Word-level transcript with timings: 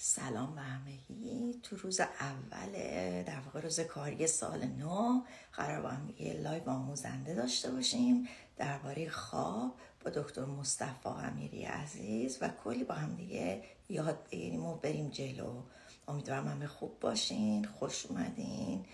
سلام 0.00 0.54
به 0.54 0.60
همگی. 0.60 1.60
تو 1.62 1.76
روز 1.76 2.00
اول 2.00 2.72
در 3.22 3.40
واقع 3.40 3.60
روز 3.60 3.80
کاری 3.80 4.26
سال 4.26 4.64
نو 4.64 5.22
قراره 5.52 5.82
با 5.82 5.88
هم 5.88 6.14
یه 6.18 6.32
live 6.32 6.70
آموزنده 6.70 7.34
داشته 7.34 7.70
باشیم 7.70 8.28
درباره 8.56 9.08
خواب 9.08 9.74
با 10.04 10.10
دکتر 10.10 10.44
مصطفی 10.44 11.08
امیری 11.08 11.64
عزیز 11.64 12.38
و 12.40 12.48
کلی 12.64 12.84
با 12.84 12.94
هم 12.94 13.14
دیگه 13.14 13.62
یاد 13.88 14.28
بگیریم 14.30 14.64
و 14.64 14.74
بریم 14.76 15.08
جلو. 15.08 15.62
امیدوارم 16.08 16.48
همه 16.48 16.66
خوب 16.66 17.00
باشین 17.00 17.64
خوش 17.64 18.06
اومدین. 18.06 18.84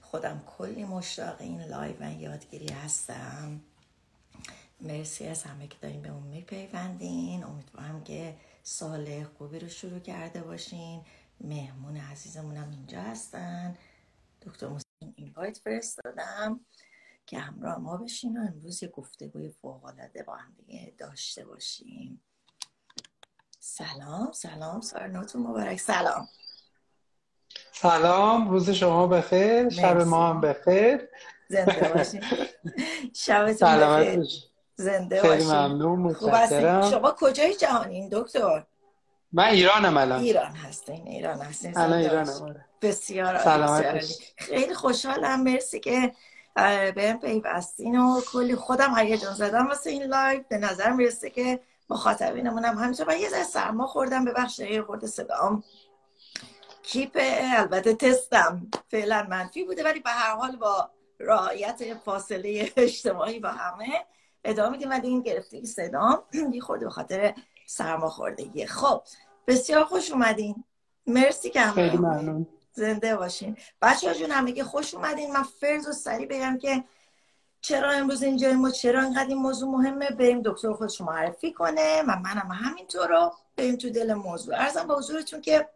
خودم 0.00 0.42
کلی 0.58 0.84
مشتاق 0.84 1.36
این 1.40 1.62
live 1.62 1.96
و 2.00 2.20
یادگیری 2.20 2.72
هستم. 2.72 3.60
مرسی 4.80 5.26
از 5.26 5.42
همه 5.42 5.66
که 5.66 5.76
دارین 5.82 6.02
بهمون 6.02 6.22
می‌پیوندین. 6.22 7.44
امیدوارم 7.44 8.04
که 8.04 8.36
سال 8.62 9.24
خوبی 9.24 9.58
رو 9.58 9.68
شروع 9.68 9.98
کرده 9.98 10.42
باشین. 10.42 11.04
مهمون 11.40 11.96
عزیزمون 11.96 12.56
هم 12.56 12.70
اینجا 12.70 13.00
هستن. 13.00 13.76
دکتر 14.42 14.66
این 14.98 15.14
اینوایت 15.16 15.58
فرستادم 15.58 16.60
که 17.26 17.38
همراه 17.38 17.78
ما 17.78 17.96
بشین 17.96 18.36
و 18.36 18.40
امروز 18.40 18.82
یه 18.82 18.88
گفتگوی 18.88 19.50
فوقالعاده 19.50 20.22
با 20.22 20.36
هم 20.36 20.54
دیگه 20.56 20.94
داشته 20.98 21.44
باشیم. 21.44 22.22
سلام 23.60 24.32
سلام 24.32 24.80
سارنوتون 24.80 25.42
مبارک. 25.42 25.80
سلام. 25.80 26.28
سلام 27.72 28.50
روز 28.50 28.70
شما 28.70 29.06
بخیر 29.06 29.68
شب 29.68 29.96
ما 29.96 30.28
هم 30.28 30.40
بخیر. 30.40 31.08
زنده 31.48 31.88
باشین. 31.88 32.22
شبتون 33.14 33.76
بخیر. 33.78 34.51
زنده 34.74 35.22
خیلی 35.22 35.44
ممنون 35.44 35.98
متشکرم. 35.98 36.90
شما 36.90 37.14
کجای 37.18 37.54
جهانین 37.54 38.08
دکتر؟ 38.12 38.64
من 39.32 39.44
ایرانم 39.44 39.96
الان. 39.96 40.20
ایران 40.20 40.52
هستین 40.52 41.06
ایران 41.06 41.40
هستین. 41.40 41.78
الان 41.78 41.98
ایرانم 41.98 42.42
آره. 42.42 42.64
بسیار 42.82 43.38
سلامت 43.38 44.04
خیلی 44.36 44.74
خوشحالم. 44.74 45.42
مرسی 45.42 45.80
که 45.80 46.12
به 46.94 47.18
پیوستین 47.22 48.00
و 48.00 48.20
کلی 48.20 48.56
خودم 48.56 48.98
هیجان 48.98 49.34
زده‌م 49.34 49.66
واسه 49.66 49.90
این 49.90 50.02
live. 50.02 50.42
به 50.48 50.58
نظر 50.58 50.90
می‌رسه 50.90 51.30
که 51.30 51.60
مخاطبینمون 51.90 52.64
هم 52.64 52.78
همینطور. 52.78 53.06
من 53.06 53.18
یه 53.18 53.28
ذره 53.28 53.44
سرما 53.44 53.86
خوردم. 53.86 54.24
ببخشین 54.24 54.58
یه 54.58 54.82
خورده 54.82 55.06
صدام 55.06 55.64
کیپ 56.82 57.18
البته 57.58 57.94
تستم 57.94 58.66
فعلا 58.90 59.26
منفی 59.30 59.64
بوده 59.64 59.84
ولی 59.84 60.00
به 60.00 60.10
هر 60.10 60.34
حال 60.34 60.56
با 60.56 60.90
رعایت 61.20 61.82
فاصله 62.04 62.72
اجتماعی 62.76 63.40
با 63.40 63.48
همه 63.48 64.04
ادامه 64.44 64.70
میدیم 64.70 64.90
ولی 64.90 65.08
این 65.08 65.22
گرفتگی 65.22 65.66
صدام. 65.66 66.22
یه 66.54 66.60
خورده 66.60 66.84
به 66.84 66.90
خاطر 66.90 67.34
سرما 67.66 68.08
خوردگی 68.08 68.66
خب 68.66 69.02
بسیار 69.46 69.84
خوش 69.84 70.10
اومدین. 70.10 70.64
مرسی 71.06 71.50
که 71.50 71.60
خیلی 71.60 71.96
ممنون. 71.96 72.46
زنده 72.72 73.16
باشین. 73.16 73.56
بچه 73.82 74.08
ها 74.08 74.14
جون 74.14 74.30
همه 74.30 74.62
خوش 74.62 74.94
اومدین. 74.94 75.32
من 75.32 75.42
فرز 75.42 75.88
و 75.88 75.92
سریع 75.92 76.28
بگم 76.28 76.58
که 76.58 76.84
چرا 77.60 77.90
امروز 77.90 78.22
اینجا 78.22 78.52
ما 78.52 78.70
چرا 78.70 79.02
انقدر 79.02 79.28
این 79.28 79.38
موضوع 79.38 79.70
مهمه؟ 79.70 80.10
بریم 80.10 80.42
دکتر 80.44 80.72
خودش 80.72 81.00
معرفی 81.00 81.52
کنه 81.52 82.02
و 82.02 82.16
منم 82.16 82.50
همینطور 82.52 83.08
رو 83.08 83.32
بریم 83.56 83.76
تو 83.76 83.90
دل 83.90 84.14
موضوع. 84.14 84.54
عرضم 84.56 84.86
به 84.86 84.94
حضورتون 84.94 85.40
که 85.40 85.68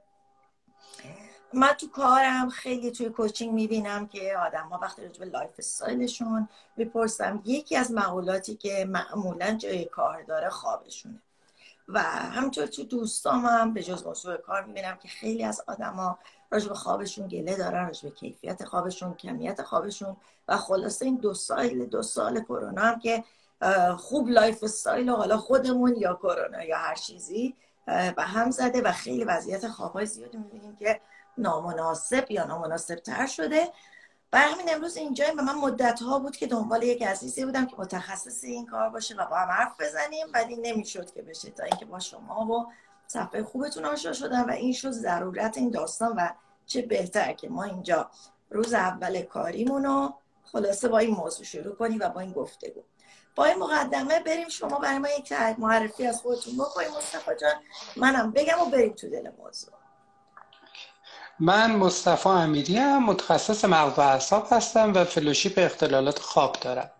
من 1.56 1.72
تو 1.72 1.88
کارم 1.88 2.48
خیلی 2.48 2.90
توی 2.90 3.08
coaching 3.08 3.52
می‌بینم 3.54 4.06
که 4.06 4.38
آدم 4.38 4.68
ها 4.68 4.78
وقتی 4.82 5.02
به 5.18 5.24
lifestyle 5.24 5.50
شون 5.58 6.48
می‌پرسم 6.76 7.42
یکی 7.44 7.76
از 7.76 7.92
مقولاتی 7.92 8.54
که 8.56 8.84
معمولا 8.88 9.52
جای 9.52 9.84
کار 9.84 10.22
داره 10.22 10.48
خوابشونه. 10.48 11.22
و 11.88 12.02
همینطور 12.02 12.66
تو 12.66 12.82
دوستام 12.82 13.46
هم 13.46 13.72
به 13.74 13.82
جز 13.82 14.06
موضوع 14.06 14.36
کار 14.36 14.64
می‌بینم 14.64 14.96
که 14.96 15.08
خیلی 15.08 15.44
از 15.44 15.62
آدما 15.66 16.18
راجع 16.50 16.68
به 16.68 16.74
خوابشون 16.74 17.28
گله 17.28 17.56
دارن 17.56 17.86
راجع 17.86 18.08
به 18.08 18.14
کیفیت 18.14 18.64
خوابشون 18.64 19.14
کمیت 19.14 19.62
خوابشون 19.62 20.16
و 20.48 20.56
خلاصه 20.56 21.04
این 21.04 21.16
دو 21.16 21.34
سال 21.34 21.86
دو 21.86 22.02
سال 22.02 22.40
کرونا 22.40 22.82
هم 22.82 22.98
که 22.98 23.24
خوب 23.96 24.28
lifestyle 24.28 25.08
و 25.08 25.16
حالا 25.16 25.36
خودمون 25.36 25.96
یا 25.96 26.14
کرونا 26.14 26.64
یا 26.64 26.78
هر 26.78 26.94
چیزی 26.94 27.54
به 27.86 28.22
هم 28.22 28.50
زده 28.50 28.82
و 28.82 28.92
خیلی 28.92 29.24
وضعیت 29.24 29.68
خوابهای 29.68 30.06
زیادی 30.06 30.36
می‌بینیم 30.36 30.76
که 30.76 31.00
نامناسب 31.38 32.30
یا 32.30 32.44
نامناسب 32.44 32.94
تر 32.94 33.26
شده. 33.26 33.72
برای 34.30 34.52
همین 34.52 34.74
امروز 34.74 34.96
اینجا 34.96 35.24
و 35.38 35.42
من 35.42 35.54
مدت 35.54 36.02
ها 36.02 36.18
بود 36.18 36.36
که 36.36 36.46
دنبال 36.46 36.82
یک 36.82 37.02
عزیزی 37.02 37.44
بودم 37.44 37.66
که 37.66 37.76
متخصص 37.78 38.44
این 38.44 38.66
کار 38.66 38.90
باشه 38.90 39.14
و 39.14 39.26
با 39.26 39.36
هم 39.36 39.48
حرف 39.48 39.80
بزنیم 39.80 40.26
ولی 40.34 40.56
نمی‌شد 40.56 41.12
که 41.12 41.22
بشه. 41.22 41.50
تا 41.50 41.64
اینکه 41.64 41.84
با 41.84 41.98
شما 41.98 42.46
و 42.46 42.72
صفحه 43.06 43.42
خوبتون 43.42 43.84
آشنا 43.84 44.12
شدم 44.12 44.44
و 44.48 44.50
این 44.50 44.72
شد 44.72 44.90
ضرورت 44.90 45.56
این 45.58 45.70
داستان 45.70 46.16
و 46.16 46.28
چه 46.66 46.82
بهتر 46.82 47.32
که 47.32 47.48
ما 47.48 47.62
اینجا 47.62 48.10
روز 48.50 48.74
اول 48.74 49.22
کاریمون 49.22 49.84
رو 49.84 50.14
خلاصه 50.44 50.88
با 50.88 50.98
این 50.98 51.14
موضوع 51.14 51.44
شروع 51.44 51.74
کنیم 51.74 51.98
و 52.00 52.08
با 52.08 52.20
این 52.20 52.32
گفتگو. 52.32 52.82
با 53.34 53.44
این 53.44 53.58
مقدمه 53.58 54.20
بریم 54.20 54.48
شما 54.48 54.78
برای 54.78 54.98
ما 54.98 55.08
یک 55.08 55.32
معرفی 55.58 56.06
از 56.06 56.20
خودتون 56.20 56.54
بکنیم. 56.54 56.88
مصطفی 56.88 57.30
جان 57.40 57.54
منم 57.96 58.30
بگم 58.30 58.60
و 58.60 58.64
بریم 58.64 58.92
تو 58.92 59.10
دل 59.10 59.30
موضوع. 59.38 59.74
من 61.40 61.76
مصطفی 61.76 62.28
امیری 62.28 62.76
هم 62.76 63.04
متخصص 63.04 63.64
مغز 63.64 63.98
و 63.98 64.00
اعصاب 64.00 64.46
هستم 64.50 64.92
و 64.94 65.04
fellowship 65.04 65.52
اختلالات 65.56 66.18
خواب 66.18 66.56
دارم. 66.60 66.90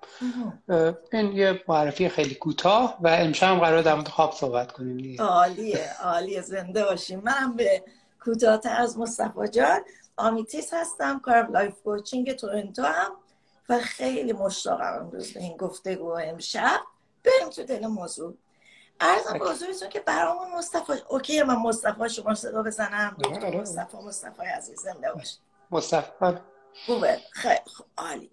این 1.13 1.33
یه 1.33 1.65
معرفی 1.69 2.09
خیلی 2.09 2.35
کوتاه 2.35 2.99
و 3.01 3.09
امشب 3.09 3.47
هم 3.47 3.59
قراره 3.59 3.83
در 3.83 3.95
مورد 3.95 4.09
خواب 4.09 4.33
صحبت 4.33 4.73
کنیم 4.73 4.97
دیگه. 4.97 5.23
عالیه 5.23 6.03
عالیه 6.03 6.43
زنده 6.43 6.85
باشیم. 6.85 7.21
منم 7.25 7.57
به 7.57 7.85
کوتاهتر 8.25 8.77
از 8.77 8.99
مصطفی 8.99 9.49
جان 9.49 9.81
آمیتیس 10.17 10.75
هستم 10.75 11.19
کارم 11.19 11.53
life 11.53 11.83
coaching 11.83 12.33
تورنتو 12.33 12.83
هم 12.83 13.13
و 13.69 13.79
خیلی 13.79 14.33
مشتاقم 14.33 14.99
امروز 15.01 15.33
به 15.33 15.41
این 15.41 15.57
گفتگو 15.57 16.11
امشب. 16.11 16.81
بریم 17.25 17.51
تو 17.51 17.63
دل 17.63 17.87
موضوع. 17.87 18.35
عرضم 19.01 19.39
به 19.39 19.51
حضورتون 19.51 19.89
که 19.89 20.01
برامون 20.01 20.53
مصطفی 20.53 20.93
OK 21.09 21.43
من 21.43 21.57
مصطفی 21.57 22.09
شما 22.09 22.35
صدا 22.35 22.63
بزنم. 22.63 23.17
دکتر 23.25 23.61
مصطفی 23.61 23.97
مصطفی 23.97 24.43
عزیز 24.43 24.81
زنده 24.81 25.13
باش. 25.13 25.39
مصطفی 25.71 26.39
خوبه. 26.87 27.21
خیلی 27.33 27.61
خوب. 27.67 27.87
عالی. 27.97 28.31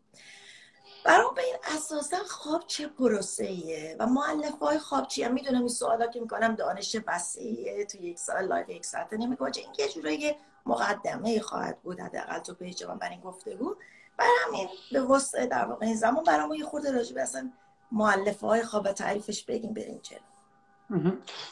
برام 1.05 1.33
بگین 1.35 1.55
اساسا 1.63 2.17
خواب 2.17 2.63
چه 2.67 2.87
پروسه 2.87 3.45
ایه 3.45 3.95
و 3.99 4.05
مؤلفه 4.05 4.59
های 4.59 4.79
خواب 4.79 5.07
چیه 5.07 5.27
می‌دونم 5.27 5.59
این 5.59 5.67
سوالا 5.67 6.07
که 6.07 6.19
می‌کنم 6.19 6.55
دانش 6.55 6.97
وسیعیه 7.07 7.85
تو 7.85 7.97
یک 7.97 8.19
سال 8.19 8.45
live 8.45 8.69
یک 8.69 8.85
ساعته 8.85 9.17
نمی‌گنجه 9.17 9.43
این 9.43 9.69
یه 9.79 9.89
جورایی 9.89 10.35
مقدمه 10.65 11.39
خواهد 11.39 11.81
بود. 11.81 11.99
حداقل 11.99 12.39
تو 12.39 12.53
page 12.53 12.83
من 12.83 12.97
برای 12.97 13.11
این 13.11 13.21
گفتگو. 13.21 13.75
برای 14.17 14.31
همین 14.47 14.69
به 14.91 15.01
وسع 15.01 15.39
در 15.39 15.65
واقع 15.65 15.85
این 15.85 15.95
زمان 15.95 16.23
برام 16.23 16.53
یه 16.53 16.65
خورده 16.65 16.91
راجع 16.91 17.15
به 17.15 17.21
اصلا 17.21 17.51
مؤلفه 17.91 18.47
های 18.47 18.63
خواب 18.63 18.91
تعریفش 18.91 19.43
بگیم 19.43 19.73
بریم 19.73 19.99
چرا 20.01 20.19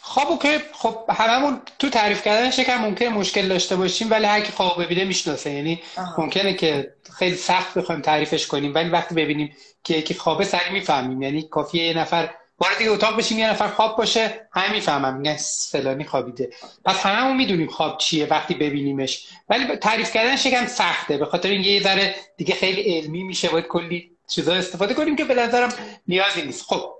خوابو 0.02 0.38
که 0.38 0.62
خب 0.74 1.06
هممون 1.10 1.62
تو 1.80 1.90
تعریف 1.90 2.24
کردنش 2.24 2.60
یکم 2.60 2.78
ممکنه 2.78 3.10
مشکل 3.10 3.48
داشته 3.48 3.76
باشیم 3.76 4.12
ولی 4.12 4.26
هر 4.26 4.42
کی 4.42 4.52
خواب 4.52 4.84
ببینه 4.84 5.04
می‌شناسه. 5.04 5.52
یعنی 5.52 5.82
ممکنه 6.18 6.54
که 6.54 6.94
خیلی 7.18 7.36
سخت 7.36 7.78
بخوایم 7.78 8.02
تعریفش 8.02 8.48
کنیم 8.48 8.74
ولی 8.74 8.90
وقتی 8.90 9.16
ببینیم 9.16 9.56
که 9.84 9.98
یکی 9.98 10.14
خوابه 10.14 10.46
سریع 10.46 10.72
می‌فهمیم. 10.72 11.22
یعنی 11.22 11.42
کافیه 11.42 11.84
یه 11.84 11.98
نفر 11.98 12.30
وارد 12.60 12.88
اتاق 12.88 13.18
بشیم 13.18 13.40
یه 13.40 13.50
نفر 13.50 13.68
خواب 13.68 13.98
باشه 13.98 14.48
همه 14.54 14.72
می‌فهمم 14.72 15.18
میگن 15.18 15.38
فلانی 15.72 16.04
خوابیده. 16.04 16.50
پس 16.86 17.06
هممون 17.06 17.38
می‌دونیم 17.38 17.68
خواب 17.68 17.98
چیه 17.98 18.26
وقتی 18.26 18.54
ببینیمش. 18.54 19.28
ولی 19.50 19.76
تعریف 19.76 20.14
کردنش 20.14 20.46
یکم 20.46 20.68
سخته 20.68 21.18
به 21.18 21.26
خاطر 21.26 21.50
این 21.50 21.64
یه 21.64 21.84
ذره 21.84 22.16
دیگه 22.38 22.56
خیلی 22.56 22.82
علمی 22.82 23.24
میشه 23.24 23.50
باید 23.50 23.68
کلی 23.68 24.12
چیزا 24.30 24.54
استفاده 24.54 24.94
کنیم 24.94 25.16
که 25.16 25.24
به 25.24 25.36
نظرم 25.36 25.74
نیازی 26.08 26.42
نیست. 26.42 26.66
خب 26.66 26.94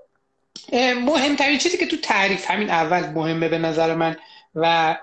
مهمترین 0.96 1.58
چیزی 1.58 1.78
که 1.78 1.86
تو 1.86 1.96
تعریف 1.96 2.50
همین 2.50 2.70
اول 2.70 3.06
مهمه 3.06 3.48
به 3.48 3.58
نظر 3.58 3.94
من 3.94 4.16
و 4.54 4.96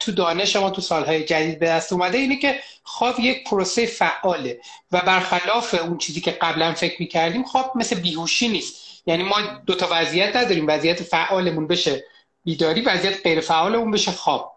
تو 0.00 0.12
دانش 0.12 0.56
ما 0.56 0.70
تو 0.70 0.80
سالهای 0.80 1.24
جدید 1.24 1.58
به 1.58 1.66
دست 1.66 1.92
اومده 1.92 2.18
اینه 2.18 2.36
که 2.36 2.60
خواب 2.82 3.20
یک 3.20 3.44
پروسه 3.44 3.86
فعاله 3.86 4.60
و 4.92 5.00
برخلاف 5.00 5.74
اون 5.74 5.98
چیزی 5.98 6.20
که 6.20 6.30
قبلا 6.30 6.74
فکر 6.74 6.96
می‌کردیم 6.98 7.42
خواب 7.42 7.72
مثل 7.74 8.00
بیهوشی 8.00 8.48
نیست. 8.48 8.76
یعنی 9.06 9.22
ما 9.22 9.40
دو 9.66 9.74
تا 9.74 9.88
وضعیت 9.90 10.36
نداریم. 10.36 10.66
وضعیت 10.68 11.02
فعالمون 11.02 11.66
بشه 11.66 12.04
بیداری 12.44 12.80
وضعیت 12.80 13.22
غیر 13.22 13.40
فعالمون 13.40 13.90
بشه 13.90 14.10
خواب. 14.10 14.56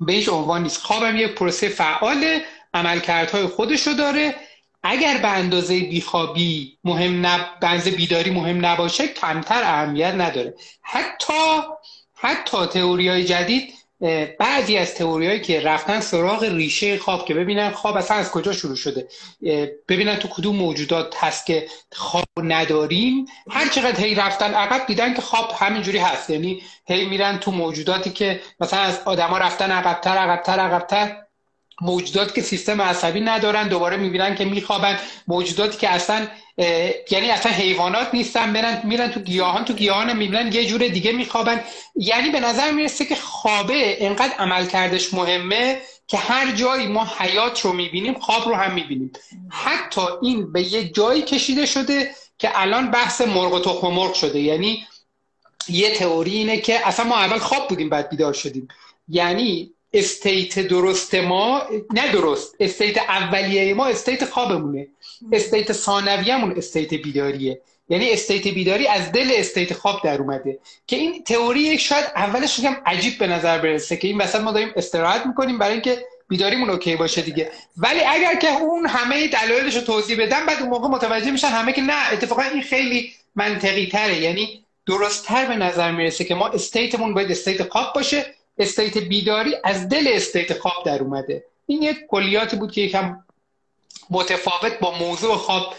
به 0.00 0.12
هیچ 0.12 0.28
عنوان 0.28 0.62
نیست. 0.62 0.82
خواب 0.82 1.02
هم 1.02 1.16
یک 1.16 1.34
پروسه 1.34 1.68
فعال 1.68 2.40
عملکردهای 2.74 3.46
خودشو 3.46 3.92
داره 3.92 4.34
اگر 4.82 5.18
به 5.18 5.28
اندازه 5.28 5.80
بیخوابی 5.80 6.78
مهم 6.84 7.26
نب... 7.26 7.60
به 7.60 7.90
بیداری 7.90 8.30
مهم 8.30 8.66
نباشه 8.66 9.08
کمتر 9.08 9.62
اهمیت 9.62 10.14
نداره. 10.14 10.54
حتی 10.82 11.62
حتی 12.14 12.66
تئوری 12.66 13.08
های 13.08 13.24
جدید 13.24 13.74
بعضی 14.38 14.76
از 14.76 14.94
تئوریایی 14.94 15.40
که 15.40 15.60
رفتن 15.60 16.00
سراغ 16.00 16.44
ریشه 16.44 16.98
خواب 16.98 17.24
که 17.24 17.34
ببینن 17.34 17.70
خواب 17.70 17.96
اصلا 17.96 18.16
از 18.16 18.30
کجا 18.30 18.52
شروع 18.52 18.76
شده؟ 18.76 19.08
ببینن 19.88 20.16
تو 20.16 20.28
کدوم 20.28 20.56
موجودات 20.56 21.14
هست 21.24 21.46
که 21.46 21.66
خواب 21.92 22.24
نداریم. 22.36 23.26
هر 23.50 23.68
چقدر 23.68 24.04
هی 24.04 24.14
رفتن 24.14 24.54
عقب 24.54 24.86
دیدن 24.86 25.14
که 25.14 25.22
خواب 25.22 25.52
همینجوری 25.58 25.98
هست. 25.98 26.30
یعنی 26.30 26.62
هی 26.86 27.04
میرن 27.04 27.38
تو 27.38 27.50
موجوداتی 27.50 28.10
که 28.10 28.40
مثلا 28.60 28.80
از 28.80 29.00
آدما 29.04 29.38
رفتن 29.38 29.70
عقبتر 29.70 30.18
عقبتر 30.18 30.58
عقبتر. 30.60 31.25
موجوداتی 31.80 32.32
که 32.32 32.42
سیستم 32.42 32.82
عصبی 32.82 33.20
ندارن 33.20 33.68
دوباره 33.68 33.96
می‌بینن 33.96 34.34
که 34.34 34.44
میخوابن. 34.44 34.98
موجوداتی 35.28 35.78
که 35.78 35.88
اصلا 35.88 36.28
یعنی 37.10 37.30
اصلا 37.30 37.52
حیوانات 37.52 38.08
نیستن 38.14 38.52
برن 38.52 38.80
میرن 38.84 39.10
تو 39.10 39.20
گیاهان 39.20 39.64
تو 39.64 39.72
گیاهان 39.72 40.16
می‌بینن 40.16 40.52
یه 40.52 40.66
جور 40.66 40.88
دیگه 40.88 41.12
میخوابن. 41.12 41.64
یعنی 41.96 42.30
به 42.30 42.40
نظر 42.40 42.70
می‌رسه 42.70 43.04
که 43.04 43.14
خوابه 43.14 43.96
انقدر 44.04 44.34
عملکردش 44.38 45.14
مهمه 45.14 45.80
که 46.08 46.16
هر 46.16 46.52
جایی 46.52 46.86
ما 46.86 47.08
حیات 47.18 47.60
رو 47.60 47.72
می‌بینیم 47.72 48.14
خواب 48.14 48.48
رو 48.48 48.54
هم 48.54 48.74
می‌بینیم. 48.74 49.12
حتی 49.48 50.00
این 50.22 50.52
به 50.52 50.72
یه 50.72 50.88
جایی 50.88 51.22
کشیده 51.22 51.66
شده 51.66 52.10
که 52.38 52.60
الان 52.60 52.90
بحث 52.90 53.20
مرغ 53.20 53.52
و 53.52 53.60
تخم 53.60 53.88
مرغ 53.88 54.14
شده. 54.14 54.40
یعنی 54.40 54.86
یه 55.68 55.94
تئوری 55.94 56.36
اینه 56.36 56.56
که 56.56 56.88
اصلا 56.88 57.06
ما 57.06 57.16
اول 57.16 57.38
خواب 57.38 57.68
بودیم 57.68 57.88
بعد 57.88 58.08
بیدار 58.08 58.32
شدیم. 58.32 58.68
یعنی 59.08 59.72
state 59.98 60.58
درست 60.58 61.14
ما 61.14 61.62
نه 61.94 62.12
درست 62.12 62.54
state 62.60 62.98
اولیه 62.98 63.74
ما 63.74 63.86
state 63.86 64.24
خوابمونه. 64.24 64.86
state 65.32 65.72
ثانویه‌مون 65.72 66.54
state 66.56 66.94
بیداریه. 66.94 67.60
یعنی 67.88 68.10
state 68.10 68.48
بیداری 68.48 68.86
از 68.86 69.12
دل 69.12 69.30
state 69.34 69.72
خواب 69.72 70.00
در 70.04 70.18
اومده. 70.18 70.58
که 70.86 70.96
این 70.96 71.24
تئوری 71.24 71.78
شاید 71.78 72.04
اولش 72.16 72.60
هم 72.60 72.76
عجیب 72.86 73.18
به 73.18 73.26
نظر 73.26 73.58
برسه 73.58 73.96
که 73.96 74.08
این 74.08 74.18
وسط 74.18 74.40
ما 74.40 74.52
داریم 74.52 74.70
استراحت 74.76 75.26
می‌کنیم 75.26 75.58
برای 75.58 75.72
اینکه 75.72 76.04
بیداریمون 76.28 76.70
OK 76.70 76.96
باشه 76.96 77.22
دیگه. 77.22 77.50
ولی 77.76 78.00
اگر 78.00 78.34
که 78.34 78.48
اون 78.48 78.86
همه 78.86 79.28
دلایلش 79.28 79.74
رو 79.74 79.80
توضیح 79.80 80.20
بدم 80.20 80.46
بعد 80.46 80.60
اون 80.60 80.70
موقع 80.70 80.88
متوجه 80.88 81.30
میشن 81.30 81.48
همه 81.48 81.72
که 81.72 81.82
نه 81.82 82.12
اتفاقا 82.12 82.42
این 82.42 82.62
خیلی 82.62 83.12
منطقی 83.34 83.86
تره 83.86 84.16
یعنی 84.18 84.64
درست 84.86 85.26
تر 85.26 85.46
به 85.46 85.56
نظر 85.56 85.92
می‌رسه 85.92 86.24
که 86.24 86.34
ما 86.34 86.48
state 86.48 86.89
مون 86.89 87.14
باید 87.14 87.30
state 87.30 87.68
خواب 87.68 87.92
باشه. 87.94 88.35
state 88.58 88.98
بیداری 88.98 89.54
از 89.64 89.88
دل 89.88 90.08
state 90.12 90.58
خواب 90.58 90.84
در 90.86 91.02
اومده. 91.02 91.44
این 91.66 91.82
یک 91.82 92.06
کلیاتی 92.08 92.56
بود 92.56 92.72
که 92.72 92.80
یکم 92.80 93.24
متفاوت 94.10 94.78
با 94.80 94.98
موضوع 94.98 95.36
خواب 95.36 95.74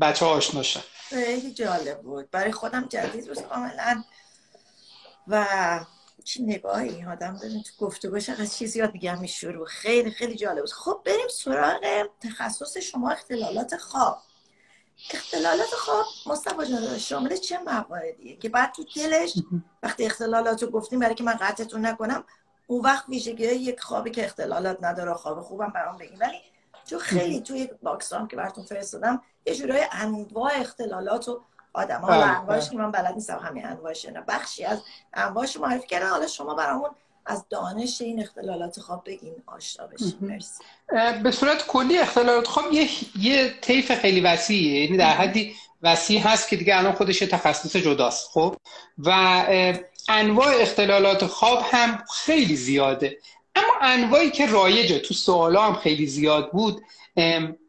بچه 0.00 0.24
ها 0.24 0.30
آشنا 0.30 0.62
شد 0.62 0.84
خیلی 1.08 1.52
جالب 1.52 2.00
بود. 2.00 2.30
برای 2.30 2.52
خودم 2.52 2.86
جدید 2.88 3.28
بود 3.28 3.42
کاملا. 3.42 4.04
و 5.28 5.46
چی 6.24 6.42
نگاهی 6.42 7.04
آدم 7.04 7.38
ببین 7.42 7.62
تو 7.62 7.86
گفتگو 7.86 8.18
چقدر 8.18 8.46
چیزی 8.46 8.78
یاد 8.78 8.94
میگم 8.94 9.26
شروع. 9.26 9.66
خیلی 9.66 10.10
خیلی 10.10 10.34
جالب 10.34 10.60
بود. 10.60 10.72
خب 10.72 11.02
بریم 11.04 11.28
سراغ 11.30 12.08
تخصص 12.22 12.76
شما 12.78 13.10
اختلالات 13.10 13.76
خواب. 13.76 14.22
اختلالات 15.10 15.74
خواب 15.74 16.06
مصطفی 16.26 16.66
جان 16.66 16.98
شامل 16.98 17.36
چه 17.36 17.58
مواردیه؟ 17.58 18.36
که 18.36 18.48
بعد 18.48 18.72
تو 18.72 18.84
دلش 18.96 19.34
وقتی 19.82 20.04
اختلالات 20.04 20.62
رو 20.62 20.70
گفتیم 20.70 20.98
برای 20.98 21.14
که 21.14 21.24
من 21.24 21.32
قطعتون 21.32 21.86
نکنم 21.86 22.24
اون 22.66 22.80
وقت 22.80 23.08
ویژگی 23.08 23.44
یک 23.44 23.80
خوابی 23.80 24.10
که 24.10 24.24
اختلالات 24.24 24.78
نداره 24.82 25.14
خواب 25.14 25.40
خوبم 25.40 25.72
برام 25.74 25.98
بگیم. 25.98 26.18
ولی 26.20 26.38
چون 26.84 26.98
خیلی 26.98 27.40
توی 27.40 27.68
باکس 27.82 28.12
هم 28.12 28.28
که 28.28 28.36
براتون 28.36 28.64
فرستادم 28.64 29.22
یه 29.46 29.54
جورای 29.54 29.86
انواع 29.92 30.52
اختلالات 30.54 31.28
و 31.28 31.40
آدم 31.72 32.00
ها 32.00 32.06
بله، 32.06 32.22
انواعش 32.22 32.62
بله. 32.62 32.70
که 32.70 32.76
من 32.76 32.90
بلد 32.90 33.14
نیستم 33.14 33.38
همین 33.38 33.66
انواعش 33.66 34.04
نه 34.04 34.20
بخشی 34.20 34.64
از 34.64 34.82
انواعش 35.14 35.56
معرفی 35.56 35.86
کردن. 35.86 36.08
حالا 36.08 36.26
شما 36.26 36.54
برامون 36.54 36.90
از 37.26 37.44
دانش 37.50 38.00
این 38.00 38.20
اختلالات 38.20 38.80
خواب 38.80 39.02
بگین 39.06 39.34
آشنا 39.46 39.86
بشین 39.86 40.14
مرسی. 40.20 40.64
به 41.22 41.30
صورت 41.30 41.66
کلی 41.66 41.98
اختلالات 41.98 42.46
خواب 42.46 42.72
یه, 42.72 42.88
یه 43.20 43.54
طیف 43.60 43.92
خیلی 43.92 44.20
وسیعه. 44.20 44.84
یعنی 44.84 44.96
در 44.96 45.12
حدی 45.12 45.54
وسیع 45.82 46.20
هست 46.20 46.48
که 46.48 46.56
دیگه 46.56 46.78
الان 46.78 46.92
خودش 46.92 47.18
تخصص 47.18 47.76
جداست 47.76 48.30
خب؟ 48.30 48.56
و 48.98 49.10
انواع 50.08 50.54
اختلالات 50.60 51.26
خواب 51.26 51.64
هم 51.70 52.04
خیلی 52.14 52.56
زیاده. 52.56 53.18
اما 53.56 53.72
انواعی 53.80 54.30
که 54.30 54.46
رایجه 54.46 54.98
تو 54.98 55.14
سوالا 55.14 55.62
هم 55.62 55.74
خیلی 55.74 56.06
زیاد 56.06 56.50
بود 56.50 56.82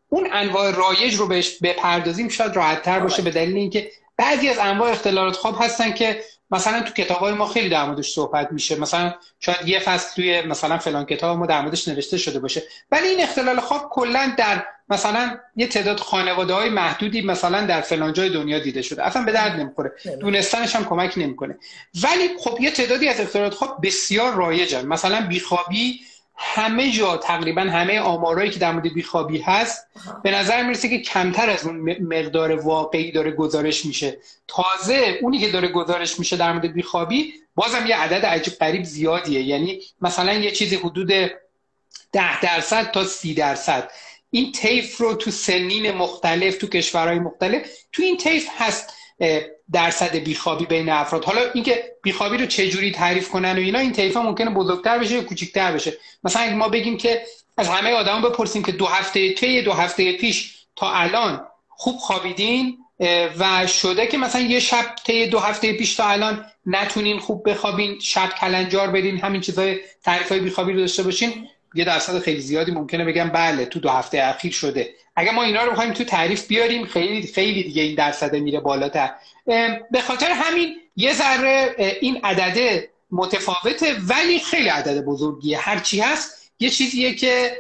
اون 0.10 0.30
انواع 0.32 0.72
رایج 0.72 1.16
رو 1.16 1.28
بهش 1.28 1.58
بپردازیم 1.62 2.30
شاید 2.30 2.56
راحت 2.56 2.82
تر 2.82 3.00
باشه 3.00 3.22
به 3.22 3.32
دلیل 3.32 3.58
اینکه 3.58 3.92
بعضی 4.18 4.50
از 4.50 4.58
انواع 4.58 4.92
اختلالات 4.92 5.36
خواب 5.36 5.56
هستن 5.60 5.92
که 5.92 6.24
مثلا 6.52 6.82
تو 6.82 6.94
کتاب 6.94 7.18
های 7.18 7.34
ما 7.34 7.48
خیلی 7.48 7.70
در 7.70 7.86
موردش 7.86 8.14
صحبت 8.14 8.52
میشه. 8.52 8.76
مثلا 8.76 9.14
شاید 9.40 9.68
یه 9.68 9.80
فصل 9.80 10.16
توی 10.16 10.42
مثلا 10.42 10.78
فلان 10.78 11.06
کتاب 11.06 11.38
ما 11.38 11.46
در 11.46 11.62
موردش 11.62 11.88
نوشته 11.88 12.18
شده 12.18 12.40
باشه. 12.40 12.64
ولی 12.92 13.08
این 13.08 13.22
اختلال 13.22 13.60
خواب 13.60 13.90
کلا 13.90 14.34
در 14.38 14.66
مثلا 14.90 15.40
یه 15.56 15.68
تعداد 15.68 16.00
خانواده 16.00 16.54
های 16.54 16.70
محدودی 16.70 17.22
مثلا 17.22 17.66
در 17.66 17.82
فلان 17.82 18.14
جای 18.14 18.30
دنیا 18.30 18.60
دیده 18.60 18.82
شده. 18.82 19.04
اصلا 19.04 19.24
به 19.24 19.32
درد 19.32 19.60
نمی‌خوره. 19.60 19.92
دونستانش 20.20 20.76
هم 20.76 20.86
کمک 20.86 21.14
نمی‌کنه. 21.18 21.58
ولی 22.04 22.30
خب 22.40 22.58
یه 22.62 22.72
تعدادی 22.72 23.10
از 23.10 23.20
اختلالات 23.20 23.54
خواب 23.54 23.80
بسیار 23.84 24.34
رایجن. 24.34 24.86
مثلا 24.86 25.22
بیخوابی 25.22 26.00
همه 26.36 26.92
جا 26.92 27.18
تقریبا 27.18 27.62
همه 27.62 28.00
آمارایی 28.00 28.52
که 28.52 28.60
در 28.60 28.72
مورد 28.72 28.94
بیخوابی 28.94 29.38
هست 29.38 29.88
به 30.24 30.32
نظر 30.32 30.64
می‌رسه 30.64 30.90
که 30.90 31.00
کمتر 31.00 31.50
از 31.50 31.66
اون 31.66 31.98
مقدار 32.02 32.52
واقعی 32.52 33.12
داره 33.12 33.32
گزارش 33.32 33.86
میشه. 33.86 34.18
تازه 34.48 35.20
اونی 35.22 35.40
که 35.40 35.52
داره 35.52 35.68
گزارش 35.68 36.20
میشه 36.20 36.38
در 36.38 36.52
مورد 36.52 36.74
بیخوابی 36.74 37.34
بازم 37.56 37.88
یه 37.88 37.96
عدد 37.96 38.26
عجیب 38.26 38.54
قریب 38.54 38.84
زیادیه. 38.84 39.42
یعنی 39.42 39.82
مثلا 40.02 40.34
یه 40.34 40.52
چیزی 40.52 40.76
حدود 40.76 41.08
ده 42.12 42.42
درصد 42.42 42.92
تا 42.92 43.04
سی 43.04 43.34
درصد. 43.34 43.92
این 44.30 44.52
تیف 44.52 44.98
رو 44.98 45.14
تو 45.14 45.32
سنین 45.32 45.92
مختلف 45.92 46.58
تو 46.58 46.68
کشورهای 46.68 47.20
مختلف 47.20 47.62
تو 47.92 48.04
این 48.04 48.18
تیف 48.18 48.48
هست. 48.58 48.94
درصد 49.72 50.16
بیخوابی 50.16 50.66
بین 50.66 50.90
افراد. 50.90 51.26
حالا 51.26 51.42
اینکه 51.54 51.84
بیخوابی 52.04 52.38
رو 52.38 52.46
چه 52.46 52.70
جوری 52.70 52.92
تعریف 52.92 53.30
کنن 53.30 53.52
و 53.58 53.60
اینا 53.60 53.80
این 53.80 53.92
طیف 53.92 54.18
ممکنه 54.18 54.50
بزرگتر 54.50 55.00
بشه 55.00 55.16
یا 55.16 55.24
کوچیک‌تر 55.24 55.72
بشه. 55.72 55.94
مثلا 56.24 56.56
ما 56.56 56.70
بگیم 56.70 56.98
که 56.98 57.24
از 57.58 57.68
همه 57.68 57.92
آدما 57.92 58.30
بپرسیم 58.30 58.64
که 58.64 58.72
دو 58.72 58.86
هفته 58.86 59.34
طی 59.34 59.62
دو 59.62 59.74
هفته 59.74 60.14
پیش 60.14 60.56
تا 60.76 60.94
الان 60.94 61.48
خوب 61.70 61.98
خوابیدین 61.98 62.78
و 63.40 63.68
شده 63.68 64.08
که 64.08 64.18
مثلا 64.18 64.42
یه 64.42 64.60
شب 64.60 64.96
طی 65.06 65.28
دو 65.28 65.40
هفته 65.40 65.74
پیش 65.74 65.96
تا 65.96 66.08
الان 66.08 66.46
نتونین 66.66 67.20
خوب 67.20 67.50
بخوابین 67.50 68.00
شب 68.00 68.30
کلنجار 68.42 68.88
بدین 68.88 69.18
همین 69.18 69.42
چیزای 69.42 69.80
تعریف 70.04 70.30
های 70.30 70.40
بیخوابی 70.40 70.74
رو 70.74 70.80
داشته 70.80 71.04
باشین 71.04 71.48
یه 71.76 71.86
درصد 71.86 72.20
خیلی 72.20 72.42
زیادی 72.42 72.72
ممکنه 72.72 73.06
بگم 73.06 73.30
بله 73.30 73.66
تو 73.66 73.80
دو 73.80 73.90
هفته 73.90 74.24
اخیر 74.24 74.52
شده. 74.52 74.90
اگر 75.16 75.32
ما 75.32 75.44
اینا 75.44 75.64
رو 75.64 75.72
بخوایم 75.72 75.94
تو 75.94 76.04
تعریف 76.04 76.48
بیاریم 76.48 76.86
خیلی 76.86 77.28
خیلی 77.28 77.64
دیگه 77.64 77.82
این 77.82 77.96
درصد 77.96 78.36
میره 78.36 78.60
بالاتر. 78.60 79.10
به 79.92 80.02
خاطر 80.08 80.32
همین 80.32 80.76
یه 80.96 81.14
ذره 81.14 81.76
این 82.02 82.20
عدده 82.24 82.90
متفاوته 83.12 83.96
ولی 84.08 84.40
خیلی 84.40 84.70
عدد 84.70 85.06
بزرگیه. 85.06 85.58
هرچی 85.58 86.00
هست 86.00 86.52
یه 86.60 86.70
چیزیه 86.70 87.16
که 87.16 87.58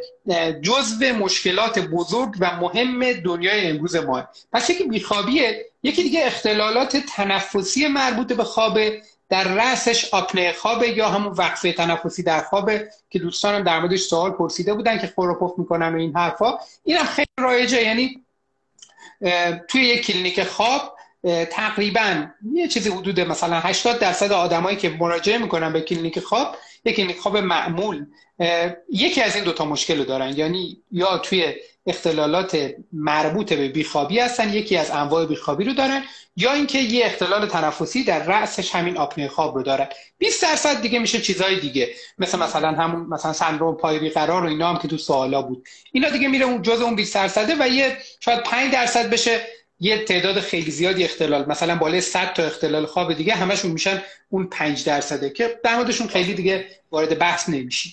جزو 0.61 1.05
مشکلات 1.05 1.79
بزرگ 1.79 2.35
و 2.39 2.55
مهم 2.55 3.13
دنیای 3.13 3.69
امروز 3.69 3.95
ما 3.95 4.23
پس 4.53 4.69
یکی 4.69 4.83
بیخوابیه 4.83 5.65
یکی 5.83 6.03
دیگه 6.03 6.25
اختلالات 6.25 6.97
تنفسی 6.97 7.87
مربوط 7.87 8.33
به 8.33 8.43
خوابه 8.43 9.01
در 9.29 9.43
رأسش 9.43 10.13
آپنه 10.13 10.53
خوابه 10.53 10.89
یا 10.89 11.09
همون 11.09 11.33
وقفه 11.33 11.73
تنفسی 11.73 12.23
در 12.23 12.41
خوابه 12.41 12.89
که 13.09 13.19
دوستانم 13.19 13.63
در 13.63 13.79
موردش 13.79 14.01
سوال 14.01 14.31
پرسیده 14.31 14.73
بودن 14.73 14.99
که 14.99 15.13
خور 15.15 15.53
می‌کنن 15.57 15.95
و 15.95 15.97
این 15.97 16.15
حرفا. 16.15 16.57
اینم 16.83 17.03
خیلی 17.03 17.27
رایجه 17.39 17.81
یعنی 17.81 18.23
توی 19.67 19.81
یک 19.81 20.05
کلینیک 20.05 20.43
خواب 20.43 20.97
تقریبا 21.51 22.25
یه 22.53 22.67
چیزی 22.67 22.89
حدود 22.89 23.19
مثلا 23.19 23.59
80 23.59 23.99
درصد 23.99 24.31
آدمایی 24.31 24.77
که 24.77 24.89
مراجعه 24.89 25.37
می‌کنن 25.37 25.73
به 25.73 25.81
کلینیک 25.81 26.19
خواب 26.19 26.55
یک 26.85 26.95
کلینیک 26.95 27.19
خواب 27.19 27.37
معمول. 27.37 28.05
یکی 28.91 29.21
از 29.21 29.35
این 29.35 29.43
دوتا 29.43 29.65
مشکل 29.65 29.97
رو 29.97 30.05
دارن. 30.05 30.37
یعنی 30.37 30.81
یا 30.91 31.17
توی 31.17 31.53
اختلالات 31.85 32.71
مربوط 32.93 33.53
به 33.53 33.67
بیخوابی 33.67 34.19
هستن 34.19 34.53
یکی 34.53 34.77
از 34.77 34.91
انواع 34.91 35.25
بیخوابی 35.25 35.63
رو 35.63 35.73
دارن 35.73 36.03
یا 36.35 36.53
اینکه 36.53 36.79
یه 36.79 37.05
اختلال 37.05 37.47
تنفسی 37.47 38.03
در 38.03 38.23
رأسش 38.23 38.75
همین 38.75 38.97
آپنه 38.97 39.27
خواب 39.27 39.55
رو 39.55 39.63
دارن. 39.63 39.87
20 40.17 40.41
درصد 40.41 40.81
دیگه 40.81 40.99
میشه 40.99 41.21
چیزهای 41.21 41.59
دیگه. 41.59 41.89
مثل 42.17 42.39
مثلا 42.39 42.71
همون 42.71 43.05
مثلا 43.05 43.33
سندروم 43.33 43.75
پای 43.75 43.99
بیقرار 43.99 44.43
و 44.43 44.47
اینا 44.47 44.69
هم 44.69 44.77
که 44.77 44.87
تو 44.87 44.97
سوالا 44.97 45.41
بود. 45.41 45.67
اینا 45.91 46.09
دیگه 46.09 46.27
میره 46.27 46.45
اون 46.45 46.61
جزء 46.61 46.83
اون 46.83 46.95
20 46.95 47.15
درصده 47.15 47.55
و 47.59 47.67
یه 47.67 47.97
شاید 48.19 48.43
5 48.43 48.73
درصد 48.73 49.09
بشه 49.09 49.41
یه 49.79 50.05
تعداد 50.05 50.39
خیلی 50.39 50.71
زیادی 50.71 51.03
اختلال. 51.03 51.45
مثلا 51.49 51.75
بالای 51.75 52.01
100 52.01 52.33
تا 52.33 52.43
اختلال 52.43 52.85
خواب 52.85 53.13
دیگه 53.13 53.35
همشون 53.35 53.71
میشن 53.71 54.03
اون 54.29 54.47
5 54.47 54.85
درصده 54.85 55.29
که 55.29 55.59
در 55.63 55.85
خیلی 56.09 56.33
دیگه 56.33 56.65
وارد 56.91 57.19
بحث 57.19 57.49
نمیشین 57.49 57.91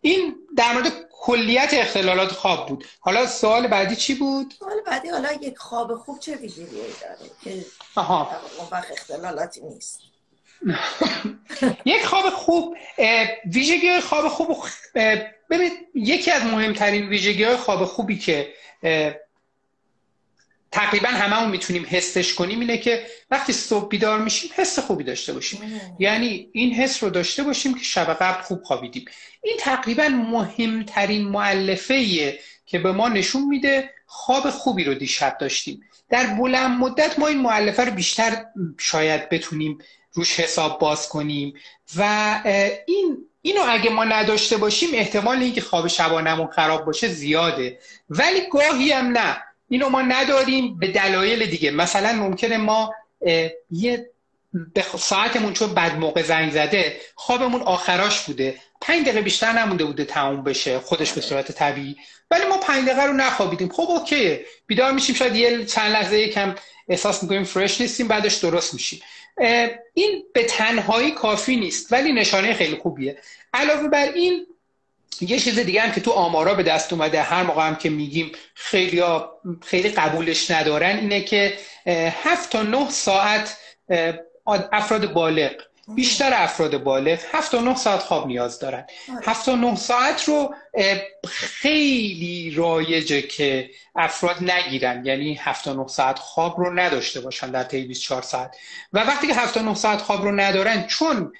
این 0.00 0.34
در 0.56 0.72
مورد 0.72 1.08
کلیت 1.22 1.70
اختلالات 1.72 2.32
خواب 2.32 2.68
بود. 2.68 2.84
حالا 3.00 3.26
سوال 3.26 3.66
بعدی 3.66 3.96
چی 3.96 4.14
بود؟ 4.14 4.54
سوال 4.58 4.80
بعدی 4.86 5.08
حالا 5.08 5.32
یک 5.32 5.58
خواب 5.58 5.94
خوب 5.94 6.18
چه 6.18 6.36
ویژگی 6.36 6.64
داره 7.00 7.30
که 7.44 7.64
آها. 7.96 8.30
اون 8.58 8.68
وقت 8.72 8.90
اختلالاتی 8.90 9.60
نیست؟ 9.60 10.00
یک 11.84 12.04
خواب 12.04 12.30
خوب 12.30 12.76
ویژگی 13.54 14.00
خواب 14.00 14.28
خوب 14.28 14.56
ببینید 15.50 15.72
یکی 15.94 16.30
از 16.30 16.44
مهمترین 16.44 17.08
ویژگی 17.08 17.44
های 17.44 17.56
خواب 17.56 17.84
خوبی 17.84 18.18
که 18.18 18.52
تقریبا 20.72 21.08
هممون 21.08 21.50
می‌تونیم 21.50 21.86
حسش 21.90 22.34
کنیم 22.34 22.60
اینه 22.60 22.78
که 22.78 23.06
وقتی 23.30 23.52
صبح 23.52 23.88
بیدار 23.88 24.18
میشیم 24.18 24.50
حس 24.54 24.78
خوبی 24.78 25.04
داشته 25.04 25.32
باشیم. 25.32 25.80
یعنی 25.98 26.48
این 26.52 26.74
حس 26.74 27.02
رو 27.02 27.10
داشته 27.10 27.42
باشیم 27.42 27.74
که 27.74 27.84
شب 27.84 28.14
قبل 28.14 28.42
خوب 28.42 28.62
خوابیدیم. 28.62 29.04
این 29.42 29.56
تقریبا 29.60 30.08
مهمترین 30.08 31.28
معلفه 31.28 32.38
که 32.66 32.78
به 32.78 32.92
ما 32.92 33.08
نشون 33.08 33.44
میده 33.48 33.90
خواب 34.06 34.50
خوبی 34.50 34.84
رو 34.84 34.94
دیشب 34.94 35.38
داشتیم. 35.38 35.80
در 36.10 36.26
بلند 36.26 36.80
مدت 36.80 37.18
ما 37.18 37.26
این 37.26 37.38
معلفه 37.38 37.84
رو 37.84 37.92
بیشتر 37.92 38.44
شاید 38.78 39.28
بتونیم 39.28 39.78
روش 40.12 40.40
حساب 40.40 40.78
باز 40.78 41.08
کنیم 41.08 41.54
و 41.96 42.40
این 42.86 43.18
اینو 43.42 43.60
اگه 43.68 43.90
ما 43.90 44.04
نداشته 44.04 44.56
باشیم 44.56 44.88
احتمال 44.92 45.38
اینکه 45.38 45.60
خواب 45.60 45.88
شبانمون 45.88 46.46
خراب 46.46 46.84
باشه 46.84 47.08
زیاده. 47.08 47.78
ولی 48.10 48.40
گاهی 48.52 48.92
هم 48.92 49.06
نه. 49.06 49.36
اینو 49.72 49.88
ما 49.88 50.02
نداریم 50.02 50.78
به 50.78 50.88
دلایل 50.88 51.46
دیگه. 51.46 51.70
مثلا 51.70 52.12
ممکنه 52.12 52.56
ما 52.56 52.94
یه 53.70 54.10
به 54.74 54.84
ساعتمون 54.98 55.52
چون 55.52 55.74
بد 55.74 55.96
موقع 55.96 56.22
زنگ 56.22 56.52
زده 56.52 57.00
خوابمون 57.14 57.62
آخراش 57.62 58.20
بوده. 58.20 58.58
پنج 58.80 59.02
دقیقه 59.02 59.20
بیشتر 59.20 59.52
نمونده 59.52 59.84
بوده 59.84 60.04
تموم 60.04 60.42
بشه 60.42 60.78
خودش 60.78 61.12
به 61.12 61.20
صورت 61.20 61.52
طبیعی. 61.52 61.96
ولی 62.30 62.44
ما 62.44 62.56
پنج 62.56 62.84
دقیقه 62.84 63.02
رو 63.02 63.12
نخوابیدیم. 63.12 63.68
خب 63.68 63.86
اوکیه. 63.90 64.44
بیدار 64.66 64.92
میشیم 64.92 65.14
شاید 65.14 65.36
یه 65.36 65.64
چند 65.64 65.92
لحظه 65.92 66.18
یکم 66.18 66.54
احساس 66.88 67.22
می‌کنیم 67.22 67.44
فرش 67.44 67.80
نیستیم 67.80 68.08
بعدش 68.08 68.34
درست 68.34 68.74
میشیم. 68.74 69.00
این 69.94 70.24
به 70.34 70.44
تنهایی 70.44 71.10
کافی 71.10 71.56
نیست 71.56 71.92
ولی 71.92 72.12
نشانه 72.12 72.54
خیلی 72.54 72.76
خوبیه. 72.76 73.16
علاوه 73.54 73.88
بر 73.88 74.12
این 74.12 74.46
یه 75.20 75.38
چیز 75.38 75.58
دیگه 75.58 75.80
هم 75.80 75.92
که 75.92 76.00
تو 76.00 76.10
آمارا 76.10 76.54
به 76.54 76.62
دست 76.62 76.92
اومده 76.92 77.22
هر 77.22 77.42
موقع 77.42 77.66
هم 77.66 77.76
که 77.76 77.90
میگیم 77.90 78.32
خیلی 78.54 79.02
خیلی 79.62 79.88
قبولش 79.88 80.50
ندارن 80.50 80.98
اینه 80.98 81.20
که 81.20 81.58
هفت 82.24 82.50
تا 82.50 82.62
نه 82.62 82.90
ساعت 82.90 83.56
افراد 84.72 85.12
بالغ 85.12 85.52
بیشتر 85.88 86.30
افراد 86.34 86.82
بالغ 86.82 87.18
هفت 87.32 87.52
تا 87.52 87.60
نه 87.60 87.76
ساعت 87.76 88.00
خواب 88.00 88.26
نیاز 88.26 88.58
دارن. 88.58 88.86
آره. 89.12 89.20
هفت 89.24 89.46
تا 89.46 89.54
نه 89.54 89.76
ساعت 89.76 90.24
رو 90.24 90.54
خیلی 91.28 92.50
رایجه 92.50 93.22
که 93.22 93.70
افراد 93.96 94.50
نگیرن. 94.50 95.06
یعنی 95.06 95.34
هفت 95.40 95.64
تا 95.64 95.72
نه 95.72 95.88
ساعت 95.88 96.18
خواب 96.18 96.60
رو 96.60 96.78
نداشته 96.78 97.20
باشن 97.20 97.50
در 97.50 97.62
طی 97.62 97.84
24 97.84 98.22
ساعت. 98.22 98.56
و 98.92 98.98
وقتی 98.98 99.26
که 99.26 99.34
هفت 99.34 99.54
تا 99.54 99.60
نه 99.60 99.74
ساعت 99.74 100.02
خواب 100.02 100.22
رو 100.22 100.32
ندارن 100.32 100.86
چون 100.86 101.32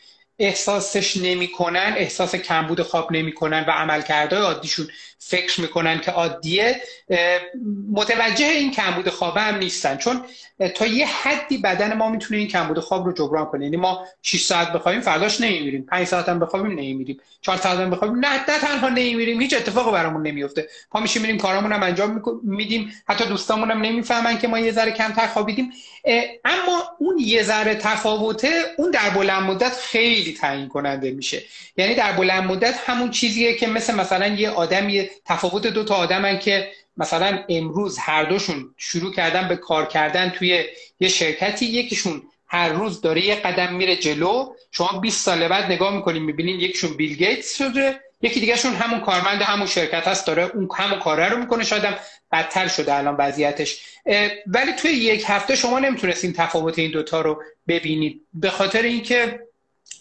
احساسش 0.43 1.17
نمی‌کنن 1.17 1.95
احساس 1.97 2.35
کمبود 2.35 2.83
خواب 2.83 3.13
نمی‌کنن 3.13 3.65
و 3.69 3.71
عملکردهای 3.71 4.43
عادیشون 4.43 4.89
فکر 5.25 5.61
می‌کنن 5.61 6.01
که 6.01 6.11
عادیه 6.11 6.81
متوجه 7.93 8.47
این 8.47 8.71
کمبود 8.71 9.09
خواب 9.09 9.37
هم 9.37 9.59
نیستن. 9.59 9.97
چون 9.97 10.25
تا 10.75 10.87
یه 10.87 11.07
حدی 11.07 11.59
بدن 11.59 11.97
ما 11.97 12.09
می‌تونه 12.09 12.41
این 12.41 12.49
کمبود 12.49 12.79
خواب 12.79 13.07
رو 13.07 13.13
جبران 13.13 13.47
کنه. 13.47 13.65
یعنی 13.65 13.77
ما 13.77 14.07
6 14.23 14.43
ساعت 14.43 14.73
بخوایم 14.73 15.01
فرداش 15.01 15.41
نمیمیریم. 15.41 15.87
5 15.87 16.07
ساعت 16.07 16.29
هم 16.29 16.39
بخوابیم 16.39 16.73
نمیمیریم. 16.73 17.21
4 17.41 17.57
ساعت 17.57 17.79
هم 17.79 17.91
بخوابیم 17.91 18.19
نه 18.19 18.33
نه 18.33 18.59
تنها 18.61 18.89
نمیمیریم. 18.89 19.41
هیچ 19.41 19.55
اتفاقی 19.55 19.93
برامون 19.93 20.27
نمیفته 20.27 20.69
پا 20.91 21.01
میشیم 21.01 21.23
میریم 21.23 21.39
کارامون 21.39 21.73
هم 21.73 21.83
انجام 21.83 22.23
میدیم. 22.43 22.93
حتی 23.09 23.25
دوستامون 23.25 23.71
هم 23.71 23.83
نمی‌فهمن 23.83 24.39
که 24.39 24.49
ما 24.49 24.59
یه 24.59 24.73
ذره 24.73 24.91
کمتر 24.91 25.27
خوابیدیم. 25.27 25.73
اما 26.45 26.83
اون 26.99 27.19
یه 27.19 27.43
ذره 27.43 27.75
تفاوته 27.75 28.63
اون 28.79 28.91
در 28.91 29.11
بلند 29.11 29.43
مدت 29.43 29.73
خیلی 29.73 30.33
تعیین 30.33 30.69
کننده 30.69 31.11
میشه. 31.11 31.43
یعنی 31.77 31.95
در 31.95 32.13
بلند 32.13 32.43
مدت 32.43 32.75
همون 32.87 33.11
چیزیه 33.11 33.55
که 33.55 33.67
مثل 33.67 33.95
مثلا 33.95 34.27
یه 34.27 34.51
آدمی 34.51 35.09
تفاوت 35.25 35.67
دو 35.67 35.85
تا 35.85 35.95
آدمن 35.95 36.39
که 36.39 36.73
مثلا 36.97 37.45
امروز 37.49 37.99
هر 37.99 38.25
دوشون 38.25 38.75
شروع 38.77 39.13
کردن 39.15 39.49
به 39.49 39.57
کار 39.57 39.87
کردن 39.87 40.31
توی 40.31 40.65
یه 41.01 41.09
شرکتی 41.09 41.67
یکیشون 41.67 42.23
هر 42.47 42.69
روز 42.69 43.01
داره 43.01 43.27
یه 43.27 43.35
قدم 43.35 43.75
میره 43.75 43.97
جلو. 43.97 44.55
شما 44.71 44.99
20 44.99 45.25
سال 45.25 45.49
بعد 45.49 45.73
نگاه 45.73 45.97
می‌کنین 45.97 46.23
می‌بینین 46.23 46.61
یکیشون 46.61 46.97
بیل 46.97 47.17
گیتس 47.17 47.59
شده 47.59 48.01
یکی 48.23 48.41
دیگهشون 48.41 48.75
همون 48.75 49.01
کارمند 49.01 49.43
همون 49.43 49.67
شرکت 49.67 50.09
هست 50.09 50.27
داره 50.27 50.51
اون 50.55 50.69
همون 50.77 50.99
کاره 50.99 51.29
رو 51.29 51.39
می‌کنه. 51.39 51.65
شاید 51.65 51.85
هم 51.85 51.95
بدتر 52.33 52.69
شده 52.69 52.95
الان 52.95 53.17
وضعیتش. 53.19 53.81
ولی 54.47 54.73
توی 54.73 54.91
یک 54.91 55.25
هفته 55.27 55.57
شما 55.57 55.79
نمی‌تونستین 55.79 56.33
تفاوت 56.33 56.79
این 56.79 56.91
دوتا 56.91 57.21
رو 57.21 57.43
ببینید 57.69 58.21
به 58.35 58.51
خاطر 58.51 58.83
اینکه 58.83 59.41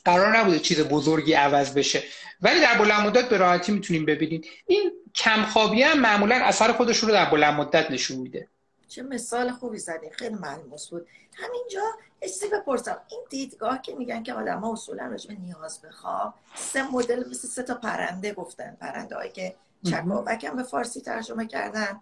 قرار 0.06 0.38
نبوده 0.38 0.60
چیز 0.60 0.80
بزرگی 0.80 1.34
عوض 1.34 1.74
بشه. 1.74 2.04
ولی 2.42 2.60
در 2.60 2.78
بلند 2.78 3.08
مدت 3.08 3.30
به 3.30 3.38
راحتی 3.38 3.72
می‌تونیم 3.72 4.06
ببینید. 4.06 4.46
این 4.68 4.92
کمخوابی 5.16 5.84
هم 5.84 6.00
معمولا 6.00 6.36
اثر 6.36 6.72
خودش 6.72 6.98
رو 6.98 7.10
در 7.10 7.30
بلند 7.30 7.54
مدت 7.54 7.92
نشون 7.92 8.18
میده. 8.18 8.48
چه 8.88 9.04
مثال 9.04 9.52
خوبی 9.52 9.78
زدین 9.78 10.10
خیلی 10.12 10.36
ملموس 10.36 10.88
بود. 10.88 11.08
همینجا 11.34 11.82
چیزی 12.22 12.48
بپرسم. 12.50 13.02
این 13.10 13.20
دیدگاه 13.30 13.82
که 13.82 13.96
میگن 13.96 14.24
که 14.24 14.34
آدم 14.34 14.60
ها 14.60 14.74
اصولا 14.74 15.08
راجع 15.08 15.34
نیاز 15.34 15.82
بخواب 15.82 16.34
سه 16.56 16.92
مدل 16.92 17.30
مثل 17.30 17.48
سه 17.48 17.64
تا 17.64 17.76
پرنده 17.76 18.34
گفتن. 18.34 18.78
پرنده 18.82 19.16
هایی 19.16 19.32
که 19.32 19.56
چکاوک 19.90 20.44
هم 20.44 20.56
به 20.56 20.64
فارسی 20.64 21.02
ترجمه 21.02 21.48
کردن 21.48 22.02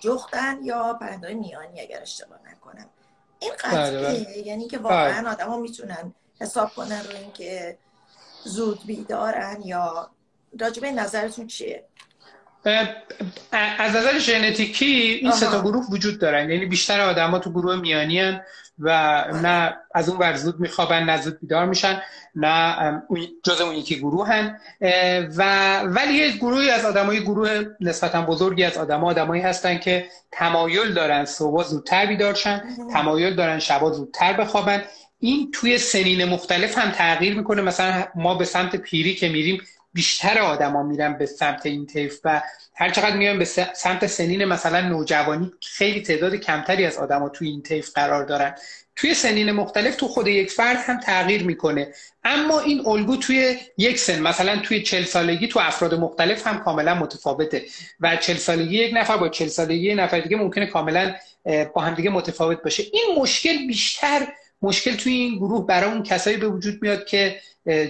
جختن 0.00 0.58
یا 0.64 0.94
پرنده 0.94 1.26
های 1.26 1.36
میانی 1.36 1.80
اگر 1.80 2.02
اشتباه 2.02 2.38
نکنم. 2.52 2.86
این 3.38 3.52
قطعه 3.52 3.70
بله، 3.70 4.24
بله. 4.24 4.38
یعنی 4.38 4.68
که 4.68 4.78
واقعا 4.78 5.22
بله. 5.22 5.30
آدم 5.30 5.48
ها 5.48 5.56
می‌تونن 5.56 6.14
حساب 6.40 6.74
کنن 6.74 7.00
رو 7.00 7.16
اینکه 7.16 7.78
زود 8.44 8.86
بیدارن 8.86 9.62
یا 9.64 10.10
راجبه 10.60 10.92
نظرتون 10.92 11.46
چیه؟ 11.46 11.84
از 13.78 13.96
نظر 13.96 14.18
ژنتیکی 14.18 14.84
این 15.22 15.32
سه 15.32 15.46
تا 15.46 15.60
گروه 15.60 15.86
وجود 15.90 16.20
دارن. 16.20 16.50
یعنی 16.50 16.66
بیشتر 16.66 17.00
آدما 17.00 17.38
تو 17.38 17.50
گروه 17.50 17.76
میانی 17.76 18.20
هن 18.20 18.40
و 18.78 19.24
نه 19.42 19.76
از 19.94 20.08
اون 20.08 20.18
ور 20.18 20.36
زود 20.36 20.60
میخوابن 20.60 21.02
نه 21.02 21.22
زود 21.22 21.40
بیدار 21.40 21.66
میشن 21.66 22.02
نه 22.34 23.02
جز 23.44 23.60
اون 23.60 23.74
یکی 23.74 23.96
گروه 23.96 24.28
هن. 24.28 24.58
و 25.36 25.80
ولی 25.80 26.14
یه 26.14 26.30
گروهی 26.30 26.70
از 26.70 26.84
آدمای 26.84 27.20
گروه 27.20 27.64
نسبتا 27.80 28.22
بزرگی 28.22 28.64
از 28.64 28.78
آدما 28.78 29.06
آدمایی 29.06 29.42
هستن 29.42 29.78
که 29.78 30.06
تمایل 30.32 30.94
دارن 30.94 31.24
صبح 31.24 31.64
زودتر 31.64 32.06
بیدار 32.06 32.34
شن 32.34 32.62
تمایل 32.92 33.34
دارن 33.34 33.58
شبا 33.58 33.92
زودتر 33.92 34.32
بخوابن. 34.32 34.82
این 35.18 35.50
توی 35.50 35.78
سنین 35.78 36.24
مختلف 36.24 36.78
هم 36.78 36.90
تغییر 36.90 37.36
می‌کنه. 37.36 37.62
مثلا 37.62 38.04
ما 38.14 38.34
به 38.34 38.44
سمت 38.44 38.76
پیری 38.76 39.14
که 39.14 39.28
میریم 39.28 39.62
بیشتر 39.92 40.38
آدما 40.38 40.82
میرن 40.82 41.18
به 41.18 41.26
سمت 41.26 41.66
این 41.66 41.86
طیف 41.86 42.20
و 42.24 42.42
هر 42.74 42.90
چقدر 42.90 43.16
میان 43.16 43.38
به 43.38 43.44
سمت 43.74 44.06
سنین 44.06 44.44
مثلا 44.44 44.80
نوجوانی 44.80 45.52
خیلی 45.62 46.02
تعداد 46.02 46.34
کمتری 46.34 46.86
از 46.86 46.96
آدما 46.96 47.28
توی 47.28 47.48
این 47.48 47.62
طیف 47.62 47.90
قرار 47.94 48.24
دارن. 48.24 48.54
توی 48.96 49.14
سنین 49.14 49.50
مختلف 49.52 49.96
تو 49.96 50.08
خود 50.08 50.26
یک 50.26 50.50
فرد 50.50 50.76
هم 50.76 51.00
تغییر 51.00 51.42
می‌کنه. 51.42 51.88
اما 52.24 52.60
این 52.60 52.86
الگو 52.86 53.16
توی 53.16 53.56
یک 53.78 53.98
سن 53.98 54.22
مثلا 54.22 54.56
توی 54.56 54.82
چل 54.82 55.04
سالگی 55.04 55.48
تو 55.48 55.60
افراد 55.60 55.94
مختلف 55.94 56.46
هم 56.46 56.58
کاملا 56.58 56.94
متفاوته 56.94 57.64
و 58.00 58.16
چل 58.16 58.36
سالگی 58.36 58.76
یک 58.78 58.94
نفر 58.94 59.16
با 59.16 59.28
چل 59.28 59.46
سالگی 59.46 59.90
یک 59.90 59.98
نفر 59.98 60.20
دیگه 60.20 60.36
ممکنه 60.36 60.66
کاملا 60.66 61.14
با 61.74 61.82
هم 61.82 61.94
دیگه 61.94 62.10
متفاوت 62.10 62.62
باشه. 62.62 62.82
این 62.92 63.18
مشکل 63.18 63.66
بیشتر 63.66 64.26
مشکل 64.62 64.96
توی 64.96 65.12
این 65.12 65.36
گروه 65.36 65.66
برای 65.66 65.90
اون 65.90 66.02
کسایی 66.02 66.36
به 66.36 66.48
وجود 66.48 66.82
میاد 66.82 67.04
که 67.04 67.40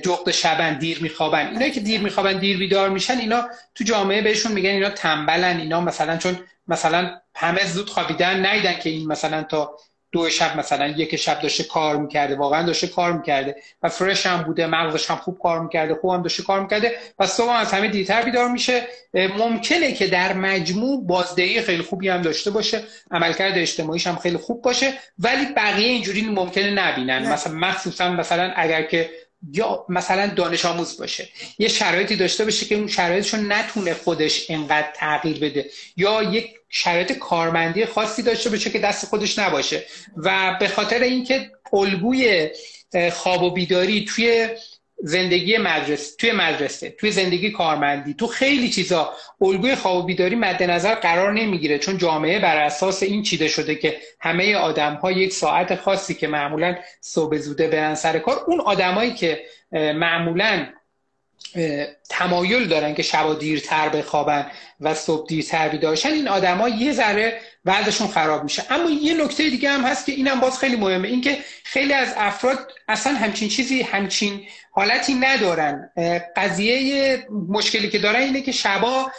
جغد 0.02 0.30
شبن 0.30 0.78
دیر 0.78 1.02
میخوابن. 1.02 1.46
اینا 1.46 1.68
که 1.68 1.80
دیر 1.80 2.00
میخوابن 2.00 2.38
دیر 2.38 2.58
بیدار 2.58 2.88
میشن 2.88 3.18
اینا 3.18 3.48
تو 3.74 3.84
جامعه 3.84 4.22
بهشون 4.22 4.52
میگن 4.52 4.70
اینا 4.70 4.90
تنبلن. 4.90 5.60
اینا 5.60 5.80
مثلا 5.80 6.16
چون 6.16 6.38
مثلا 6.68 7.20
همه 7.34 7.66
زود 7.66 7.90
خوابیدن 7.90 8.46
نیدن 8.46 8.78
که 8.78 8.90
این 8.90 9.06
مثلا 9.08 9.42
تا 9.42 9.76
دو 10.12 10.28
شب 10.28 10.56
مثلا 10.58 10.86
یک 10.86 11.16
شب 11.16 11.40
داشته 11.40 11.64
کار 11.64 11.96
می‌کرده 11.96 12.36
واقعا 12.36 12.62
داشته 12.62 12.86
کار 12.86 13.12
می‌کرده 13.12 13.56
و 13.82 13.88
فرش 13.88 14.26
هم 14.26 14.42
بوده 14.42 14.66
مغزش 14.66 15.10
هم 15.10 15.16
خوب 15.16 15.38
کار 15.38 15.60
می‌کرده 15.60 15.94
خوب 15.94 16.10
هم 16.10 16.22
داشته 16.22 16.42
کار 16.42 16.60
می‌کرده 16.60 16.96
و 17.18 17.26
صبح 17.26 17.50
از 17.50 17.72
همه 17.72 17.88
دیرتر 17.88 18.22
بیدار 18.22 18.48
میشه. 18.48 18.82
ممکنه 19.14 19.92
که 19.92 20.06
در 20.06 20.32
مجموع 20.32 21.06
بازدهی 21.06 21.60
خیلی 21.62 21.82
خوبی 21.82 22.08
هم 22.08 22.22
داشته 22.22 22.50
باشه 22.50 22.82
عملکرد 23.10 23.58
اجتماعیش 23.58 24.06
هم 24.06 24.16
خیلی 24.16 24.36
خوب 24.36 24.62
باشه 24.62 24.92
ولی 25.18 25.46
بقیه 25.56 25.88
اینجوری 25.88 26.22
ممکنه 26.22 26.70
نبینن. 26.70 27.32
مثلا 27.32 27.52
مخصوصا 27.52 28.10
مثلا 28.10 28.52
اگر 28.56 28.82
که 28.82 29.10
یا 29.52 29.84
مثلا 29.88 30.26
دانش 30.26 30.64
آموز 30.64 30.98
باشه. 30.98 31.28
یه 31.58 31.68
شرایطی 31.68 32.16
داشته 32.16 32.44
باشه 32.44 32.66
که 32.66 32.74
اون 32.74 32.88
شرایطشون 32.88 33.52
نتونه 33.52 33.94
خودش 33.94 34.50
انقدر 34.50 34.92
تغییر 34.94 35.38
بده. 35.38 35.70
یا 35.96 36.22
یک 36.22 36.50
شرایط 36.68 37.12
کارمندی 37.12 37.86
خاصی 37.86 38.22
داشته 38.22 38.50
باشه 38.50 38.70
که 38.70 38.78
دست 38.78 39.06
خودش 39.06 39.38
نباشه. 39.38 39.84
و 40.16 40.56
به 40.60 40.68
خاطر 40.68 41.00
اینکه 41.00 41.50
الگوی 41.72 42.50
خواب 43.12 43.42
و 43.42 43.50
بیداری 43.50 44.04
توی 44.04 44.48
زندگی 45.02 45.58
مدرسه 45.58 46.16
توی 46.16 46.32
مدرسه 46.32 46.90
توی 46.90 47.10
زندگی 47.10 47.50
کارمندی 47.50 48.14
تو 48.14 48.26
خیلی 48.26 48.68
چیزا 48.68 49.12
الگوی 49.40 49.74
خواب 49.74 49.96
و 49.96 50.06
بیداری 50.06 50.36
مد 50.36 50.62
نظر 50.62 50.94
قرار 50.94 51.32
نمی‌گیره 51.32 51.78
چون 51.78 51.98
جامعه 51.98 52.38
بر 52.38 52.56
اساس 52.56 53.02
این 53.02 53.22
چیده 53.22 53.48
شده 53.48 53.74
که 53.74 53.96
همه 54.20 54.54
آدم 54.54 54.94
ها 54.94 55.12
یک 55.12 55.32
ساعت 55.32 55.74
خاصی 55.74 56.14
که 56.14 56.28
معمولا 56.28 56.76
صبح 57.00 57.36
زوده 57.36 57.68
برن 57.68 57.94
سر 57.94 58.18
کار 58.18 58.36
اون 58.46 58.60
آدمایی 58.60 59.14
که 59.14 59.40
معمولا 59.72 60.66
تمایل 62.08 62.68
دارن 62.68 62.94
که 62.94 63.02
شبا 63.02 63.34
دیرتر 63.34 63.88
بخوابن 63.88 64.50
و 64.80 64.94
صبح 64.94 65.28
دیرتر 65.28 65.68
بیدارشن. 65.68 66.08
این 66.08 66.28
آدما 66.28 66.68
یه 66.68 66.92
ذره 66.92 67.40
وضعشون 67.64 68.08
خراب 68.08 68.42
میشه. 68.42 68.62
اما 68.70 68.90
یه 68.90 69.24
نکته 69.24 69.50
دیگه 69.50 69.70
هم 69.70 69.84
هست 69.84 70.06
که 70.06 70.12
اینم 70.12 70.40
باز 70.40 70.58
خیلی 70.58 70.76
مهمه. 70.76 71.08
اینکه 71.08 71.38
خیلی 71.64 71.92
از 71.92 72.14
افراد 72.16 72.72
اصلا 72.88 73.12
همچین 73.12 73.48
چیزی 73.48 73.82
همچین 73.82 74.46
حالتی 74.72 75.14
ندارن. 75.14 75.90
قضیه 76.36 77.26
مشکلی 77.48 77.88
که 77.90 77.98
دارن 77.98 78.20
اینه 78.20 78.40
که 78.40 78.52
شبا 78.52 79.10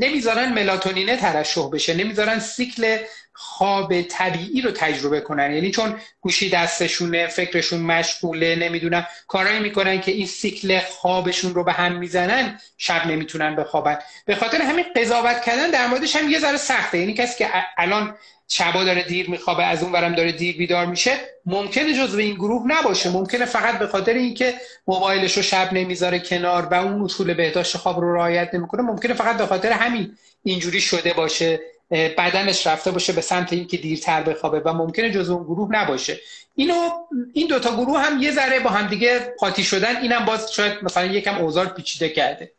نمی‌ذارن 0.00 0.52
ملاتونینه 0.52 1.16
ترشح 1.16 1.70
بشه. 1.72 1.94
نمی‌ذارن 1.94 2.38
سیکل 2.38 2.96
خواب 3.36 4.02
طبیعی 4.02 4.60
رو 4.60 4.70
تجربه 4.70 5.20
کنن. 5.20 5.54
یعنی 5.54 5.70
چون 5.70 5.96
گوشی 6.20 6.50
دستشونه 6.50 7.26
فکرشون 7.26 7.80
مشغوله 7.80 8.56
نمی‌دونن. 8.56 9.06
کارایی 9.28 9.60
می‌کنن 9.60 10.00
که 10.00 10.12
این 10.12 10.26
سیکل 10.26 10.78
خوابشون 10.78 11.54
رو 11.54 11.64
به 11.64 11.72
هم 11.72 11.98
می‌زنن 11.98 12.60
شب 12.78 13.06
نمی‌تونن 13.06 13.56
بخوابن. 13.56 13.98
به 14.26 14.34
خاطر 14.34 14.62
همین 14.62 14.84
قضاوت 14.96 15.42
کردن 15.42 15.70
در 15.70 15.86
موردش 15.86 16.16
هم 16.16 16.30
یه 16.30 16.38
ذره 16.38 16.56
سخته. 16.56 16.98
یعنی 16.98 17.14
کسی 17.14 17.38
که 17.38 17.50
الان 17.78 18.14
شبا 18.48 18.84
داره 18.84 19.02
دیر 19.02 19.30
میخوابه 19.30 19.64
از 19.64 19.82
اون 19.82 19.92
ورم 19.92 20.14
داره 20.14 20.32
دیر 20.32 20.56
بیدار 20.56 20.86
میشه 20.86 21.16
ممکنه 21.46 21.94
جزو 21.94 22.18
این 22.18 22.34
گروه 22.34 22.62
نباشه. 22.66 23.10
ممکنه 23.10 23.44
فقط 23.44 23.78
به 23.78 23.86
خاطر 23.86 24.12
اینکه 24.14 24.54
موبایلش 24.86 25.36
رو 25.36 25.42
شب 25.42 25.72
نمی‌ذاره 25.72 26.18
کنار 26.18 26.62
و 26.70 26.74
اون 26.74 27.04
اصول 27.04 27.34
بهداشت 27.34 27.76
خواب 27.76 28.00
رو 28.00 28.14
رعایت 28.14 28.54
نمی‌کنه. 28.54 28.82
ممکنه 28.82 29.14
فقط 29.14 29.36
به 29.36 29.46
خاطر 29.46 29.72
همین 29.72 30.16
اینجوری 30.42 30.80
شده 30.80 31.12
باشه. 31.12 31.60
بدنش 31.94 32.66
رفته 32.66 32.90
باشه 32.90 33.12
به 33.12 33.20
سمت 33.20 33.52
اینکه 33.52 33.76
دیرتر 33.76 34.22
بخوابه 34.22 34.60
و 34.60 34.72
ممکنه 34.72 35.10
جز 35.10 35.30
اون 35.30 35.44
گروه 35.44 35.68
نباشه. 35.72 36.20
اینو 36.54 36.90
این 37.32 37.46
دوتا 37.48 37.76
گروه 37.76 38.00
هم 38.00 38.22
یه 38.22 38.32
ذره 38.32 38.60
با 38.60 38.70
همدیگه 38.70 39.34
قاطی 39.38 39.64
شدن 39.64 39.96
اینم 39.96 40.24
باز 40.24 40.52
شاید 40.52 40.84
مثلا 40.84 41.04
یکم 41.04 41.34
اوزار 41.34 41.66
پیچیده 41.66 42.08
کرده. 42.08 42.52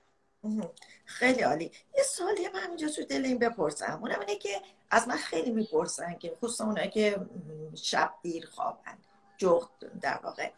خیلی 1.05 1.41
عالی. 1.41 1.71
یه 1.97 2.03
سوالی 2.03 2.45
هم 2.45 2.55
همینجا 2.63 2.89
تو 2.89 3.03
دل 3.03 3.25
این 3.25 3.39
بپرسم. 3.39 3.99
اونم 4.01 4.19
اینه 4.19 4.39
که 4.39 4.61
از 4.91 5.07
من 5.07 5.17
خیلی 5.17 5.51
می‌پرسن 5.51 6.15
که 6.19 6.33
خصوصا 6.41 6.65
اونایی 6.65 6.89
که 6.89 7.17
شب 7.83 8.13
دیر 8.21 8.47
خوابن 8.51 8.97
جغد 9.37 9.99
در 10.01 10.19
واقع. 10.23 10.49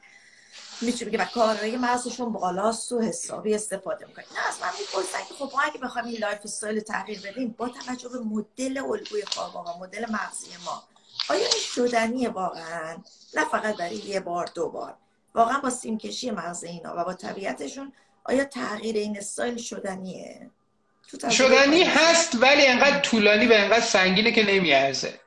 می‌تونه 0.82 1.12
که 1.12 1.18
کارهای 1.18 1.78
مغزشون 1.78 2.34
بالاست 2.34 2.92
و 2.92 3.02
حسابی 3.02 3.56
استفاده 3.56 4.06
می‌کنه 4.06 4.26
نه 4.36 4.48
از 4.50 4.56
من 4.62 4.70
می‌پرسن 4.80 5.20
که 5.30 5.34
خب 5.34 5.52
ما 5.54 5.62
اگه 5.62 5.80
بخوایم 5.80 6.08
این 6.08 6.18
lifestyle 6.18 6.80
تغییر 6.80 7.22
بدیم 7.22 7.56
با 7.58 7.70
توجه 7.70 8.10
به 8.10 8.20
مدل 8.20 8.78
الگوی 8.78 9.26
خواب 9.26 9.56
و 9.56 9.84
مدل 9.84 10.06
مغزی 10.12 10.48
ما 10.66 10.84
آیا 11.30 11.40
این 11.40 11.62
شدنیه 11.76 12.30
واقعا؟ 12.30 12.98
نه 13.34 13.46
فقط 13.46 13.78
برای 13.78 13.96
یه 13.96 14.20
بار 14.20 14.50
دو 14.56 14.70
بار. 14.70 14.94
واقعا 15.36 15.60
با 15.60 15.70
سیمکشی 15.70 16.32
مغز 16.32 16.64
اینا 16.64 16.94
و 16.98 17.04
با 17.04 17.14
طبیعتشون 17.14 17.94
آیا 18.24 18.44
تغییر 18.44 18.96
این 18.96 19.18
استایل 19.18 19.58
شدنیه؟ 19.58 20.50
شدنی 21.32 21.84
هست 21.84 22.36
ولی 22.42 22.68
انقدر 22.68 23.00
طولانی 23.00 23.48
و 23.48 23.54
انقدر 23.54 23.86
سنگینه 23.86 24.32
که 24.32 24.46
نمیارزه. 24.46 25.20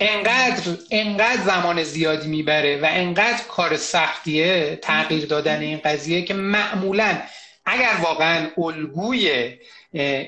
انقدر 0.00 0.62
انقدر 0.90 1.42
زمان 1.44 1.82
زیادی 1.82 2.28
می‌بره 2.28 2.80
و 2.80 2.86
انقدر 2.90 3.42
کار 3.48 3.76
سختیه 3.76 4.78
تغییر 4.82 5.26
دادن 5.26 5.60
این 5.60 5.80
قضیه 5.84 6.22
که 6.22 6.34
معمولا 6.34 7.18
اگر 7.66 7.92
واقعا 8.02 8.46
الگوی 8.58 9.52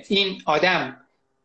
این 0.09 0.43
آدم 0.47 0.97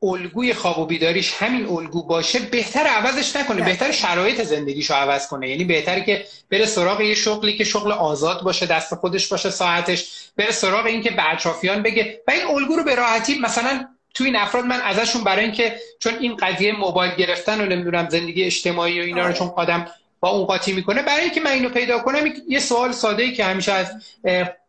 الگوی 0.03 0.53
خواب 0.53 0.79
و 0.79 0.85
بیداریش 0.85 1.33
همین 1.33 1.65
الگو 1.65 2.03
باشه 2.03 2.39
بهتر 2.39 2.79
عوضش 2.79 3.35
نکنه 3.35 3.65
بهتر 3.65 3.91
شرایط 3.91 4.41
زندگیشو 4.41 4.93
عوض 4.93 5.27
کنه. 5.27 5.49
یعنی 5.49 5.63
بهتره 5.63 6.03
که 6.03 6.25
بره 6.49 6.65
سراغ 6.65 7.01
یه 7.01 7.15
شغلی 7.15 7.57
که 7.57 7.63
شغل 7.63 7.91
آزاد 7.91 8.41
باشه 8.41 8.65
دست 8.65 8.95
خودش 8.95 9.27
باشه 9.27 9.49
ساعتش 9.49 10.29
بره 10.37 10.51
سراغ 10.51 10.85
این 10.85 11.01
که 11.01 11.11
به 11.11 11.31
اطرافیان 11.33 11.83
بگه 11.83 12.21
و 12.27 12.31
این 12.31 12.47
الگو 12.47 12.75
رو 12.75 12.83
به 12.83 12.95
راحتی 12.95 13.39
مثلا 13.39 13.87
توی 14.13 14.25
این 14.25 14.35
افراد 14.35 14.65
من 14.65 14.81
ازشون 14.81 15.23
برای 15.23 15.43
اینکه 15.43 15.75
چون 15.99 16.13
این 16.19 16.35
قضیه 16.35 16.71
موبایل 16.71 17.15
گرفتن 17.15 17.61
و 17.61 17.65
نمی‌دونم 17.65 18.09
زندگی 18.09 18.43
اجتماعی 18.43 18.99
و 18.99 19.03
اینا 19.03 19.19
رو 19.19 19.25
آره. 19.25 19.33
چون 19.33 19.51
آدم 19.55 19.87
با 20.19 20.29
اون 20.29 20.45
قاطی 20.45 20.73
می‌کنه 20.73 21.01
برای 21.01 21.21
اینکه 21.21 21.41
من 21.41 21.51
اینو 21.51 21.69
پیدا 21.69 21.99
کنم 21.99 22.33
یه 22.47 22.59
سوال 22.59 22.91
ساده 22.91 23.23
ای 23.23 23.33
که 23.33 23.45
همیشه 23.45 23.71
از 23.71 23.91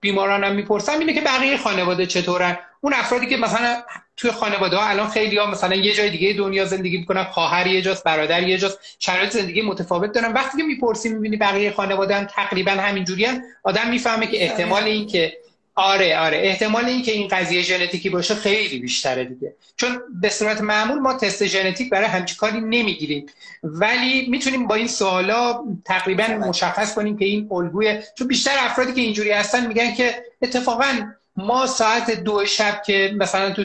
بیمارانم 0.01 0.55
می‌پرسم 0.55 0.99
اینه 0.99 1.13
که 1.13 1.21
بقیه 1.21 1.57
خانواده 1.57 2.07
چطورن 2.07 2.59
اون 2.81 2.93
افرادی 2.93 3.27
که 3.27 3.37
مثلا 3.37 3.83
توی 4.17 4.31
خانواده 4.31 4.77
ها 4.77 4.89
الان 4.89 5.09
خیلی 5.09 5.37
ها 5.37 5.47
مثلا 5.47 5.75
یه 5.75 5.95
جای 5.95 6.11
دیگه 6.11 6.33
دنیا 6.33 6.65
زندگی 6.65 6.97
می‌کنن 6.97 7.25
خواهر 7.25 7.67
یه 7.67 7.83
جاست 7.83 8.05
برادر 8.05 8.43
یه 8.43 8.59
جاست 8.59 8.79
شرایط 8.99 9.31
زندگی 9.31 9.63
متفاوت 9.63 10.13
دارن 10.13 10.33
وقتی 10.33 10.59
که 10.59 10.65
می‌پرسی 10.65 11.09
می‌بینی 11.09 11.37
بقیه 11.37 11.71
خانواده 11.71 12.17
هم 12.17 12.25
تقریبا 12.25 12.71
همینجوریان 12.71 13.43
آدم 13.63 13.91
می‌فهمه 13.91 14.27
که 14.27 14.43
احتمال 14.43 14.85
این 14.85 15.07
که 15.07 15.37
آره 15.77 16.19
آره. 16.19 16.39
احتمال 16.39 16.85
این 16.85 17.03
که 17.03 17.13
این 17.13 17.29
قضیه 17.29 17.63
ژنتیکی 17.63 18.11
باشه 18.11 18.35
خیلی 18.35 18.79
بیشتره 18.79 19.25
دیگه. 19.25 19.55
چون 19.77 20.01
به 20.21 20.29
صورت 20.29 20.61
معمول 20.61 20.99
ما 20.99 21.15
تست 21.15 21.47
ژنتیک 21.47 21.91
برای 21.91 22.07
همچین 22.07 22.37
کاری 22.37 22.61
نمی‌گیریم. 22.61 23.27
ولی 23.63 24.27
می‌تونیم 24.31 24.67
با 24.67 24.75
این 24.75 24.89
سوالا 24.89 25.65
تقریبا 25.85 26.27
مشخص 26.27 26.95
کنیم 26.95 27.19
که 27.19 27.25
این 27.25 27.49
الگوی 27.53 28.03
چون 28.19 28.29
بیشتر 28.29 28.57
افرادی 28.59 28.93
که 28.93 29.01
اینجوری 29.01 29.31
هستن 29.31 29.67
میگن 29.67 29.95
که 29.95 30.25
اتفاقا 30.43 31.13
ما 31.37 31.67
ساعت 31.67 32.11
دو 32.11 32.47
شب 32.47 32.83
که 32.83 33.15
مثلا 33.17 33.51
تو 33.51 33.65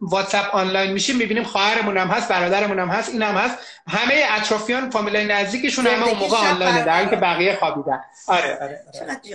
واتساپ 0.00 0.54
آنلاین 0.54 0.92
میشیم 0.92 1.16
می‌بینیم 1.16 1.44
خواهرمون 1.44 1.96
هم 1.96 2.08
هست 2.08 2.28
برادرمون 2.28 2.78
هم 2.78 2.88
هست 2.88 3.08
این 3.08 3.22
هم 3.22 3.34
هست. 3.34 3.58
همه 3.88 4.26
اطرافیان 4.30 4.90
فامیلای 4.90 5.24
نزدیکشون 5.24 5.86
همه 5.86 6.08
اون 6.08 6.18
موقع 6.18 6.36
آنلاینه 6.36 6.84
در 6.84 7.08
که 7.08 7.16
بقیه 7.16 7.56
خوابیدن. 7.56 8.00
آره 8.26 8.58
آره, 8.62 8.80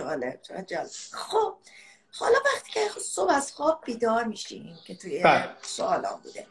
آره. 0.07 0.39
چقدر 0.47 0.85
خب 1.11 1.53
حالا 2.11 2.37
وقتی 2.55 2.71
که 2.71 2.89
صبح 3.01 3.31
از 3.31 3.51
خواب 3.51 3.81
بیدار 3.85 4.23
میشیم 4.23 4.79
که 4.85 4.95
توی 4.95 5.19
بله. 5.19 5.49
سوالان 5.61 6.19
بوده. 6.23 6.47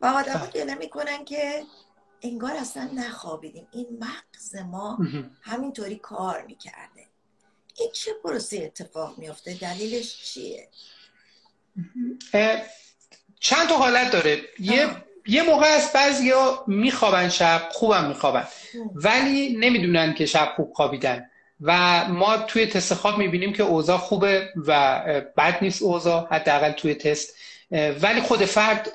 و 0.00 0.06
آدم 0.06 0.32
ها 0.32 0.46
بله. 0.46 0.64
گله 0.64 0.74
می‌کنن 0.74 1.24
که 1.24 1.64
انگار 2.22 2.56
اصلا 2.56 2.90
نخوابیدیم. 2.94 3.68
این 3.72 3.86
مغز 4.00 4.56
ما 4.56 4.98
همینطوری 5.42 5.96
کار 5.96 6.42
می‌کرده. 6.42 7.06
این 7.78 7.90
چه 7.92 8.12
پروسه 8.24 8.56
اتفاق 8.56 9.18
میفته 9.18 9.54
دلیلش 9.54 10.22
چیه؟ 10.22 10.68
چند 13.40 13.68
تا 13.68 13.76
حالت 13.76 14.12
داره. 14.12 14.42
یه 14.58 15.04
یه 15.26 15.42
موقع 15.42 15.76
است 15.76 15.92
بعضی 15.92 16.30
ها 16.30 16.64
میخوابن 16.66 17.28
شب 17.28 17.68
خوبم 17.72 18.08
میخوابن. 18.08 18.48
ولی 18.94 19.56
نمی‌دونن 19.56 20.14
که 20.14 20.26
شب 20.26 20.52
خوب 20.56 20.72
خوابیدن. 20.72 21.30
و 21.60 22.04
ما 22.08 22.36
توی 22.36 22.66
تست 22.66 22.94
خواب 22.94 23.18
می‌بینیم 23.18 23.52
که 23.52 23.62
اوضاع 23.62 23.98
خوبه 23.98 24.48
و 24.66 25.00
بد 25.36 25.58
نیست 25.62 25.82
اوضاع 25.82 26.26
حداقل 26.30 26.72
توی 26.72 26.94
تست. 26.94 27.36
ولی 28.00 28.20
خود 28.20 28.44
فرد 28.44 28.90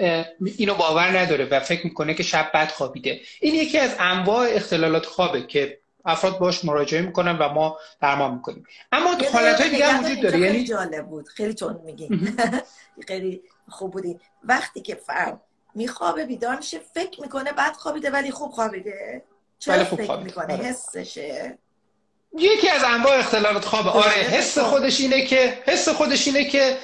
اینو 0.57 0.75
باور 0.75 1.19
نداره 1.19 1.45
و 1.45 1.59
فکر 1.59 1.85
می‌کنه 1.85 2.13
که 2.13 2.23
شب 2.23 2.51
بد 2.53 2.71
خوابیده. 2.71 3.19
این 3.41 3.55
یکی 3.55 3.77
از 3.77 3.95
انواع 3.99 4.47
اختلالات 4.51 5.05
خوابه 5.05 5.47
که 5.47 5.79
افراد 6.05 6.39
باش 6.39 6.65
مراجعه 6.65 7.01
می‌کنن 7.01 7.37
و 7.37 7.49
ما 7.49 7.77
درمان 8.01 8.33
می‌کنیم. 8.33 8.63
اما 8.91 9.09
حالت 9.33 9.61
های 9.61 9.69
دیگه 9.69 9.87
هم 9.87 10.05
وجود 10.05 10.21
داره 10.21 10.39
یعنی 10.39 10.63
جالب 10.63 11.05
بود. 11.07 11.27
خیلی 11.27 11.53
تون 11.53 11.81
میگیم 11.85 12.37
خیلی 13.07 13.41
خوب 13.69 13.91
بودی. 13.91 14.19
وقتی 14.43 14.81
که 14.81 14.95
فرد 14.95 15.41
میخوابه 15.75 16.25
بیدار 16.25 16.55
میشه 16.55 16.79
فکر 16.93 17.21
می‌کنه 17.21 17.51
بد 17.51 17.73
خوابیده 17.73 18.09
ولی 18.09 18.31
خوب 18.31 18.51
خوابیده. 18.51 19.23
چرا 19.59 19.83
فکر 19.83 20.15
می‌کنه؟ 20.17 20.53
آره. 20.53 20.63
حسشه. 20.65 21.57
یکی 22.37 22.69
از 22.69 22.83
انواع 22.83 23.17
اختلالات 23.17 23.65
خواب. 23.65 23.87
آره 23.87 24.11
حس 24.11 24.57
خودش 24.57 24.99
اینه 24.99 25.25
که 25.25 25.57
حس 25.67 25.89
خودش 25.89 26.27
اینه 26.27 26.43
که 26.43 26.77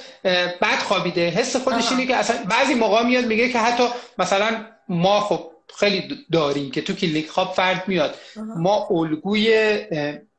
بد 0.60 0.78
خوابیده. 0.78 1.28
حس 1.28 1.56
خودش 1.56 1.90
اینه 1.92 2.06
که 2.06 2.16
اصلا 2.16 2.36
بعضی 2.48 2.74
موقع 2.74 3.02
میاد 3.02 3.24
میگه 3.24 3.48
که 3.48 3.58
حتی 3.58 3.88
مثلا 4.18 4.66
ما 4.88 5.20
خب 5.20 5.50
خیلی 5.76 6.18
داریم 6.32 6.70
که 6.70 6.82
تو 6.82 6.92
کلینیک 6.92 7.30
خواب 7.30 7.54
فرد 7.54 7.88
میاد. 7.88 8.14
ما 8.56 8.88
الگوی 8.90 9.78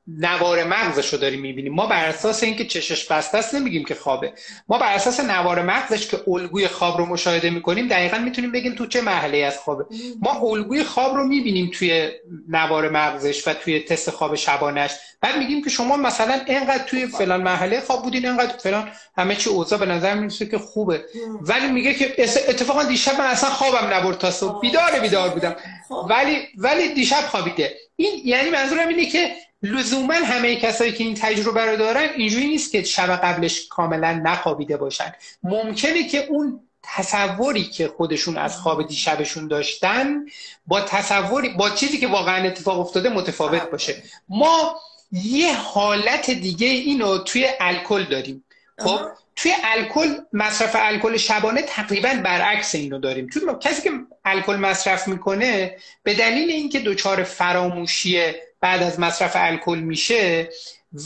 نوار 0.08 0.64
مغزش 0.64 1.14
رو 1.14 1.20
داریم 1.20 1.42
می‌بینیم. 1.42 1.74
ما 1.74 1.88
بر 1.88 2.06
اساس 2.06 2.44
اینکه 2.44 2.66
چشش 2.66 3.06
بسته 3.06 3.38
است 3.38 3.56
نمیگیم 3.56 3.86
که 3.86 3.96
خوابه. 3.96 4.34
ما 4.68 4.78
بر 4.78 4.94
اساس 4.94 5.20
نوار 5.20 5.62
مغزش 5.62 6.08
که 6.08 6.20
الگوی 6.28 6.68
خواب 6.68 6.98
رو 6.98 7.06
مشاهده 7.06 7.50
می‌کنیم 7.50 7.88
دقیقا 7.88 8.18
می‌تونیم 8.18 8.52
بگیم 8.52 8.76
تو 8.76 8.86
چه 8.86 9.02
مرحله 9.02 9.38
از 9.38 9.58
خوابه. 9.58 9.86
ما 10.22 10.40
الگوی 10.40 10.84
خواب 10.84 11.16
رو 11.16 11.24
می‌بینیم 11.24 11.72
توی 11.74 12.12
نوار 12.50 12.90
مغزش 12.90 13.48
و 13.48 13.54
توی 13.54 13.80
تست 13.80 14.10
خواب 14.10 14.36
شبانش 14.36 14.92
بعد 15.22 15.38
میگیم 15.38 15.64
که 15.64 15.70
شما 15.70 15.98
مثلا 15.98 16.42
اینقدر 16.48 16.84
توی 16.84 17.08
فلان 17.08 17.44
مرحله 17.44 17.82
خواب 17.82 18.04
بودین 18.04 18.26
اینقدر 18.26 18.58
فلان 18.58 18.92
همه 19.18 19.36
چی 19.36 19.50
اوضاع 19.50 19.80
به 19.80 19.86
نظر 19.86 20.14
می‌رسه 20.14 20.46
که 20.46 20.58
خوبه. 20.58 21.06
ولی 21.42 21.68
میگه 21.68 21.94
که 21.94 22.16
اتفاقا 22.50 22.84
دیشب 22.84 23.20
من 23.20 23.26
اصلا 23.26 23.50
خوابم 23.50 23.94
نبرد 23.94 24.18
تا 24.18 24.48
بیدار 24.48 25.00
بیدار 25.02 25.30
بودم. 25.30 25.56
خب. 25.90 26.08
ولی 26.10 26.48
ولی 26.58 26.94
دیشب 26.94 27.22
خوابیده. 27.22 27.76
این 27.96 28.22
یعنی 28.26 28.50
منظورم 28.50 28.88
اینه 28.88 29.06
که 29.06 29.32
لزوما 29.64 30.14
همه 30.14 30.56
کسایی 30.56 30.92
که 30.92 31.04
این 31.04 31.16
تجربه 31.16 31.66
رو 31.66 31.78
دارن 31.78 32.10
اینجوری 32.16 32.48
نیست 32.48 32.72
که 32.72 32.84
شب 32.84 33.10
قبلش 33.10 33.68
کاملا 33.68 34.22
نخوابیده 34.24 34.78
باشن. 34.78 35.12
ممکنه 35.44 36.08
که 36.08 36.26
اون 36.26 36.60
تصوری 36.84 37.64
که 37.64 37.88
خودشون 37.88 38.38
از 38.38 38.58
خواب 38.58 38.88
دیشبشون 38.88 39.48
داشتن 39.48 40.26
با 40.68 40.82
تصوری 40.82 41.50
با 41.50 41.70
چیزی 41.70 41.98
که 41.98 42.08
واقعا 42.08 42.48
اتفاق 42.48 42.80
افتاده 42.80 43.10
متفاوت 43.10 43.72
باشه. 43.72 44.04
ما 44.30 44.80
یه 45.12 45.56
حالت 45.56 46.30
دیگه 46.30 46.68
اینو 46.68 47.18
توی 47.18 47.48
الکل 47.60 48.04
داریم. 48.04 48.44
خب 48.80 49.00
توی 49.36 49.52
الکل 49.64 50.16
مصرف 50.34 50.76
الکل 50.80 51.18
شبانه 51.18 51.62
تقریبا 51.62 52.22
برعکس 52.24 52.76
اینو 52.76 53.00
داریم. 53.00 53.28
توی 53.28 53.42
کسی 53.62 53.82
که 53.82 53.92
الکل 54.26 54.56
مصرف 54.56 55.08
می‌کنه 55.08 55.78
به 56.04 56.14
دلیل 56.14 56.52
اینکه 56.52 56.80
دچار 56.80 57.24
فراموشی 57.24 58.32
بعد 58.62 58.84
از 58.84 59.00
مصرف 59.00 59.32
الکل 59.36 59.80
میشه 59.80 60.50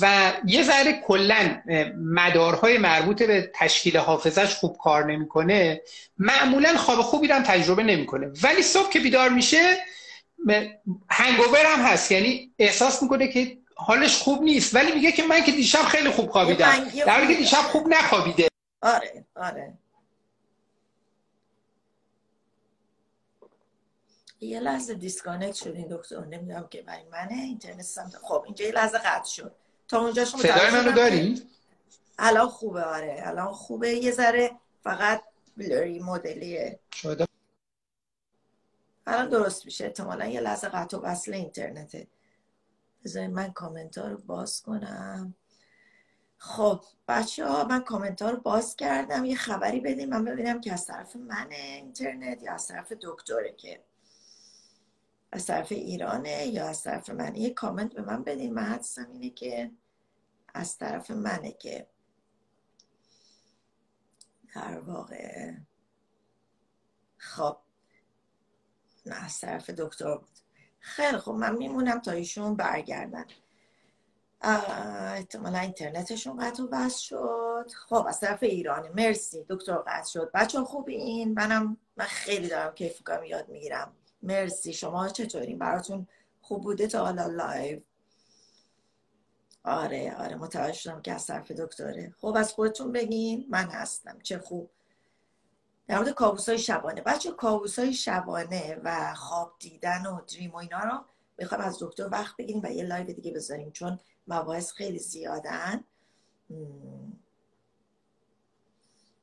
و 0.01 0.33
یه 0.45 0.63
ذره 0.63 1.01
کلا 1.07 1.61
مدارهای 1.97 2.77
مربوط 2.77 3.23
به 3.23 3.51
تشکیل 3.55 3.97
حافظش 3.97 4.55
خوب 4.55 4.77
کار 4.77 5.11
نمی‌کنه. 5.11 5.81
معمولا 6.17 6.77
خواب 6.77 7.01
خوبی 7.01 7.27
رو 7.27 7.35
هم 7.35 7.43
تجربه 7.43 7.83
نمی‌کنه. 7.83 8.31
ولی 8.43 8.61
صبح 8.61 8.89
که 8.89 8.99
بیدار 8.99 9.29
میشه 9.29 9.77
hangover 11.09 11.65
هم 11.65 11.85
هست. 11.85 12.11
یعنی 12.11 12.51
احساس 12.59 13.03
می‌کنه 13.03 13.27
که 13.27 13.57
حالش 13.75 14.17
خوب 14.17 14.43
نیست. 14.43 14.75
ولی 14.75 14.91
میگه 14.91 15.11
که 15.11 15.23
من 15.23 15.43
که 15.43 15.51
دیشب 15.51 15.81
خیلی 15.81 16.09
خوب 16.09 16.29
خوابیدم. 16.29 16.89
در 17.05 17.13
حالی 17.13 17.33
که 17.33 17.39
دیشب 17.39 17.57
خوب 17.57 17.87
نخوابیده. 17.87 18.47
آره 18.81 19.25
آره. 19.35 19.73
یه 24.41 24.59
لحظه 24.59 24.93
disconnect 24.93 25.53
شد 25.53 25.75
این 25.75 25.87
دکتر. 25.91 26.25
نمی‌دونم 26.25 26.67
که 26.67 26.81
برای 26.81 27.03
منه 27.03 27.33
اینترنت 27.33 27.81
سمت 27.81 28.15
خب 28.15 28.43
اینجا 28.45 28.65
یه 28.65 28.71
لحظه 28.71 28.97
قطع 28.97 29.29
شد. 29.29 29.55
تا 29.87 30.01
اونجا 30.01 30.25
شما 30.25 30.41
صدای 30.41 30.71
منو 30.71 30.91
داری؟ 30.91 31.49
الان 32.19 32.47
خوبه 32.47 32.83
آره. 32.83 33.21
الان 33.25 33.51
خوبه. 33.51 33.89
یه 33.89 34.11
ذره 34.11 34.51
فقط 34.83 35.23
بلوری 35.57 35.99
مدلیه 35.99 36.79
شده. 36.93 37.27
الان 39.07 39.29
درست 39.29 39.65
میشه. 39.65 39.85
احتمالا 39.85 40.25
یه 40.25 40.41
لحظه 40.41 40.67
قطع 40.67 40.97
و 40.97 41.01
وصل 41.01 41.33
اینترنته. 41.33 42.07
بذارید 43.05 43.29
من 43.29 43.51
کامنت 43.53 43.97
ها 43.97 44.07
رو 44.07 44.17
باز 44.17 44.61
کنم. 44.61 45.35
خب 46.37 46.83
بچه 47.07 47.47
ها 47.47 47.63
من 47.63 47.81
کامنت 47.83 48.21
ها 48.21 48.29
رو 48.29 48.37
باز 48.37 48.75
کردم. 48.75 49.25
یه 49.25 49.35
خبری 49.35 49.79
بدیم 49.79 50.09
من 50.09 50.25
ببینم 50.25 50.61
که 50.61 50.73
از 50.73 50.85
طرف 50.85 51.15
منه 51.15 51.55
اینترنت 51.55 52.43
یا 52.43 52.53
از 52.53 52.67
طرف 52.67 52.93
دکتره 53.01 53.53
که 53.57 53.83
از 55.31 55.45
طرف 55.45 55.71
ایرانه 55.71 56.47
یا 56.47 56.67
از 56.67 56.83
طرف 56.83 57.09
منه 57.09 57.39
یه 57.39 57.49
کامنت 57.49 57.93
به 57.93 58.01
من 58.01 58.23
بدین 58.23 58.53
من 58.53 58.63
حدثم 58.63 59.11
اینه 59.11 59.29
که 59.29 59.71
از 60.53 60.77
طرف 60.77 61.11
منه 61.11 61.51
که 61.51 61.87
در 64.55 64.79
واقع 64.79 65.53
خب 67.17 67.57
نه 69.05 69.25
از 69.25 69.39
طرف 69.39 69.69
دکتر 69.69 70.17
بود. 70.17 70.29
خیلی 70.79 71.17
خب 71.17 71.31
من 71.31 71.55
میمونم 71.57 71.99
تا 71.99 72.11
ایشون 72.11 72.55
برگردن. 72.55 73.25
احتمالا 74.41 75.59
اینترنتشون 75.59 76.45
قطع 76.45 76.63
و 76.63 76.67
بس 76.67 76.97
شد. 76.97 77.71
خب 77.75 78.05
از 78.07 78.19
طرف 78.19 78.43
ایرانی. 78.43 78.89
مرسی 78.89 79.45
دکتر 79.49 79.75
قطع 79.75 80.09
شد. 80.09 80.31
بچه 80.33 80.59
خوبی 80.59 80.95
این 80.95 81.33
منم 81.33 81.77
من 81.97 82.05
خیلی 82.05 82.47
دارم 82.47 82.73
کیف 82.73 83.01
یاد 83.27 83.49
می‌گیرم. 83.49 83.93
مرسی. 84.23 84.73
شما 84.73 85.09
چطورین؟ 85.09 85.57
براتون 85.57 86.07
خوب 86.41 86.63
بوده 86.63 86.87
تا 86.87 87.05
حالا 87.05 87.25
live؟ 87.27 87.79
آره 89.63 90.15
آره. 90.17 90.35
متوجه 90.35 90.73
شدم 90.73 91.01
که 91.01 91.13
از 91.13 91.27
طرف 91.27 91.51
دکتره. 91.51 92.15
خب 92.21 92.33
از 92.37 92.53
خودتون 92.53 92.91
بگین. 92.91 93.47
من 93.49 93.69
هستم. 93.69 94.19
چه 94.23 94.39
خوب. 94.39 94.69
در 95.87 95.97
مورد 95.97 96.09
کابوس 96.09 96.49
های 96.49 96.57
شبانه. 96.57 97.01
بچه 97.01 97.31
کابوس 97.31 97.79
های 97.79 97.93
شبانه 97.93 98.79
و 98.83 99.13
خواب 99.13 99.55
دیدن 99.59 100.05
و 100.05 100.21
dream 100.21 100.51
و 100.51 100.55
اینا 100.55 100.79
رو 100.79 101.05
می‌خوایم 101.37 101.63
از 101.63 101.77
دکتر 101.81 102.09
وقت 102.11 102.37
بگیریم 102.37 102.61
و 102.63 102.71
یه 102.71 102.83
live 102.83 103.13
دیگه 103.13 103.31
بذاریم 103.31 103.71
چون 103.71 103.99
مباحث 104.27 104.71
خیلی 104.71 104.99
زیادن. 104.99 105.83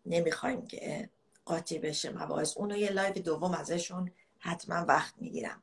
نمی‌خوایم 0.06 0.66
که 0.66 1.10
قاطی 1.44 1.78
بشه 1.78 2.10
مباحث. 2.10 2.56
اونو 2.56 2.76
یه 2.76 2.90
live 2.90 3.12
دوم 3.12 3.54
ازشون 3.54 4.10
حتما 4.38 4.84
وقت 4.84 5.14
می‌گیرم. 5.18 5.62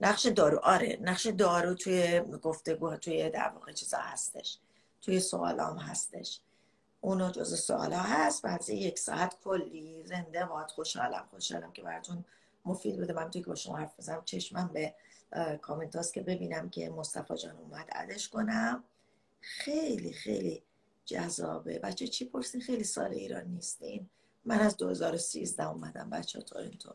نقش 0.00 0.26
دارو 0.26 0.58
آره 0.58 0.98
نقش 1.02 1.26
دارو 1.26 1.74
توی 1.74 2.20
گفتگو 2.20 2.96
توی 2.96 3.30
در 3.30 3.48
واقع 3.48 3.72
چیزا 3.72 3.98
هستش. 3.98 4.58
توی 5.02 5.20
سوالام 5.20 5.78
هستش. 5.78 6.40
اونو 7.00 7.30
جز 7.30 7.60
سوال 7.60 7.92
ها 7.92 8.02
هست. 8.02 8.42
بعد 8.42 8.68
یک 8.68 8.98
ساعت 8.98 9.36
کلی 9.44 10.02
زنده 10.06 10.44
باد. 10.44 10.70
خوشحالم 10.70 11.26
خوشحالم 11.30 11.72
که 11.72 11.82
براتون 11.82 12.24
مفید 12.64 12.96
بوده. 12.96 13.12
من 13.12 13.30
توی 13.30 13.42
که 13.42 13.46
با 13.46 13.54
شما 13.54 13.76
حرف 13.76 13.98
بزنم 13.98 14.22
چشمم 14.24 14.68
به 14.68 14.94
کامنت 15.62 16.12
که 16.12 16.22
ببینم 16.22 16.70
که 16.70 16.90
مصطفی 16.90 17.36
جان 17.36 17.56
اومد 17.56 17.90
add 17.90 18.13
ش 18.13 18.28
کنم. 18.28 18.84
خیلی 19.40 20.12
خیلی 20.12 20.62
جذابه. 21.04 21.78
بچه 21.78 22.08
چی 22.08 22.24
پرسین؟ 22.24 22.60
خیلی 22.60 22.84
سال 22.84 23.10
ایران 23.10 23.44
نیستین. 23.44 24.08
من 24.44 24.60
از 24.60 24.76
2013 24.76 25.68
اومدم 25.68 26.10
بچه 26.10 26.40
تورنتو 26.40 26.94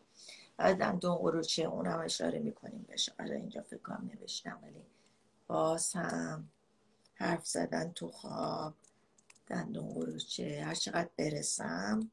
دندون 0.58 1.16
قروچه 1.16 1.64
اونم 1.64 2.00
اشاره 2.00 2.40
می‌کنیم 2.40 2.86
بشه 2.90 3.14
آره 3.20 3.36
اینجا 3.36 3.62
فکر 3.62 4.02
نوشتم 4.02 4.60
ولی 4.64 4.86
باز 5.48 5.94
هم 5.94 6.50
حرف 7.16 7.48
زدن 7.48 7.92
تو 7.92 8.12
خواب 8.12 8.74
دندون 9.48 9.94
قروچه 9.94 10.64
هر 10.66 10.76
چقدر 10.76 11.10
برسم. 11.18 12.12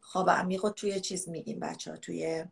خواب 0.00 0.30
عمیق 0.30 0.68
توی 0.68 1.00
چیز 1.00 1.28
میگیم 1.28 1.60
بچه 1.60 1.90
ها 1.90 1.96
توی 1.96 2.44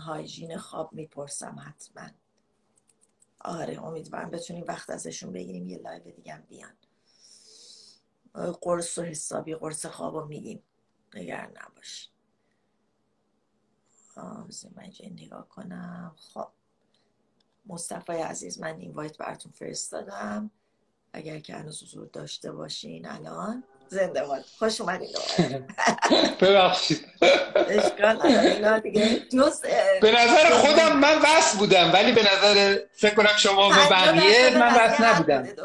هایجین 0.00 0.56
خواب 0.56 0.92
می‌پرسم 0.92 1.56
حتما. 1.66 2.08
آره 3.40 3.82
امیدوارم 3.84 4.30
بتونیم 4.30 4.64
وقت 4.68 4.90
ازشون 4.90 5.32
بگیریم 5.32 5.68
یه 5.68 5.78
live 5.78 6.10
دیگه 6.10 6.38
بیان. 6.48 6.72
قرص 8.60 8.98
و 8.98 9.02
حسابی 9.02 9.54
قرص 9.54 9.86
خواب 9.86 10.14
رو 10.14 10.26
میگیم. 10.26 10.62
نگران 11.14 11.50
نباش 11.54 12.10
من 14.16 14.82
اینجا 14.82 15.24
نگاه 15.24 15.48
کنم. 15.48 16.14
خب. 16.34 16.46
مصطفی 17.66 18.12
عزیز 18.12 18.60
من 18.60 18.78
این 18.78 18.92
وایت 18.92 19.18
براتون 19.18 19.52
فرستادم. 19.52 20.50
اگر 21.12 21.38
که 21.38 21.54
هنوز 21.54 21.82
حضور 21.82 22.06
داشته 22.06 22.52
باشین 22.52 23.08
الان 23.08 23.62
زنده 23.88 24.24
باد. 24.24 24.44
خوش 24.58 24.80
اومدین. 24.80 25.08
ببخشید. 26.40 27.06
اشکال 27.68 28.16
به 30.00 30.10
نظر 30.10 30.50
خودم 30.50 30.98
من 30.98 31.18
وصل 31.18 31.58
بودم 31.58 31.92
ولی 31.92 32.12
به 32.12 32.22
نظر 32.22 32.78
فکر 32.92 33.14
کنم 33.14 33.36
شما 33.36 33.68
و 33.68 33.72
بقیه 33.90 34.58
من 34.58 34.74
وصل 34.74 35.04
نبودم. 35.04 35.46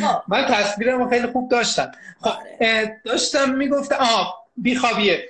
خب. 0.00 0.22
من 0.28 0.46
تصویرم 0.46 1.10
خیلی 1.10 1.26
خوب 1.26 1.50
داشتم. 1.50 1.92
خب 2.20 2.28
آره. 2.28 3.00
داشتم 3.04 3.50
می‌گفتم 3.50 3.96
آه 4.00 4.47
بیخوابیه. 4.62 5.28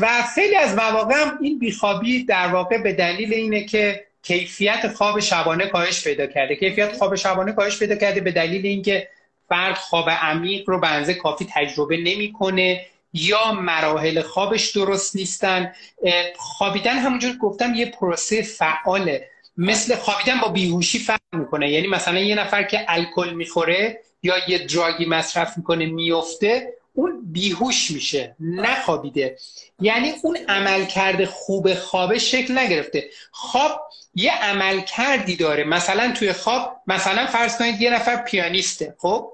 و 0.00 0.22
خیلی 0.34 0.56
از 0.56 0.74
مواقع 0.74 1.14
هم 1.14 1.38
این 1.42 1.58
بیخوابی 1.58 2.24
در 2.24 2.48
واقع 2.48 2.78
به 2.78 2.92
دلیل 2.92 3.34
اینه 3.34 3.64
که 3.64 4.04
کیفیت 4.22 4.88
خواب 4.88 5.20
شبانه 5.20 5.66
کاهش 5.66 6.04
پیدا 6.04 6.26
کرده. 6.26 6.56
کیفیت 6.56 6.96
خواب 6.96 7.14
شبانه 7.14 7.52
کاهش 7.52 7.78
پیدا 7.78 7.94
کرده 7.94 8.20
به 8.20 8.32
دلیل 8.32 8.66
اینکه 8.66 9.08
فرد 9.48 9.74
خواب 9.74 10.10
عمیق 10.10 10.70
رو 10.70 10.80
به 10.80 11.14
کافی 11.14 11.46
تجربه 11.54 11.96
نمی‌کنه 11.96 12.86
یا 13.12 13.52
مراحل 13.52 14.22
خوابش 14.22 14.70
درست 14.70 15.16
نیستن. 15.16 15.72
خوابیدن 16.36 16.98
همونجور 16.98 17.36
گفتم 17.36 17.74
یه 17.74 17.86
پروسه 17.86 18.42
فعاله. 18.42 19.28
مثل 19.56 19.96
خوابیدن 19.96 20.40
با 20.40 20.48
بیهوشی 20.48 20.98
فرق 20.98 21.20
می‌کنه. 21.32 21.70
یعنی 21.70 21.86
مثلا 21.86 22.18
یه 22.18 22.34
نفر 22.34 22.62
که 22.62 22.84
الکل 22.88 23.30
می‌خوره 23.34 24.00
یا 24.22 24.34
یه 24.48 24.58
دراگی 24.58 25.06
مصرف 25.06 25.56
می‌کنه 25.56 25.86
میفته 25.86 26.72
اون 26.94 27.22
بیهوش 27.32 27.90
میشه 27.90 28.36
نخوابیده. 28.40 29.36
یعنی 29.80 30.12
اون 30.22 30.38
عملکرد 30.48 31.24
خوب 31.24 31.74
خوابه 31.74 32.18
شکل 32.18 32.58
نگرفته. 32.58 33.10
خواب 33.30 33.80
یه 34.14 34.32
عمل 34.32 34.80
کردی 34.80 35.36
داره. 35.36 35.64
مثلا 35.64 36.12
توی 36.12 36.32
خواب 36.32 36.76
مثلا 36.86 37.26
فرض 37.26 37.58
کنید 37.58 37.80
یه 37.80 37.90
نفر 37.90 38.16
پیانیسته 38.16 38.94
خب؟ 38.98 39.32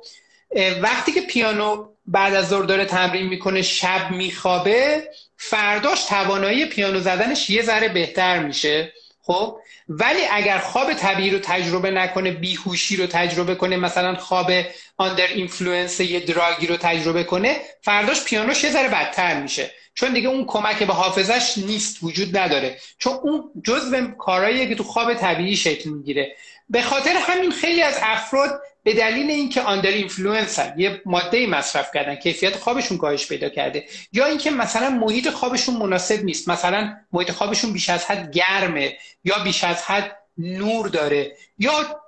وقتی 0.83 1.13
که 1.13 1.21
پیانو 1.21 1.89
بعد 2.07 2.35
از 2.35 2.49
ظهر 2.49 2.63
داره 2.63 2.85
تمرین 2.85 3.27
می‌کنه 3.27 3.63
شب 3.63 4.11
میخوابه 4.11 5.09
فرداش 5.37 6.05
توانایی 6.05 6.67
پیانو 6.67 7.01
زدنش 7.01 7.51
یه 7.51 7.63
ذره 7.63 7.89
بهتر 7.89 8.39
میشه. 8.39 8.93
خب؟ 9.23 9.59
ولی 9.93 10.21
اگر 10.31 10.59
خواب 10.59 10.93
طبیعی 10.93 11.31
رو 11.31 11.39
تجربه 11.39 11.91
نکنه 11.91 12.31
بیهوشی 12.31 12.97
رو 12.97 13.07
تجربه 13.07 13.55
کنه 13.55 13.77
مثلا 13.77 14.15
خواب 14.15 14.51
under 14.97 15.27
influence 15.27 16.01
یه 16.01 16.21
drug 16.21 16.58
ی 16.58 16.67
رو 16.67 16.77
تجربه 16.77 17.25
کنه 17.25 17.57
فرداش 17.83 18.25
پیانوش 18.25 18.65
یه 18.65 18.71
ذره 18.71 18.89
بدتر 18.89 19.43
میشه. 19.43 19.71
چون 19.95 20.13
دیگه 20.13 20.29
اون 20.29 20.45
کمک 20.47 20.83
به 20.83 20.93
حافظش 20.93 21.59
نیست 21.59 21.99
وجود 22.03 22.39
نداره. 22.39 22.79
چون 22.99 23.13
اون 23.23 23.51
جزء 23.65 24.07
کارهاییه 24.19 24.69
که 24.69 24.75
تو 24.75 24.85
خواب 24.85 25.15
طبیعی 25.15 25.57
شکل 25.57 25.91
می‌گیره. 25.91 26.37
به 26.69 26.83
خاطر 26.83 27.13
همین 27.21 27.51
خیلی 27.51 27.83
از 27.83 27.99
افراد 28.03 28.61
به 28.83 28.95
دلیل 28.95 29.31
اینکه 29.31 29.61
under 29.61 29.91
influence 29.91 30.59
یه 30.77 31.03
ماده 31.07 31.47
مصرف 31.47 31.91
کردن 31.95 32.15
کیفیت 32.15 32.57
خوابشون 32.57 32.99
کاهش 32.99 33.29
پیدا 33.29 33.49
کرده. 33.49 33.85
یا 34.13 34.27
اینکه 34.27 34.51
مثلا 34.51 34.91
محیط 34.91 35.31
خوابشون 35.31 35.77
مناسب 35.77 36.25
نیست 36.25 36.49
مثلا 36.49 36.97
محیط 37.13 37.31
خوابشون 37.31 37.73
بیش 37.73 37.91
از 37.91 38.05
حد 38.05 38.33
گرمه 38.33 38.97
یا 39.25 39.39
بیش 39.39 39.65
از 39.65 39.83
حد 39.83 40.17
نور 40.39 40.89
داره 40.89 41.37
یا 41.59 42.00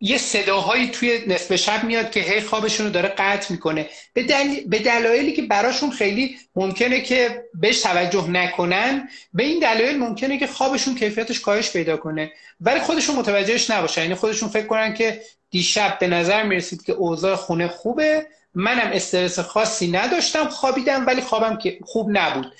یه 0.00 0.18
صداهایی 0.18 0.88
توی 0.88 1.20
نصف 1.26 1.56
شب 1.56 1.84
میاد 1.84 2.10
که 2.10 2.20
هی 2.20 2.40
خوابشون 2.40 2.86
رو 2.86 2.92
داره 2.92 3.08
قطع 3.08 3.52
می‌کنه. 3.52 3.88
به, 4.12 4.22
به 4.66 4.78
دلایلی 4.78 5.32
که 5.32 5.42
براشون 5.42 5.90
خیلی 5.90 6.38
ممکنه 6.56 7.00
که 7.00 7.44
بهش 7.54 7.80
توجه 7.80 8.30
نکنن 8.30 9.08
به 9.34 9.44
این 9.44 9.60
دلایل 9.60 9.98
ممکنه 9.98 10.38
که 10.38 10.46
خوابشون 10.46 10.94
کیفیتش 10.94 11.40
کاهش 11.40 11.70
پیدا 11.70 11.96
کنه. 11.96 12.32
ولی 12.60 12.80
خودشون 12.80 13.16
متوجهش 13.16 13.70
نباشن. 13.70 14.02
یعنی 14.02 14.14
خودشون 14.14 14.48
فکر 14.48 14.66
کنن 14.66 14.94
که 14.94 15.22
دیشب 15.50 15.98
به 15.98 16.06
نظر 16.06 16.42
می‌رسید 16.42 16.84
که 16.84 16.92
اوضاع 16.92 17.36
خونه 17.36 17.68
خوبه. 17.68 18.26
منم 18.54 18.90
استرس 18.92 19.38
خاصی 19.38 19.90
نداشتم 19.90 20.48
خوابیدم 20.48 21.06
ولی 21.06 21.20
خوابم 21.20 21.58
که 21.58 21.78
خوب 21.82 22.08
نبود. 22.10 22.52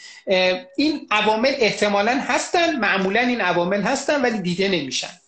این 0.77 1.07
عوامل 1.11 1.55
احتمالا 1.59 2.21
هستن 2.21 2.77
معمولا 2.77 3.21
این 3.21 3.41
عوامل 3.41 3.83
هستن 3.83 4.23
ولی 4.23 4.39
دیده 4.39 4.69
نمیشن. 4.69 5.21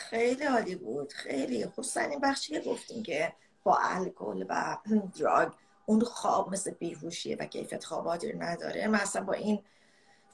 خیلی 0.00 0.44
عالی 0.44 0.74
بود. 0.74 1.12
خیلی. 1.12 1.66
خصوصا 1.66 2.00
این 2.00 2.20
بخشی 2.20 2.52
که 2.52 2.70
گفتیم 2.70 3.02
که 3.02 3.32
با 3.64 3.78
الکل 3.82 4.44
و 4.48 4.76
دراگ 5.18 5.52
اون 5.86 6.00
خواب 6.00 6.52
مثل 6.52 6.70
بیهوشیه 6.70 7.36
و 7.40 7.44
کیفیت 7.44 7.84
خواب 7.84 8.11
عادی 8.11 8.32
رو 8.32 8.42
نداره. 8.42 8.86
من 8.86 9.00
اصلا 9.00 9.24
با 9.24 9.32
این 9.32 9.62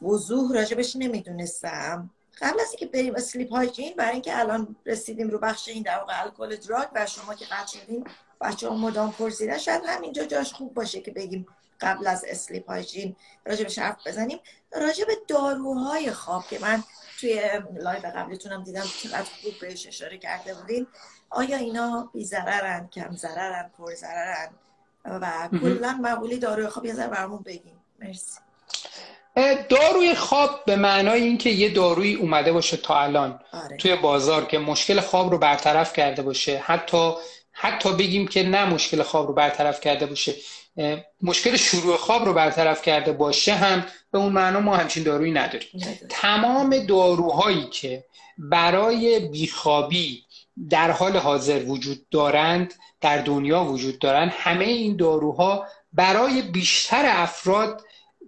وضوح 0.03 0.55
راجبش 0.55 0.97
نمی‌دونستم. 0.97 2.11
قبل 2.41 2.61
از 2.61 2.69
اینکه 2.71 2.87
بریم 2.87 3.15
sleep 3.15 3.53
hygiene 3.53 3.95
برای 3.97 4.13
اینکه 4.13 4.39
الان 4.39 4.77
رسیدیم 4.87 5.29
رو 5.29 5.39
بخش 5.39 5.69
این 5.69 5.83
در 5.83 5.99
واقع 5.99 6.23
الکل 6.23 6.57
drug 6.57 6.89
و 6.95 7.07
شما 7.07 7.35
که 7.35 7.45
قطع 7.45 7.79
شدیم 7.79 8.05
بچه 8.41 8.69
ها 8.69 8.77
مدام 8.77 9.13
پرسیدن 9.13 9.59
شاید 9.59 9.83
همینجا 9.87 10.25
جاش 10.25 10.53
خوب 10.53 10.75
باشه 10.75 11.01
که 11.01 11.11
بگیم 11.11 11.47
قبل 11.81 12.07
از 12.07 12.25
sleep 12.29 12.71
hygiene 12.71 13.17
راجبش 13.45 13.79
حرف 13.79 14.07
بزنیم. 14.07 14.39
راجب 14.73 15.07
داروهای 15.29 16.11
خواب 16.11 16.45
که 16.51 16.59
من 16.59 16.85
توی 17.21 17.41
live 17.81 18.03
قبلیتونم 18.17 18.65
دیدم 18.65 18.85
چقدر 19.03 19.27
خوب 19.43 19.53
بهش 19.61 19.87
اشاره 19.87 20.19
کرده 20.19 20.55
بودین. 20.55 20.87
آیا 21.31 21.57
اینا 21.57 22.11
بی 22.13 22.25
ضررن 22.25 22.89
کم 22.93 23.17
ضررن 23.17 23.71
پر 23.79 23.95
ضررن؟ 23.95 24.49
و 25.05 25.49
کلا 25.61 25.99
مقولی 26.03 26.39
داروی 26.39 26.69
خواب 26.69 26.87
یه 26.87 26.95
ذره 26.95 27.09
برامون 27.09 27.43
بگین. 27.43 27.77
مرسی. 28.01 28.41
داروی 29.69 30.15
خواب 30.15 30.65
به 30.65 30.77
معنای 30.77 31.23
اینکه 31.23 31.51
یه 31.51 31.69
دارویی 31.69 32.15
اومده 32.15 32.53
باشه 32.53 32.77
تا 32.77 33.01
الان 33.01 33.41
آره. 33.53 33.77
توی 33.77 33.97
بازار 33.97 34.45
که 34.45 34.59
مشکل 34.59 35.01
خواب 35.01 35.31
رو 35.31 35.39
برطرف 35.39 35.93
کرده 35.93 36.23
باشه 36.23 36.59
حتی 36.59 37.13
حتی 37.53 37.93
بگیم 37.93 38.29
که 38.29 38.43
نه 38.43 38.65
مشکل 38.65 39.03
خواب 39.03 39.27
رو 39.27 39.35
برطرف 39.35 39.81
کرده 39.81 40.07
باشه. 40.07 40.35
مشکل 41.23 41.57
شروع 41.57 41.97
خواب 41.97 42.25
رو 42.25 42.33
برطرف 42.33 42.83
کرده 42.83 43.13
باشه 43.13 43.55
هم 43.55 43.87
به 44.13 44.19
اون 44.19 44.33
معنا 44.33 44.61
ما 44.61 44.77
همچین 44.77 45.03
دارویی 45.03 45.33
نداریم. 45.33 45.69
تمام 46.09 46.79
داروهایی 46.79 47.67
که 47.67 48.05
برای 48.39 49.21
بیخوابی 49.21 50.23
در 50.71 50.91
حال 50.91 51.17
حاضر 51.17 51.65
وجود 51.67 52.09
دارند 52.11 52.75
در 53.01 53.19
دنیا 53.19 53.65
وجود 53.65 53.99
دارند 53.99 54.33
همه 54.37 54.65
این 54.65 54.97
داروها 54.97 55.67
برای 55.93 56.43
بیشتر 56.43 57.03
افراد 57.07 57.83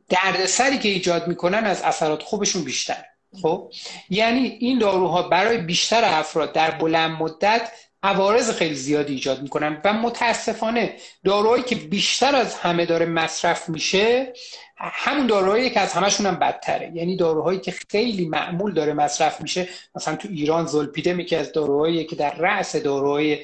دردسری 0.08 0.78
که 0.78 0.88
ایجاد 0.88 1.28
می‌کنن 1.28 1.64
از 1.64 1.82
اثرات 1.82 2.22
خوبشون 2.22 2.64
بیشتر 2.64 3.04
خب؟ 3.42 3.72
یعنی 4.10 4.40
این 4.40 4.78
داروها 4.78 5.22
برای 5.22 5.58
بیشتر 5.58 6.04
افراد 6.04 6.52
در 6.52 6.70
بلند 6.70 7.10
مدت 7.10 7.70
عوارض 8.02 8.50
خیلی 8.50 8.74
زیادی 8.74 9.12
ایجاد 9.12 9.42
می‌کنن 9.42 9.80
و 9.84 9.92
متاسفانه 9.92 10.96
داروهایی 11.24 11.62
که 11.62 11.74
بیشتر 11.74 12.34
از 12.36 12.54
همه 12.54 12.86
داره 12.86 13.06
مصرف 13.06 13.68
میشه 13.68 14.32
همون 14.76 15.26
داروهایی 15.26 15.70
که 15.70 15.80
از 15.80 15.92
همشون 15.92 16.26
هم 16.26 16.34
بدتره. 16.34 16.92
یعنی 16.94 17.16
داروهایی 17.16 17.60
که 17.60 17.74
خیلی 17.90 18.28
معمول 18.28 18.74
داره 18.74 18.92
مصرف 18.92 19.40
میشه 19.40 19.68
مثلا 19.94 20.16
تو 20.16 20.28
ایران 20.28 20.66
زلپیده 20.66 21.24
که 21.24 21.38
از 21.38 21.52
داروهایی 21.52 22.04
که 22.04 22.16
در 22.16 22.34
رأس 22.34 22.76
داروهای 22.76 23.38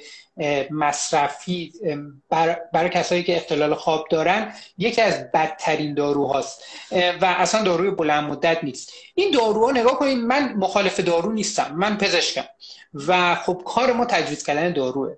مصرفی 0.71 1.73
برای 2.73 2.91
کسایی 2.91 3.23
که 3.23 3.37
اختلال 3.37 3.75
خواب 3.75 4.07
دارن 4.11 4.53
یکی 4.79 5.01
از 5.01 5.33
بدترین 5.33 5.95
داروهاست. 5.95 6.63
و 6.93 7.25
اصلا 7.25 7.63
داروی 7.63 7.91
بلند 7.91 8.31
مدت 8.31 8.65
نیست. 8.65 8.93
این 9.15 9.31
داروها 9.31 9.71
نگاه 9.71 9.99
کنید 9.99 10.19
من 10.19 10.53
مخالف 10.53 11.01
دارو 11.01 11.33
نیستم 11.33 11.75
من 11.75 11.99
پزشکم. 11.99 12.45
و 12.95 13.35
خب 13.35 13.63
کار 13.65 13.93
ما 13.93 14.05
تجویز 14.05 14.45
کردن 14.45 14.73
داروه. 14.73 15.17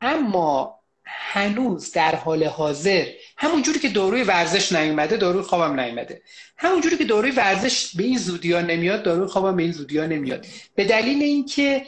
اما 0.00 0.78
هنوز 1.04 1.92
در 1.92 2.14
حال 2.14 2.44
حاضر 2.44 3.06
همون 3.36 3.62
جوری 3.62 3.78
که 3.78 3.88
داروی 3.88 4.22
ورزش 4.22 4.72
نیومده 4.72 5.16
داروی 5.16 5.42
خوابم 5.42 5.80
نیومده. 5.80 6.22
همون 6.56 6.80
جوری 6.80 6.96
که 6.96 7.04
داروی 7.04 7.30
ورزش 7.30 7.96
به 7.96 8.04
این 8.04 8.18
زودی 8.18 8.52
ها 8.52 8.60
نمیاد 8.60 9.02
داروی 9.02 9.26
خوابم 9.26 9.56
به 9.56 9.62
این 9.62 9.72
زودی 9.72 9.98
ها 9.98 10.06
نمیاد. 10.06 10.46
به 10.74 10.84
دلیل 10.84 11.22
اینکه 11.22 11.86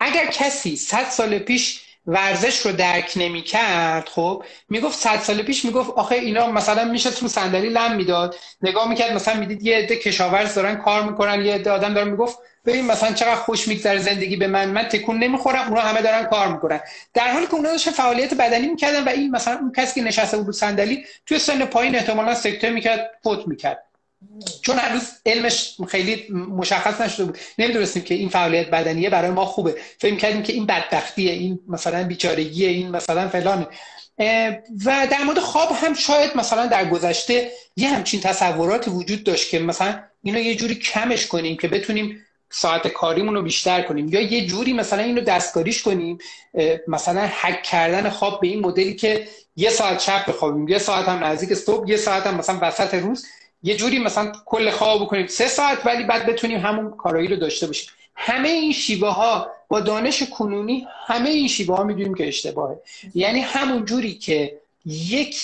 اگر 0.00 0.26
کسی 0.26 0.76
100 0.76 1.04
سال 1.04 1.38
پیش 1.38 1.87
ورزش 2.08 2.66
رو 2.66 2.72
درک 2.72 3.12
نمی 3.16 3.42
کرد 3.42 4.08
خب؟ 4.08 4.44
می‌گفت 4.68 4.98
صد 4.98 5.20
سال 5.20 5.42
پیش 5.42 5.64
می‌گفت 5.64 5.90
آخه 5.90 6.14
اینا 6.14 6.46
مثلا 6.46 6.84
میشه 6.84 7.10
تو 7.10 7.28
صندلی 7.28 7.68
لم 7.68 7.96
می‌داد. 7.96 8.36
نگاه 8.62 8.88
می‌کرد 8.88 9.12
مثلا 9.12 9.34
می‌دید 9.34 9.62
یه 9.62 9.76
عده 9.76 9.96
کشاورز 9.96 10.54
دارن 10.54 10.76
کار 10.76 11.02
می‌کنن 11.02 11.44
یه 11.44 11.54
عده 11.54 11.70
آدم 11.70 11.94
دارن 11.94 12.08
می‌گفت 12.08 12.38
ببین 12.66 12.86
مثلا 12.86 13.12
چقدر 13.12 13.34
خوش 13.34 13.68
میگذره 13.68 13.98
زندگی 13.98 14.36
به 14.36 14.46
من 14.46 14.68
من 14.70 14.82
تکون 14.82 15.18
نمی‌خورم 15.18 15.68
اونا 15.68 15.80
همه 15.80 16.02
دارن 16.02 16.24
کار 16.24 16.48
می‌کنن. 16.48 16.80
در 17.14 17.32
حالی 17.32 17.46
که 17.46 17.54
اونا 17.54 17.70
داشتن 17.70 17.90
فعالیت 17.90 18.34
بدنی 18.34 18.68
می‌کردن 18.68 19.04
و 19.04 19.08
این 19.08 19.30
مثلا 19.30 19.58
اون 19.58 19.72
کسی 19.72 20.00
که 20.00 20.06
نشسته 20.06 20.36
بود 20.36 20.54
صندلی 20.54 21.04
توی 21.26 21.38
سن 21.38 21.64
پایین 21.64 21.96
احتمالا 21.96 22.34
سکته 22.34 22.70
می‌کرد 22.70 23.10
فوت 23.22 23.48
می‌کرد. 23.48 23.87
چون 24.62 24.78
هنوز 24.78 25.02
علمش 25.26 25.76
خیلی 25.88 26.26
مشخص 26.32 27.00
نشده 27.00 27.24
بود. 27.24 27.38
نمی‌دونستیم 27.58 28.02
که 28.02 28.14
این 28.14 28.28
فعالیت 28.28 28.70
بدنیه 28.70 29.10
برای 29.10 29.30
ما 29.30 29.44
خوبه. 29.44 29.76
فکر 29.98 30.16
کردیم 30.16 30.42
که 30.42 30.52
این 30.52 30.66
بدبختیه 30.66 31.32
این 31.32 31.58
مثلا 31.68 32.04
بیچارگیه 32.04 32.68
این 32.68 32.90
مثلا 32.90 33.28
فلانه. 33.28 33.66
و 34.84 35.06
در 35.10 35.22
مورد 35.26 35.38
خواب 35.38 35.68
هم 35.72 35.94
شاید 35.94 36.36
مثلا 36.36 36.66
در 36.66 36.88
گذشته 36.88 37.50
یه 37.76 37.88
همچین 37.88 38.20
تصوراتی 38.20 38.90
وجود 38.90 39.24
داشت 39.24 39.50
که 39.50 39.58
مثلا 39.58 40.00
اینو 40.22 40.38
یه 40.38 40.56
جوری 40.56 40.74
کمش 40.74 41.26
کنیم 41.26 41.56
که 41.56 41.68
بتونیم 41.68 42.24
ساعت 42.50 42.88
کاریمون 42.88 43.34
رو 43.34 43.42
بیشتر 43.42 43.82
کنیم. 43.82 44.08
یا 44.08 44.20
یه 44.20 44.46
جوری 44.46 44.72
مثلا 44.72 45.02
اینو 45.02 45.20
دستکاریش 45.20 45.82
کنیم. 45.82 46.18
مثلا 46.88 47.30
حک 47.40 47.62
کردن 47.62 48.10
خواب 48.10 48.40
به 48.40 48.46
این 48.46 48.60
مدلی 48.60 48.94
که 48.94 49.28
یه 49.56 49.70
ساعت 49.70 50.00
شب 50.00 50.24
بخوابیم 50.28 50.68
یه 50.68 50.78
ساعت 50.78 51.08
هم 51.08 51.24
نزدیک 51.24 51.54
صبح 51.54 51.90
یه 51.90 51.96
ساعت 51.96 52.26
هم 52.26 52.34
مثلا 52.34 52.58
وسط 52.62 52.94
روز 52.94 53.26
یه 53.62 53.76
جوری 53.76 53.98
مثلا 53.98 54.32
کل 54.44 54.70
خواب 54.70 55.02
بکنیم. 55.02 55.26
سه 55.26 55.48
ساعت 55.48 55.86
ولی 55.86 56.04
بعد 56.04 56.26
بتونیم 56.26 56.60
همون 56.60 56.90
کارایی 56.90 57.28
رو 57.28 57.36
داشته 57.36 57.66
باشیم. 57.66 57.90
همه 58.14 58.48
این 58.48 58.72
شیوه 58.72 59.08
ها 59.08 59.50
با 59.68 59.80
دانش 59.80 60.22
کنونی 60.22 60.86
همه 61.06 61.30
این 61.30 61.48
شیوه 61.48 61.76
ها 61.76 61.84
می‌دونیم 61.84 62.14
که 62.14 62.28
اشتباهه. 62.28 62.80
یعنی 63.14 63.40
همون 63.40 63.84
جوری 63.84 64.14
که 64.14 64.58
یک 64.86 65.38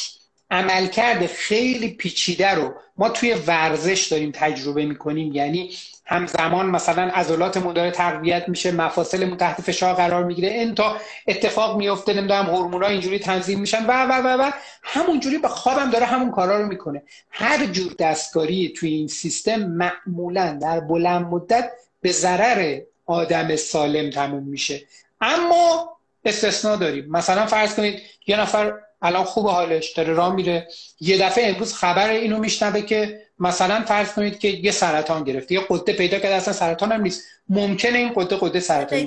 عملکرد 0.50 1.26
خیلی 1.26 1.88
پیچیده 1.88 2.50
رو 2.50 2.74
ما 2.96 3.08
توی 3.08 3.34
ورزش 3.34 4.06
داریم 4.06 4.30
تجربه 4.34 4.84
می‌کنیم. 4.84 5.32
یعنی 5.32 5.70
همزمان 6.06 6.66
مثلا 6.66 7.02
عضلاتمون 7.02 7.74
داره 7.74 7.90
تقویت 7.90 8.48
میشه 8.48 8.72
مفاصلمون 8.72 9.36
تحت 9.36 9.60
فشار 9.60 9.94
قرار 9.94 10.24
می‌گیره 10.24 10.48
این 10.48 10.74
تا 10.74 10.96
اتفاق 11.26 11.76
میفته 11.76 12.12
نمی‌دونم 12.12 12.46
هورمونا 12.46 12.86
اینجوری 12.86 13.18
تنظیم 13.18 13.60
میشن 13.60 13.86
و 13.86 14.06
و 14.06 14.12
و 14.12 14.42
و 14.42 14.50
همون 14.82 15.20
جوری 15.20 15.38
به 15.38 15.48
خوابم 15.48 15.90
داره 15.90 16.06
همون 16.06 16.30
کارا 16.30 16.60
رو 16.60 16.66
می‌کنه. 16.66 17.02
هر 17.30 17.66
جور 17.66 17.92
دستکاری 17.98 18.72
توی 18.76 18.92
این 18.92 19.08
سیستم 19.08 19.56
معمولا 19.56 20.58
در 20.62 20.80
بلند 20.80 21.26
مدت 21.26 21.70
به 22.00 22.12
ضرر 22.12 22.80
آدم 23.06 23.56
سالم 23.56 24.10
تموم 24.10 24.42
میشه. 24.42 24.82
اما 25.20 25.96
استثنا 26.24 26.76
داریم. 26.76 27.06
مثلا 27.08 27.46
فرض 27.46 27.74
کنید 27.74 28.00
یه 28.26 28.40
نفر 28.40 28.74
الان 29.02 29.24
خوب 29.24 29.46
حالش 29.48 29.92
داره 29.92 30.12
راه 30.12 30.34
میره. 30.34 30.68
یه 31.00 31.18
دفعه 31.18 31.48
امروز 31.48 31.74
خبر 31.74 32.08
اینو 32.08 32.38
میشنوه 32.38 32.80
که 32.82 33.23
مثلا 33.38 33.84
فرض 33.84 34.12
کنید 34.12 34.38
که 34.38 34.48
یه 34.48 34.70
سرطان 34.70 35.24
گرفته 35.24 35.54
یه 35.54 35.60
قده 35.70 35.92
پیدا 35.92 36.18
کرده 36.18 36.34
اصلا 36.34 36.54
سرطان 36.54 36.92
هم 36.92 37.00
نیست. 37.00 37.24
ممکنه 37.48 37.98
این 37.98 38.12
قده 38.16 38.36
قده 38.40 38.60
سرطان 38.60 38.98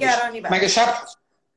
مگه 0.52 0.68
شب 0.68 0.94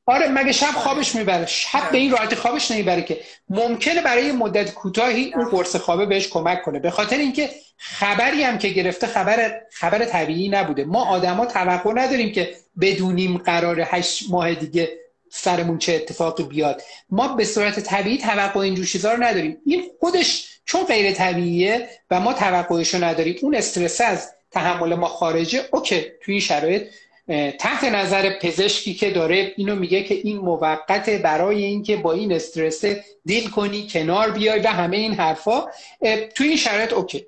آره 0.06 0.28
مگه 0.28 0.52
شب 0.52 0.70
خوابش 0.74 1.14
می‌بره؟ 1.14 1.46
شب 1.46 1.90
به 1.90 1.98
این 1.98 2.10
راحتی 2.10 2.36
خوابش 2.36 2.70
نمی‌بره 2.70 3.02
که. 3.02 3.20
ممکنه 3.48 4.00
برای 4.00 4.32
مدت 4.32 4.74
کوتاهی 4.74 5.32
اون 5.34 5.48
قرص 5.48 5.76
خوابه 5.76 6.06
بهش 6.06 6.28
کمک 6.28 6.62
کنه. 6.62 6.78
به 6.78 6.90
خاطر 6.90 7.16
اینکه 7.16 7.50
خبری 7.76 8.42
هم 8.42 8.58
که 8.58 8.68
گرفته 8.68 9.06
خبر 9.06 9.60
خبر 9.72 10.04
طبیعی 10.04 10.48
نبوده. 10.48 10.84
ما 10.84 11.04
آدما 11.04 11.46
توقع 11.46 11.92
نداریم 11.92 12.32
که 12.32 12.54
بدونیم 12.80 13.38
قرار 13.38 13.80
هشت 13.80 14.24
ماه 14.30 14.54
دیگه 14.54 14.88
سرمون 15.30 15.78
چه 15.78 15.94
اتفاقی 15.94 16.42
بیاد. 16.42 16.82
ما 17.10 17.28
به 17.28 17.44
صورت 17.44 17.80
طبیعی 17.80 18.18
توقع 18.18 18.60
اینجور 18.60 18.86
چیزا 18.86 19.12
رو 19.12 19.22
نداریم. 19.22 19.56
این 19.66 19.90
خودش 20.00 20.49
چون 20.64 20.84
غیر 20.84 21.12
طبیعیه 21.12 21.88
و 22.10 22.20
ما 22.20 22.32
توقعش 22.32 22.94
رو 22.94 23.04
نداریم 23.04 23.38
اون 23.42 23.54
استرس 23.54 24.00
از 24.00 24.32
تحمل 24.50 24.94
ما 24.94 25.08
خارجه 25.08 25.68
اوکی 25.72 26.00
توی 26.00 26.34
این 26.34 26.40
شرایط 26.40 26.82
تحت 27.58 27.84
نظر 27.84 28.38
پزشکی 28.38 28.94
که 28.94 29.10
داره 29.10 29.52
اینو 29.56 29.76
میگه 29.76 30.02
که 30.02 30.14
این 30.14 30.36
موقت 30.38 31.10
برای 31.10 31.64
اینکه 31.64 31.96
با 31.96 32.12
این 32.12 32.32
استرس 32.32 32.84
دیل 33.24 33.50
کنی 33.50 33.88
کنار 33.90 34.30
بیای 34.30 34.60
و 34.60 34.68
همه 34.68 34.96
این 34.96 35.14
حرفا 35.14 35.64
توی 36.34 36.48
این 36.48 36.56
شرایط 36.56 36.92
اوکی. 36.92 37.26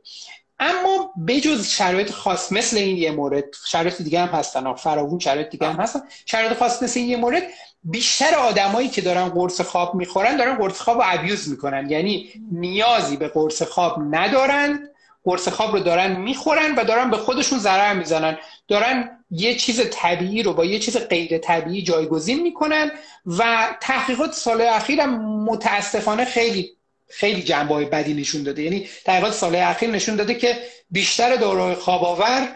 اما 0.61 1.13
بجز 1.29 1.69
شرایط 1.69 2.11
خاص 2.11 2.53
مثل 2.53 2.77
این 2.77 2.97
یه 2.97 3.11
مورد 3.11 3.45
شرایط 3.67 4.03
دیگه 4.03 4.21
هم 4.21 4.29
هستن 4.29 4.75
فراوون 4.75 5.19
شرایط 5.19 5.49
دیگه 5.49 5.67
هم 5.67 5.81
هستن. 5.81 6.01
شرایط 6.27 6.53
خاص 6.53 6.83
مثل 6.83 7.01
این 7.01 7.09
یه 7.09 7.17
مورد 7.17 7.43
بیشتر 7.85 8.35
آدمایی 8.35 8.89
که 8.89 9.01
دارن 9.01 9.29
قرص 9.29 9.61
خواب 9.61 9.95
می‌خورن 9.95 10.37
دارن 10.37 10.55
قرص 10.55 10.81
خواب 10.81 10.99
رو 10.99 11.05
ابیوز 11.07 11.49
می‌کنن. 11.49 11.91
یعنی 11.91 12.31
نیازی 12.53 13.17
به 13.17 13.29
قرص 13.29 13.63
خواب 13.63 13.97
ندارن 14.11 14.89
قرص 15.25 15.49
خواب 15.49 15.73
رو 15.73 15.81
دارن 15.81 16.17
می‌خورن 16.17 16.75
و 16.75 16.85
دارن 16.85 17.11
به 17.11 17.17
خودشون 17.17 17.59
ضرر 17.59 17.95
می‌زنن. 17.95 18.39
دارن 18.69 19.19
یه 19.31 19.55
چیز 19.55 19.81
طبیعی 19.91 20.43
رو 20.43 20.53
با 20.53 20.65
یه 20.65 20.79
چیز 20.79 20.97
غیر 20.97 21.39
طبیعی 21.39 21.83
جایگزین 21.83 22.43
می‌کنن 22.43 22.91
و 23.27 23.69
تحقیقات 23.81 24.33
سال 24.33 24.61
اخیر 24.61 25.07
متاسفانه 25.07 26.25
خیلی 26.25 26.71
خیلی 27.09 27.43
جنبه 27.43 27.75
های 27.75 27.85
بدی 27.85 28.15
نشون 28.15 28.43
داده. 28.43 28.63
یعنی 28.63 28.89
تحقیقات 29.05 29.33
سال 29.33 29.57
اخیر 29.57 29.91
نشون 29.91 30.17
داده 30.17 30.35
که 30.35 30.59
بیشتر 30.91 31.37
داروهای 31.37 31.75
خواب 31.75 32.05
آور 32.05 32.49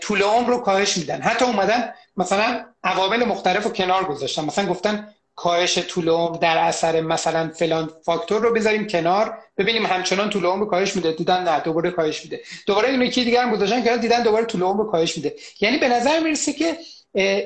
طول 0.00 0.22
عمر 0.22 0.48
رو 0.48 0.58
کاهش 0.58 0.96
میدن. 0.96 1.20
حتی 1.22 1.44
اومدن 1.44 1.94
مثلا 2.16 2.64
عوامل 2.84 3.24
مختلف 3.24 3.64
رو 3.64 3.70
کنار 3.70 4.04
گذاشتن 4.04 4.44
مثلا 4.44 4.66
گفتن 4.66 5.14
کاهش 5.34 5.78
طول 5.78 6.08
عمر 6.08 6.36
در 6.36 6.58
اثر 6.58 7.00
مثلا 7.00 7.50
فلان 7.58 7.90
فاکتور 8.04 8.42
رو 8.42 8.52
بذاریم 8.52 8.86
کنار 8.86 9.38
ببینیم 9.56 9.86
همچنان 9.86 10.30
طول 10.30 10.44
عمر 10.44 10.66
کاهش 10.66 10.96
میده. 10.96 11.12
دیدن 11.12 11.42
نه 11.42 11.60
دوباره 11.60 11.90
کاهش 11.90 12.24
میده. 12.24 12.40
دوباره 12.66 12.88
اینو 12.88 13.04
یکی 13.04 13.24
دیگه 13.24 13.40
هم 13.40 13.50
گذاشتن 13.50 13.84
که 13.84 13.96
دیدن 13.96 14.22
دوباره 14.22 14.44
طول 14.44 14.62
عمر 14.62 14.90
کاهش 14.90 15.16
میده. 15.16 15.34
یعنی 15.60 15.78
به 15.78 15.88
نظر 15.88 16.20
می‌رسه 16.20 16.52
که 16.52 16.78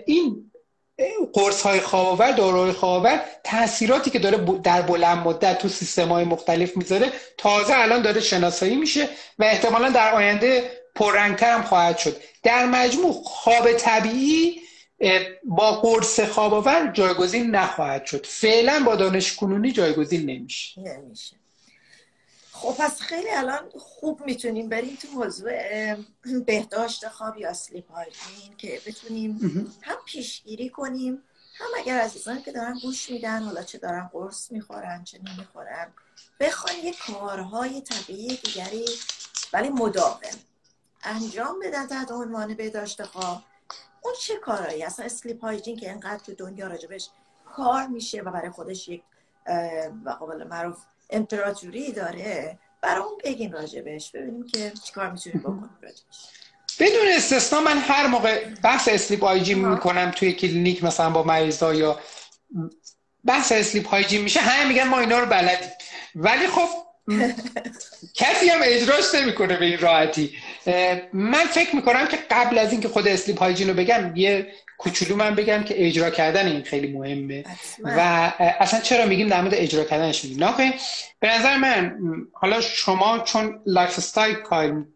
این 0.06 0.50
قرص 1.32 1.62
های 1.62 1.80
خواباور 1.80 2.32
داروهای 2.32 2.72
خواباور 2.72 3.20
تاثیراتی 3.44 4.10
که 4.10 4.18
داره 4.18 4.38
در 4.62 4.82
بلند 4.82 5.26
مدت 5.26 5.58
تو 5.58 5.68
سیستم 5.68 6.08
های 6.08 6.24
مختلف 6.24 6.76
می‌ذاره 6.76 7.12
تازه 7.38 7.72
الان 7.76 8.02
داره 8.02 8.20
شناسایی 8.20 8.76
میشه 8.76 9.08
و 9.38 9.44
احتمالا 9.44 9.88
در 9.88 10.14
آینده 10.14 10.70
پررنگتر 10.96 11.54
هم 11.54 11.62
خواهد 11.62 11.98
شد. 11.98 12.22
در 12.42 12.66
مجموع 12.66 13.22
خواب 13.24 13.72
طبیعی 13.72 14.60
با 15.44 15.72
قرص 15.72 16.20
خواب 16.20 16.92
جایگزین 16.92 17.50
نخواهد 17.50 18.06
شد. 18.06 18.26
فعلا 18.26 18.82
با 18.86 18.96
دانش 18.96 19.36
کنونی 19.36 19.72
جایگزین 19.72 20.30
نمیشه. 20.30 20.80
نمیشه. 20.80 21.36
خب 22.52 22.74
پس 22.78 23.00
خیلی 23.00 23.30
الان 23.30 23.70
خوب 23.78 24.22
می‌تونیم 24.26 24.68
بریم 24.68 24.98
تو 25.02 25.08
موضوع 25.08 25.52
بهداشت 26.46 27.08
خواب 27.08 27.38
یا 27.38 27.52
سلیپ 27.52 27.90
هایجین 27.92 28.56
که 28.58 28.80
بتونیم 28.86 29.40
هم 29.82 29.96
پیشگیری 30.06 30.68
کنیم 30.68 31.22
هم 31.58 31.66
اگر 31.78 31.98
عزیزان 31.98 32.42
که 32.42 32.52
دارن 32.52 32.78
گوش 32.82 33.10
میدن 33.10 33.42
حالا 33.42 33.62
چه 33.62 33.78
دارن 33.78 34.10
قرص 34.12 34.52
می‌خورن 34.52 35.04
چه 35.04 35.18
نمی‌خورن 35.18 35.92
بخوان 36.40 36.74
یه 36.84 36.94
کارهای 37.06 37.80
طبیعی 37.80 38.36
دیگری 38.36 38.84
ولی 39.52 39.68
مداوم. 39.68 40.20
انجام 41.06 41.60
بدن 41.60 41.86
تحت 41.86 42.12
عنوان 42.12 42.54
بهداشت 42.54 43.02
خواب. 43.02 43.42
اون 44.02 44.14
چه 44.20 44.36
کارهایی 44.36 44.82
اصلا 44.82 45.04
اسلیپ 45.04 45.44
هایجین 45.44 45.76
که 45.76 45.90
انقدر 45.90 46.24
تو 46.24 46.34
دنیا 46.34 46.66
راجبش 46.66 47.08
کار 47.56 47.86
میشه 47.86 48.20
و 48.22 48.30
برای 48.30 48.50
خودش 48.50 48.88
یک 48.88 49.02
و 50.04 50.10
قابل 50.10 50.44
معروف 50.44 50.78
امپراتوری 51.10 51.92
داره. 51.92 52.58
برای 52.80 53.02
اون 53.02 53.18
بگین 53.24 53.52
راجبش 53.52 54.10
ببینیم 54.10 54.46
که 54.46 54.72
چیکار 54.84 55.10
می‌تونیم 55.10 55.40
بکنیم 55.40 55.78
راجبش. 55.82 56.28
بدون 56.80 57.08
استثنا 57.16 57.60
من 57.60 57.78
هر 57.78 58.06
موقع 58.06 58.44
بحث 58.64 58.88
sleep 58.88 59.24
hygiene 59.24 59.68
می‌کنم 59.68 60.10
توی 60.10 60.32
کلینیک 60.32 60.84
مثلا 60.84 61.10
با 61.10 61.22
مریضا 61.22 61.74
یا 61.74 62.00
بحث 63.24 63.52
sleep 63.52 63.88
hygiene 63.88 64.22
میشه 64.22 64.40
همه 64.40 64.68
میگن 64.68 64.88
ما 64.88 64.98
اینا 64.98 65.18
رو 65.18 65.26
بلدیم. 65.26 65.70
ولی 66.14 66.48
خب 66.48 66.68
کسی 68.14 68.48
هم 68.48 68.60
اجراش 68.62 69.14
نمی‌کنه 69.14 69.56
به 69.56 69.64
این 69.64 69.78
راحتی. 69.78 70.34
من 71.12 71.44
فکر 71.44 71.76
می‌کنم 71.76 72.06
که 72.06 72.18
قبل 72.30 72.58
از 72.58 72.72
اینکه 72.72 72.88
خود 72.88 73.08
sleep 73.08 73.38
hygiene 73.38 73.68
رو 73.68 73.74
بگم 73.74 74.12
یه 74.16 74.46
کوچولو 74.78 75.16
من 75.16 75.34
بگم 75.34 75.62
که 75.62 75.86
اجرا 75.86 76.10
کردن 76.10 76.46
این 76.46 76.62
خیلی 76.62 76.92
مهمه. 76.92 77.44
و 77.84 78.32
اصلا 78.38 78.80
چرا 78.80 79.06
میگیم 79.06 79.28
در 79.28 79.40
مورد 79.40 79.54
اجرا 79.54 79.84
کردنش 79.84 80.24
میگیم؟ 80.24 80.44
نه 80.44 80.74
به 81.20 81.38
نظر 81.38 81.56
من 81.56 81.96
حالا 82.32 82.60
شما 82.60 83.18
چون 83.18 83.60
lifestyle 83.66 84.36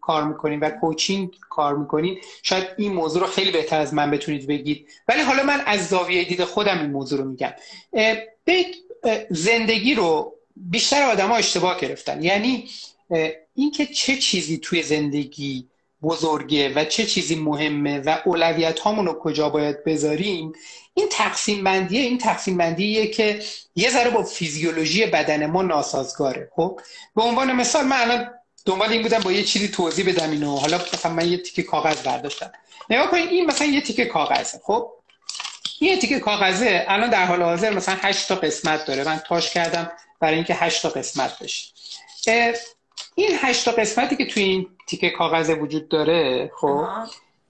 کار 0.00 0.24
می‌کنین 0.24 0.61
و 0.61 0.70
coaching 0.70 1.30
کار 1.50 1.76
می‌کنین 1.76 2.18
شاید 2.42 2.66
این 2.76 2.92
موضوع 2.92 3.22
رو 3.22 3.28
خیلی 3.28 3.50
بهتر 3.50 3.80
از 3.80 3.94
من 3.94 4.11
بتونید 4.11 4.46
بگید. 4.46 4.88
ولی 5.09 5.20
حالا 5.20 5.42
من 5.42 5.61
از 5.66 5.88
زاویه 5.88 6.24
دید 6.24 6.44
خودم 6.44 6.78
این 6.78 6.90
موضوع 6.90 7.18
رو 7.18 7.24
میگم. 7.24 7.52
زندگی 9.30 9.94
رو 9.94 10.35
بیشتر 10.56 11.02
آدما 11.02 11.37
اشتباه 11.37 11.80
گرفتن. 11.80 12.22
یعنی 12.22 12.68
اینکه 13.54 13.86
چه 13.86 14.16
چیزی 14.16 14.58
توی 14.58 14.82
زندگی 14.82 15.68
بزرگه 16.02 16.74
و 16.74 16.84
چه 16.84 17.06
چیزی 17.06 17.34
مهمه 17.34 17.98
و 17.98 18.18
اولویت 18.24 18.80
هامون 18.80 19.06
رو 19.06 19.12
کجا 19.12 19.48
باید 19.48 19.84
بذاریم 19.84 20.52
این 20.94 21.08
تقسیم 21.10 21.64
بندیه 21.64 22.00
این 22.00 22.18
تقسیم 22.18 22.56
بندیه 22.56 23.06
که 23.06 23.42
یه 23.76 23.90
ذره 23.90 24.10
با 24.10 24.22
فیزیولوژی 24.22 25.06
بدن 25.06 25.46
ما 25.46 25.62
ناسازگاره. 25.62 26.50
خب؟ 26.56 26.80
به 27.16 27.22
عنوان 27.22 27.52
مثال 27.52 27.84
من 27.84 28.00
الان 28.00 28.30
دنبال 28.64 28.88
این 28.88 29.02
بودم 29.02 29.18
با 29.18 29.32
یه 29.32 29.42
چیزی 29.42 29.68
توضیح 29.68 30.08
بدم 30.08 30.30
اینو. 30.30 30.56
حالا 30.56 30.80
مثلا 30.92 31.12
من 31.12 31.28
یه 31.28 31.38
تیکه 31.38 31.62
کاغذ 31.62 32.02
برداشتم. 32.02 32.52
نگاه 32.90 33.10
کنید 33.10 33.28
این 33.28 33.46
مثلا 33.46 33.66
یه 33.66 33.80
تیکه 33.80 34.04
کاغذه. 34.04 34.60
خب؟ 34.64 34.92
یه 35.80 35.96
تیکه 35.96 36.20
کاغذه 36.20 36.84
الان 36.88 37.10
در 37.10 37.26
حال 37.26 37.42
حاضر 37.42 37.70
مثلا 37.70 37.96
8 38.02 38.28
تا 38.28 38.34
قسمت 38.34 38.86
داره. 38.86 39.04
من 39.04 39.22
تاش 39.28 39.50
کردم 39.50 39.92
برای 40.20 40.34
اینکه 40.34 40.54
8 40.54 40.82
تا 40.82 40.88
قسمت 40.88 41.38
بشه. 41.38 41.64
این 43.14 43.30
8 43.42 43.64
تا 43.64 43.70
قسمتی 43.70 44.16
که 44.16 44.26
توی 44.26 44.42
این 44.42 44.66
تیکه 44.86 45.10
کاغذ 45.10 45.50
وجود 45.50 45.88
داره 45.88 46.50
خب؟ 46.56 46.86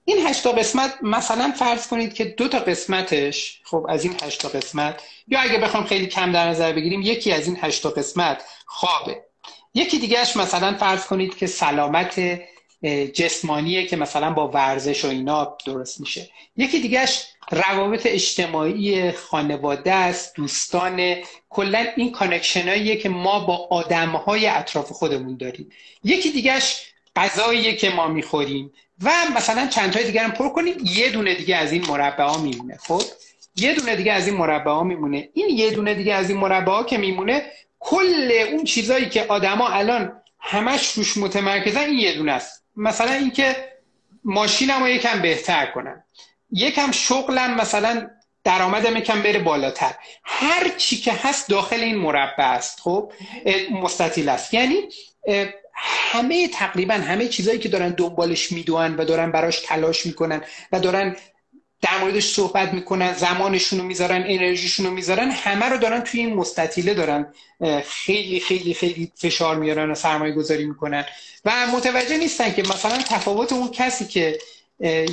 این 0.05 0.27
8 0.27 0.43
تا 0.43 0.51
قسمت 0.51 0.93
مثلا 1.01 1.53
فرض 1.55 1.87
کنید 1.87 2.13
که 2.13 2.25
دو 2.25 2.47
تا 2.47 2.59
قسمتش 2.59 3.61
خب 3.63 3.85
از 3.89 4.03
این 4.03 4.15
8 4.23 4.41
تا 4.41 4.49
قسمت 4.49 5.01
یا 5.27 5.39
اگه 5.39 5.57
بخوام 5.57 5.83
خیلی 5.83 6.07
کم 6.07 6.31
در 6.31 6.49
نظر 6.49 6.73
بگیریم 6.73 7.01
یکی 7.01 7.31
از 7.31 7.47
این 7.47 7.57
8 7.61 7.83
تا 7.83 7.89
قسمت 7.89 8.43
خوابه. 8.65 9.23
یکی 9.73 9.99
دیگهش 9.99 10.37
مثلا 10.37 10.77
فرض 10.77 11.05
کنید 11.05 11.37
که 11.37 11.47
سلامت 11.47 12.41
جسمانیه 13.13 13.87
که 13.87 13.95
مثلا 13.95 14.33
با 14.33 14.47
ورزش 14.47 15.05
و 15.05 15.07
اینا 15.07 15.57
درست 15.65 15.99
میشه. 15.99 16.29
یکی 16.57 16.79
دیگهش 16.79 17.25
روابط 17.51 18.05
اجتماعی 18.05 19.11
خانواده 19.11 19.91
است 19.93 20.35
دوستان. 20.35 21.15
کلا 21.49 21.85
این 21.95 22.11
connection 22.11 22.97
که 22.97 23.09
ما 23.09 23.39
با 23.39 23.67
آدم 23.69 24.09
های 24.09 24.47
اطراف 24.47 24.91
خودمون 24.91 25.37
داریم. 25.37 25.69
یکی 26.03 26.31
دیگهش 26.31 26.81
غذاییه 27.15 27.75
که 27.75 27.89
ما 27.89 28.07
می‌خوریم 28.07 28.71
و 29.03 29.11
مثلا 29.35 29.67
چند 29.67 29.91
تای 29.91 30.03
دیگر 30.03 30.23
هم 30.23 30.31
پر 30.31 30.49
کنیم 30.49 30.75
یه 30.83 31.09
دونه 31.09 31.35
دیگه 31.35 31.55
از 31.55 31.71
این 31.71 31.87
مربع 31.87 32.23
ها 32.23 32.37
میمونه. 32.37 32.77
خب؟ 32.77 33.01
یه 33.55 33.75
دونه 33.75 33.95
دیگه 33.95 34.13
از 34.13 34.27
این 34.27 34.37
مربع 34.37 34.71
ها 34.71 34.83
میمونه. 34.83 35.29
این 35.33 35.57
یه 35.57 35.71
دونه 35.71 35.93
دیگه 35.93 36.13
از 36.13 36.29
این 36.29 36.39
مربع 36.39 36.71
ها 36.71 36.83
که 36.83 36.97
میمونه 36.97 37.51
کل 37.79 38.31
اون 38.51 38.63
چیزایی 38.63 39.09
که 39.09 39.25
آدما 39.27 39.69
الان 39.69 40.21
همش 40.39 40.91
روش 40.91 41.17
متمرکزن 41.17 41.79
این 41.79 41.99
یه 41.99 42.13
دونه 42.13 42.31
است. 42.31 42.63
مثلا 42.75 43.11
اینکه 43.11 43.71
ماشینمو 44.23 44.87
یکم 44.87 45.21
بهتر 45.21 45.65
کنم. 45.65 46.03
یکم 46.51 46.91
شغلم 46.91 47.55
مثلا 47.55 48.09
درآمدم 48.43 48.97
یکم 48.97 49.21
بره 49.21 49.39
بالاتر. 49.39 49.93
هر 50.23 50.69
چی 50.77 50.97
که 50.97 51.13
هست 51.13 51.49
داخل 51.49 51.79
این 51.79 51.95
مربع 51.95 52.43
است 52.43 52.79
خب؟ 52.79 53.11
مستطیل 53.71 54.29
است. 54.29 54.53
یعنی 54.53 54.75
همه 55.75 56.47
تقریبا 56.47 56.93
همه 56.93 57.27
چیزهایی 57.27 57.59
که 57.59 57.69
دارن 57.69 57.89
دنبالش 57.89 58.51
می‌دونن 58.51 58.95
و 58.95 59.05
دارن 59.05 59.31
براش 59.31 59.59
تلاش 59.59 60.05
می‌کنن 60.05 60.41
و 60.71 60.79
دارن 60.79 61.15
در 61.81 61.97
موردش 61.97 62.33
صحبت 62.33 62.73
می‌کنن 62.73 63.13
زمانشون 63.13 63.79
رو 63.79 63.85
می‌ذارن 63.85 64.23
انرژیشون 64.27 64.85
رو 64.85 64.91
می‌ذارن 64.91 65.31
همه 65.31 65.65
رو 65.65 65.77
دارن 65.77 66.01
توی 66.01 66.19
این 66.19 66.33
مستطیله 66.33 66.93
دارن 66.93 67.33
خیلی 67.85 68.39
خیلی 68.39 68.73
خیلی 68.73 69.11
فشار 69.15 69.55
میارن 69.55 69.91
و 69.91 69.95
سرمایه 69.95 70.33
گذاری 70.33 70.65
می‌کنن. 70.65 71.05
و 71.45 71.67
متوجه 71.67 72.17
نیستن 72.17 72.53
که 72.53 72.61
مثلا 72.61 72.97
تفاوت 72.97 73.53
اون 73.53 73.71
کسی 73.71 74.05
که 74.05 74.39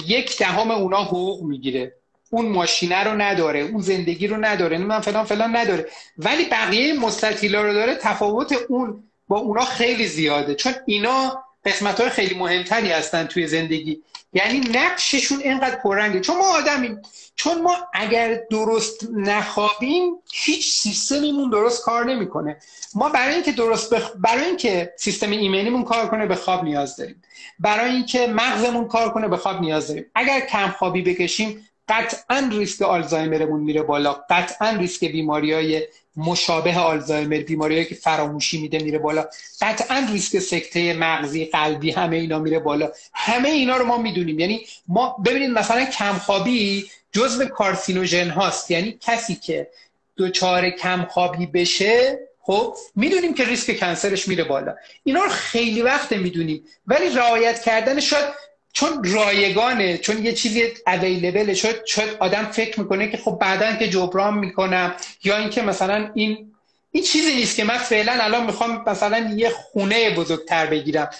یک 0.07 0.39
دهم 0.39 0.71
اونا 0.71 1.05
حقوق 1.05 1.43
می‌گیره. 1.43 1.95
اون 2.31 2.47
ماشینه 2.47 3.05
رو 3.05 3.15
نداره 3.23 3.61
اون 3.61 3.81
زندگی 3.81 4.27
رو 4.27 4.37
نداره 4.37 4.79
من 4.79 5.01
فلان 5.01 5.25
فلان 5.25 5.57
نداره. 5.57 5.87
ولی 6.19 6.45
بقیه 6.45 6.93
مستطیلا 6.93 7.63
رو 7.63 7.73
داره 7.73 7.95
تفاوت 7.95 8.53
اون 8.69 9.03
با 9.29 9.39
اونا 9.39 9.65
خیلی 9.65 10.07
زیاده. 10.07 10.55
چون 10.55 10.75
اینا 10.87 11.45
قسمت 11.65 12.01
های 12.01 12.11
خیلی 12.11 12.35
مهمتری 12.35 12.91
هستن 12.91 13.27
توی 13.27 13.47
زندگی. 13.47 14.03
یعنی 14.33 14.61
نقششون 14.61 15.39
اینقدر 15.41 15.77
پررنگه. 15.77 16.21
چون 16.21 16.39
ما 16.39 16.57
آدمیم. 16.57 17.03
چون 17.37 17.63
ما 17.63 17.77
اگر 17.95 18.41
درست 18.51 19.07
نخوابیم 19.13 20.15
هیچ 20.33 20.71
سیستمیمون 20.71 21.51
درست 21.51 21.85
کار 21.85 22.05
نمی‌کنه. 22.05 22.57
ما 22.95 23.09
برای 23.09 23.35
اینکه 23.35 23.53
درست 23.53 23.95
بخ... 23.95 24.11
برای 24.17 24.45
اینکه 24.45 24.95
سیستم 24.97 25.31
ایمنیمون 25.31 25.85
کار 25.85 26.09
کنه 26.09 26.27
به 26.27 26.35
خواب 26.35 26.65
نیاز 26.65 26.97
داریم. 26.97 27.23
برای 27.59 27.91
اینکه 27.91 28.27
مغزمون 28.27 28.89
کار 28.89 29.13
کنه 29.13 29.29
به 29.29 29.37
خواب 29.37 29.61
نیاز 29.61 29.89
داریم. 29.89 30.07
اگر 30.15 30.41
کم 30.41 30.69
خوابی 30.79 31.03
بکشیم 31.03 31.68
قطعا 31.89 32.51
ریسک 32.53 32.83
آلزایمرمون 32.83 33.61
میره 33.61 33.83
بالا. 33.83 34.13
قطعا 34.31 34.71
ریسک 34.71 35.05
بیماری 35.05 35.53
های 35.53 35.83
مشابه 36.17 36.79
آلزایمر 36.79 37.39
بیماری 37.39 37.85
که 37.85 37.95
فراموشی 37.95 38.61
میده 38.61 38.79
میره 38.79 38.99
بالا. 38.99 39.27
قطعا 39.61 40.07
ریسک 40.13 40.39
سکته 40.39 40.95
مغزی 40.95 41.45
قلبی 41.45 41.91
همه 41.91 42.17
اینا 42.17 42.39
میره 42.39 42.59
بالا. 42.59 42.93
همه 43.15 43.49
اینا 43.49 43.77
رو 43.77 43.85
ما 43.85 43.99
می‌دونیم. 43.99 44.39
یعنی 44.39 44.67
ما 44.89 45.17
ببینید 45.27 45.51
مثلا 45.51 45.85
کمخوابی 45.85 46.91
جزو 47.13 47.45
کارسینوژن 47.45 48.29
هاست. 48.29 48.71
یعنی 48.71 48.99
کسی 49.01 49.35
که 49.35 49.69
دچار 50.17 50.71
کمخوابی 50.71 51.47
بشه 51.47 52.19
خب 52.41 52.77
می‌دونیم 52.97 53.35
که 53.35 53.45
ریسک 53.45 53.81
کنسرش 53.81 54.29
میره 54.29 54.45
بالا. 54.45 54.75
اینا 55.05 55.23
رو 55.23 55.29
خیلی 55.29 55.83
وقت 55.83 56.13
می‌دونیم. 56.13 56.65
ولی 56.87 57.09
رعایت 57.09 57.63
کردن 57.63 58.01
شاید 58.01 58.29
چون 58.73 59.05
رایگانه 59.05 59.99
چون 59.99 60.25
یه 60.25 60.33
چیزی 60.33 60.65
اویلیبله 60.87 61.55
شد 61.55 61.87
شاید 61.87 62.17
آدم 62.21 62.45
فکر 62.45 62.81
می‌کنه 62.81 63.09
که 63.09 63.17
خب 63.17 63.39
بعدا 63.41 63.77
که 63.77 63.89
جبران 63.89 64.39
می‌کنم 64.39 64.95
یا 65.25 65.37
اینکه 65.37 65.63
مثلا 65.63 66.11
این 66.15 66.53
این 66.93 67.05
چیزی 67.05 67.35
نیست 67.35 67.57
که 67.57 67.65
من 67.65 67.79
فعلا 67.79 68.13
الان 68.13 68.47
می‌خوام 68.47 68.85
مثلا 68.87 69.35
یه 69.37 69.51
خونه 69.51 70.11
بزرگتر 70.11 70.67
بگیرم. 70.67 71.11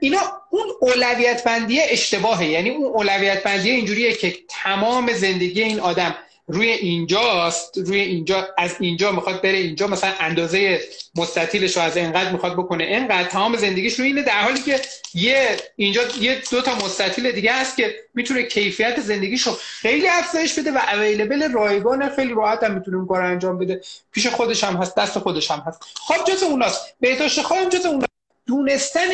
اینا 0.00 0.20
اون 0.50 0.66
اولویت 0.80 1.44
بندی 1.44 1.80
اشتباهه. 1.80 2.46
یعنی 2.46 2.70
اون 2.70 2.84
اولویت 2.84 3.42
بندی 3.42 3.70
اینجوریه 3.70 4.12
که 4.12 4.36
تمام 4.48 5.12
زندگی 5.12 5.62
این 5.62 5.80
آدم 5.80 6.14
روی 6.48 6.68
اینجاست 6.68 7.78
روی 7.78 8.00
اینجا 8.00 8.48
از 8.58 8.76
اینجا 8.80 9.12
می‌خواد 9.12 9.42
بره 9.42 9.58
اینجا 9.58 9.86
مثلا 9.86 10.12
اندازه 10.20 10.80
مستطیلش 11.16 11.76
رو 11.76 11.82
از 11.82 11.96
اینقدر 11.96 12.32
می‌خواد 12.32 12.52
بکنه 12.52 12.84
اینقدر 12.84 13.28
تمام 13.28 13.56
زندگیش 13.56 13.98
روی 13.98 14.06
اینه 14.06 14.22
در 14.22 14.40
حالی 14.40 14.60
که 14.60 14.80
یه 15.14 15.56
اینجا 15.76 16.02
یه 16.20 16.42
دو 16.50 16.60
تا 16.60 16.74
مستطیل 16.74 17.32
دیگه 17.32 17.52
هست 17.52 17.76
که 17.76 17.94
می‌تونه 18.14 18.42
کیفیت 18.42 19.00
زندگیش 19.00 19.42
رو 19.42 19.52
خیلی 19.60 20.08
افزایش 20.08 20.58
بده 20.58 20.72
و 20.72 20.78
اویلیبل 20.92 21.52
رایگان 21.52 22.08
خیلی 22.08 22.34
راحت 22.34 22.62
هم 22.62 22.74
می‌تونه 22.74 23.06
کار 23.06 23.22
انجام 23.22 23.58
بده. 23.58 23.80
پیش 24.12 24.26
خودش 24.26 24.64
هم 24.64 24.76
هست 24.76 24.96
دست 24.96 25.18
خودش 25.18 25.50
هم 25.50 25.62
هست. 25.66 25.82
خواب 25.94 26.24
جز 26.24 26.42
اوناست. 26.42 26.94
بهداشت 27.00 27.42
خواب 27.42 27.68
جز 27.68 27.86
اوناست. 27.86 28.08
دونستن 28.46 29.08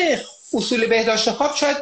اصول 0.53 0.87
بهداشت 0.87 1.31
خواب 1.31 1.55
شاید 1.55 1.77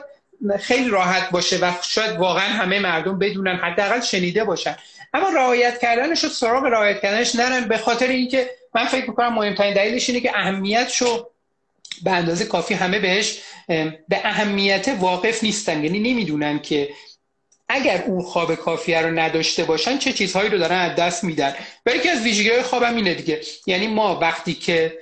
خیلی 0.60 0.90
راحت 0.90 1.30
باشه 1.30 1.58
و 1.58 1.72
شاید 1.82 2.18
واقعا 2.18 2.48
همه 2.48 2.80
مردم 2.80 3.20
بدونن 3.20 3.56
حداقل 3.56 4.02
شنیده 4.02 4.44
باشن. 4.44 4.76
اما 5.14 5.30
رعایت 5.30 5.80
کردنش 5.80 6.24
و 6.24 6.28
سراغ 6.28 6.64
رعایت 6.64 7.02
کردنش 7.02 7.36
نرن 7.36 7.68
به 7.68 7.78
خاطر 7.78 8.08
اینکه 8.08 8.50
من 8.76 8.86
فکر 8.86 9.10
می‌کنم 9.10 9.34
مهمترین 9.34 9.74
دلیلش 9.74 10.10
اینه 10.10 10.22
که 10.22 10.38
اهمیتشو 10.38 11.30
به 12.04 12.12
اندازه 12.12 12.46
کافی 12.46 12.74
همه 12.74 13.00
بهش 13.00 13.40
به 14.10 14.22
اهمیت 14.24 14.96
واقف 15.00 15.44
نیستن. 15.44 15.84
یعنی 15.84 16.00
نمی‌دونن 16.00 16.60
که 16.60 16.90
اگر 17.70 18.04
اون 18.08 18.22
خواب 18.22 18.56
کافیه 18.56 19.02
رو 19.02 19.20
نداشته 19.20 19.64
باشن 19.64 19.98
چه 19.98 20.14
چیزهایی 20.14 20.50
رو 20.50 20.58
دارن 20.58 20.80
از 20.80 20.96
دست 20.96 21.24
میدن. 21.24 21.56
و 21.86 21.96
یکی 21.96 22.10
از 22.10 22.22
ویژگی 22.22 22.62
خوابم 22.62 22.96
اینه 22.96 23.14
دیگه. 23.14 23.42
یعنی 23.68 23.88
ما 23.88 24.20
وقتی 24.20 24.54
که 24.54 24.98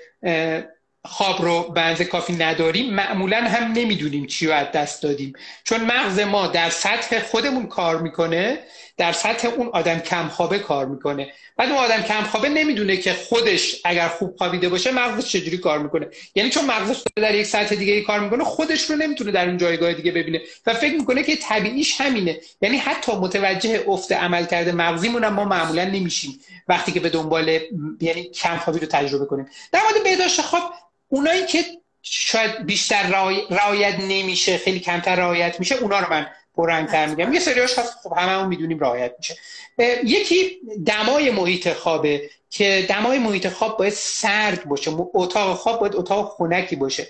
خواب 1.05 1.41
رو 1.41 1.63
به 1.63 2.05
کافی 2.05 2.33
نداریم 2.33 2.93
معمولا 2.93 3.37
هم 3.37 3.71
نمی‌دونیم 3.71 4.25
چی 4.25 4.47
رو 4.47 4.53
از 4.53 4.67
دست 4.71 5.03
دادیم. 5.03 5.33
چون 5.63 5.81
مغز 5.81 6.19
ما 6.19 6.47
در 6.47 6.69
سطح 6.69 7.19
خودمون 7.19 7.67
کار 7.67 8.01
می‌کنه 8.01 8.59
در 8.97 9.11
سطح 9.11 9.47
اون 9.47 9.69
آدم 9.73 9.99
کم 9.99 10.27
خوابه 10.27 10.59
کار 10.59 10.85
می‌کنه. 10.85 11.33
بعد 11.57 11.69
اون 11.69 11.77
آدم 11.77 12.01
کم 12.01 12.23
خوابه 12.23 12.49
نمی‌دونه 12.49 12.97
که 12.97 13.13
خودش 13.13 13.81
اگر 13.85 14.07
خوب 14.07 14.35
خوابیده 14.37 14.69
باشه 14.69 14.91
مغزش 14.91 15.31
چجوری 15.31 15.57
کار 15.57 15.79
می‌کنه. 15.79 16.07
یعنی 16.35 16.49
چون 16.49 16.65
مغزش 16.65 17.03
در 17.15 17.35
یک 17.35 17.45
سطح 17.45 17.75
دیگه 17.75 18.01
کار 18.01 18.19
می‌کنه 18.19 18.43
خودش 18.43 18.89
رو 18.89 18.95
نمی‌تونه 18.95 19.31
در 19.31 19.47
اون 19.47 19.57
جایگاه 19.57 19.93
دیگه 19.93 20.11
ببینه 20.11 20.41
و 20.67 20.73
فکر 20.73 20.95
می‌کنه 20.95 21.23
که 21.23 21.35
طبیعیش 21.35 22.01
همینه. 22.01 22.39
یعنی 22.61 22.77
حتی 22.77 23.11
متوجه 23.11 23.83
افت 23.87 24.11
عمل 24.11 24.45
کرده 24.45 24.71
مغزیمون 24.71 25.23
هم 25.23 25.33
ما 25.33 25.45
معمولا 25.45 25.85
نمیشیم 25.85 26.39
وقتی 26.67 26.91
که 26.91 26.99
به 26.99 27.09
دنبال 27.09 27.59
یعنی 28.01 28.23
کم 28.23 28.57
خوابی 28.57 28.79
رو 28.79 28.87
تجربه 28.87 29.25
کنیم. 29.25 29.47
در 29.71 29.79
مورد 29.81 30.03
بهداشت 30.03 30.41
خواب 30.41 30.73
اونایی 31.11 31.45
که 31.45 31.65
شاید 32.01 32.65
بیشتر 32.65 33.03
رعایت 33.49 33.95
نمیشه 33.99 34.57
خیلی 34.57 34.79
کمتر 34.79 35.15
رعایت 35.15 35.59
میشه 35.59 35.75
اونا 35.75 35.99
رو 35.99 36.09
من 36.09 36.27
پررنگتر 36.55 37.05
میگم. 37.05 37.33
یه 37.33 37.39
سریاش 37.39 37.79
هست 37.79 37.93
خب 38.03 38.13
همه 38.17 38.47
می‌دونیم 38.47 38.79
رعایت 38.79 39.15
میشه. 39.17 39.37
یکی 40.03 40.59
دمای 40.85 41.31
محیط 41.31 41.73
خوابه 41.73 42.29
که 42.49 42.85
دمای 42.89 43.19
محیط 43.19 43.47
خواب 43.47 43.77
باید 43.77 43.93
سرد 43.93 44.65
باشه 44.65 44.91
اتاق 45.13 45.57
خواب 45.57 45.79
باید 45.79 45.95
اتاق 45.95 46.29
خونکی 46.29 46.75
باشه. 46.75 47.07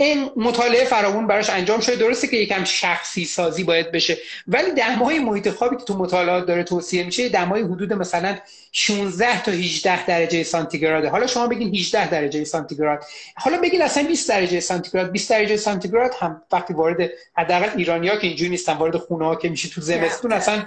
این 0.00 0.30
مطالعه 0.36 0.84
فراوون 0.84 1.26
براش 1.26 1.50
انجام 1.50 1.80
شده. 1.80 1.96
درسته 1.96 2.26
که 2.26 2.36
یکم 2.36 2.64
شخصی 2.64 3.24
سازی 3.24 3.64
باید 3.64 3.92
بشه 3.92 4.16
ولی 4.48 4.70
دمای 4.72 5.18
محیط 5.18 5.50
خوابی 5.50 5.76
که 5.76 5.84
تو 5.84 5.98
مطالعات 5.98 6.46
داره 6.46 6.62
توصیه 6.62 7.04
میشه 7.04 7.28
دمای 7.28 7.62
حدود 7.62 7.92
مثلا 7.92 8.36
16 8.72 9.42
تا 9.42 9.52
18 9.52 10.06
درجه 10.06 10.42
سانتیگراده. 10.42 11.08
حالا 11.08 11.26
شما 11.26 11.46
بگین 11.46 11.74
18 11.74 12.10
درجه 12.10 12.44
سانتیگراد. 12.44 13.04
حالا 13.34 13.58
بگین 13.60 13.82
اصلا 13.82 14.02
20 14.02 14.28
درجه 14.28 14.60
سانتیگراد. 14.60 15.12
20 15.12 15.30
درجه 15.30 15.56
سانتیگراد 15.56 16.14
هم 16.20 16.42
وقتی 16.52 16.74
وارد 16.74 17.10
حداقل 17.36 17.68
ایرانیا 17.76 18.16
که 18.16 18.26
اینجوری 18.26 18.50
نیستن 18.50 18.72
وارد 18.72 18.96
خونه 18.96 19.24
ها 19.24 19.36
که 19.36 19.48
میشه 19.48 19.68
تو 19.68 19.80
زمستون 19.80 20.32
اصلا 20.32 20.66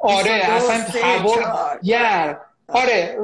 آره 0.00 0.30
اصلا 0.30 0.84
هوا 1.02 1.36
گرم 1.82 2.40
آره. 2.68 3.18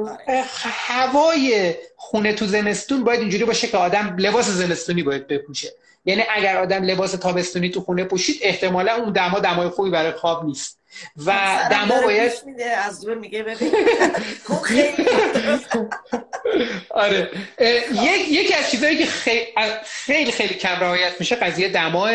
هوای 0.63 1.75
خونه 1.95 2.33
تو 2.33 2.45
زمستون 2.45 3.03
باید 3.03 3.19
اینجوری 3.19 3.45
باشه 3.45 3.67
که 3.67 3.77
آدم 3.77 4.15
لباس 4.17 4.49
زمستونی 4.49 5.03
باید 5.03 5.27
بپوشه. 5.27 5.73
یعنی 6.05 6.23
اگر 6.35 6.57
آدم 6.57 6.83
لباس 6.83 7.11
تابستونی 7.11 7.69
تو 7.69 7.81
خونه 7.81 8.03
پوشید 8.03 8.35
احتمالا 8.41 8.95
اون 8.95 9.13
دما 9.13 9.39
دمای 9.39 9.69
خوبی 9.69 9.89
برای 9.89 10.11
خواب 10.11 10.45
نیست. 10.45 10.79
و 11.25 11.31
دما 11.71 12.01
باید 12.01 12.31
از 12.87 13.07
میگه 13.07 13.43
ببین. 13.43 13.71
آره. 16.89 17.29
یک 17.91 18.29
یکی 18.29 18.53
از 18.53 18.71
چیزهایی 18.71 18.97
که 18.97 19.05
خیلی 19.85 20.31
خیلی 20.31 20.53
کم 20.53 20.75
رعایت 20.79 21.13
میشه 21.19 21.35
قضیه 21.35 21.69
دماه. 21.69 22.11